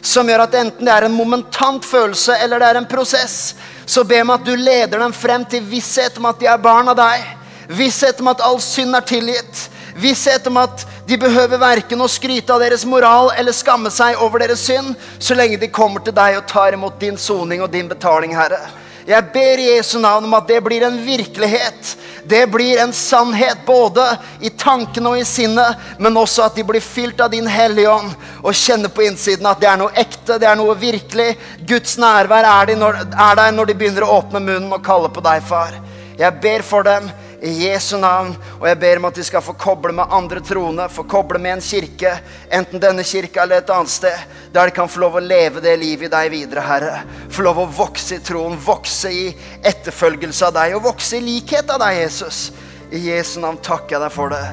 som 0.02 0.30
gjør 0.30 0.46
at 0.48 0.56
enten 0.58 0.88
det 0.88 0.94
er 0.94 1.06
en 1.08 1.16
momentant 1.16 1.86
følelse 1.86 2.36
eller 2.42 2.62
det 2.62 2.70
er 2.72 2.80
en 2.82 2.90
prosess, 2.90 3.56
så 3.86 4.04
be 4.08 4.22
om 4.24 4.34
at 4.34 4.46
du 4.46 4.56
leder 4.56 5.00
dem 5.00 5.14
frem 5.14 5.46
til 5.46 5.64
visshet 5.68 6.18
om 6.18 6.28
at 6.30 6.40
de 6.42 6.50
er 6.50 6.62
barn 6.62 6.90
av 6.92 6.98
deg. 6.98 7.28
Visshet 7.72 8.20
om 8.22 8.32
at 8.32 8.42
all 8.44 8.60
synd 8.64 8.98
er 8.98 9.06
tilgitt. 9.08 9.68
Visshet 10.02 10.48
om 10.48 10.58
at 10.62 10.86
de 11.08 11.18
behøver 11.20 11.60
verken 11.62 12.02
å 12.02 12.10
skryte 12.10 12.54
av 12.54 12.64
deres 12.64 12.86
moral 12.88 13.32
eller 13.38 13.56
skamme 13.56 13.92
seg 13.94 14.20
over 14.24 14.42
deres 14.42 14.64
synd, 14.66 14.96
så 15.20 15.36
lenge 15.38 15.60
de 15.62 15.70
kommer 15.72 16.04
til 16.04 16.16
deg 16.16 16.40
og 16.40 16.48
tar 16.50 16.78
imot 16.78 17.00
din 17.02 17.20
soning 17.20 17.62
og 17.62 17.72
din 17.74 17.92
betaling, 17.92 18.36
Herre. 18.36 18.62
Jeg 19.08 19.32
ber 19.34 19.60
i 19.60 19.72
Jesu 19.74 19.98
navn 20.00 20.28
om 20.28 20.34
at 20.38 20.48
det 20.48 20.62
blir 20.64 20.86
en 20.86 21.00
virkelighet. 21.04 21.96
Det 22.32 22.46
blir 22.48 22.80
en 22.80 22.94
sannhet 22.96 23.66
både 23.68 24.06
i 24.40 24.50
tankene 24.56 25.12
og 25.12 25.20
i 25.20 25.26
sinnet, 25.28 25.82
men 26.00 26.16
også 26.16 26.46
at 26.46 26.56
de 26.56 26.64
blir 26.64 26.84
fylt 26.84 27.20
av 27.20 27.34
din 27.34 27.50
Hellige 27.52 27.92
Ånd 27.92 28.14
og 28.40 28.56
kjenner 28.56 28.94
på 28.94 29.04
innsiden 29.04 29.50
at 29.50 29.60
det 29.60 29.68
er 29.68 29.82
noe 29.82 29.92
ekte, 30.00 30.38
det 30.40 30.48
er 30.48 30.56
noe 30.56 30.78
virkelig. 30.80 31.34
Guds 31.68 31.98
nærvær 32.00 32.48
er, 32.48 32.72
de 32.72 32.78
når, 32.80 33.02
er 33.12 33.36
der 33.42 33.52
når 33.58 33.68
de 33.68 33.76
begynner 33.82 34.08
å 34.08 34.14
åpne 34.22 34.40
munnen 34.46 34.72
og 34.72 34.86
kalle 34.86 35.12
på 35.12 35.24
deg, 35.26 35.44
far. 35.44 35.76
Jeg 36.22 36.40
ber 36.40 36.64
for 36.64 36.88
dem 36.88 37.12
i 37.42 37.52
Jesu 37.66 37.96
navn, 37.98 38.36
og 38.60 38.68
jeg 38.70 38.78
ber 38.80 39.00
om 39.00 39.08
at 39.10 39.18
de 39.18 39.24
skal 39.26 39.42
få 39.42 39.56
koble 39.58 39.94
med 39.98 40.14
andre 40.14 40.44
troende, 40.46 40.86
få 40.94 41.08
koble 41.10 41.40
med 41.42 41.56
en 41.56 41.64
kirke, 41.66 42.12
enten 42.54 42.82
denne 42.82 43.06
kirka 43.08 43.42
eller 43.42 43.64
et 43.64 43.74
annet 43.74 43.90
sted, 43.90 44.28
der 44.54 44.70
de 44.70 44.76
kan 44.76 44.90
få 44.92 45.02
lov 45.02 45.18
å 45.18 45.24
leve 45.26 45.64
det 45.64 45.74
livet 45.82 46.10
i 46.10 46.14
deg 46.14 46.30
videre, 46.36 46.66
Herre. 46.68 47.00
Få 47.34 47.48
lov 47.48 47.64
å 47.64 47.70
vokse 47.82 48.20
i 48.20 48.26
troen, 48.26 48.60
vokse 48.62 49.10
i 49.10 49.26
etterfølgelse 49.66 50.52
av 50.52 50.58
deg 50.60 50.78
og 50.78 50.86
vokse 50.92 51.18
i 51.18 51.26
likhet 51.26 51.74
av 51.74 51.82
deg, 51.82 52.04
Jesus. 52.04 52.52
I 52.94 53.02
Jesu 53.08 53.40
navn 53.42 53.58
takker 53.64 53.98
jeg 53.98 54.06
deg 54.06 54.14
for 54.14 54.36
det. 54.36 54.44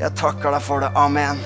Jeg 0.00 0.16
takker 0.16 0.54
deg 0.54 0.64
for 0.64 0.86
det. 0.86 0.94
Amen. 0.96 1.42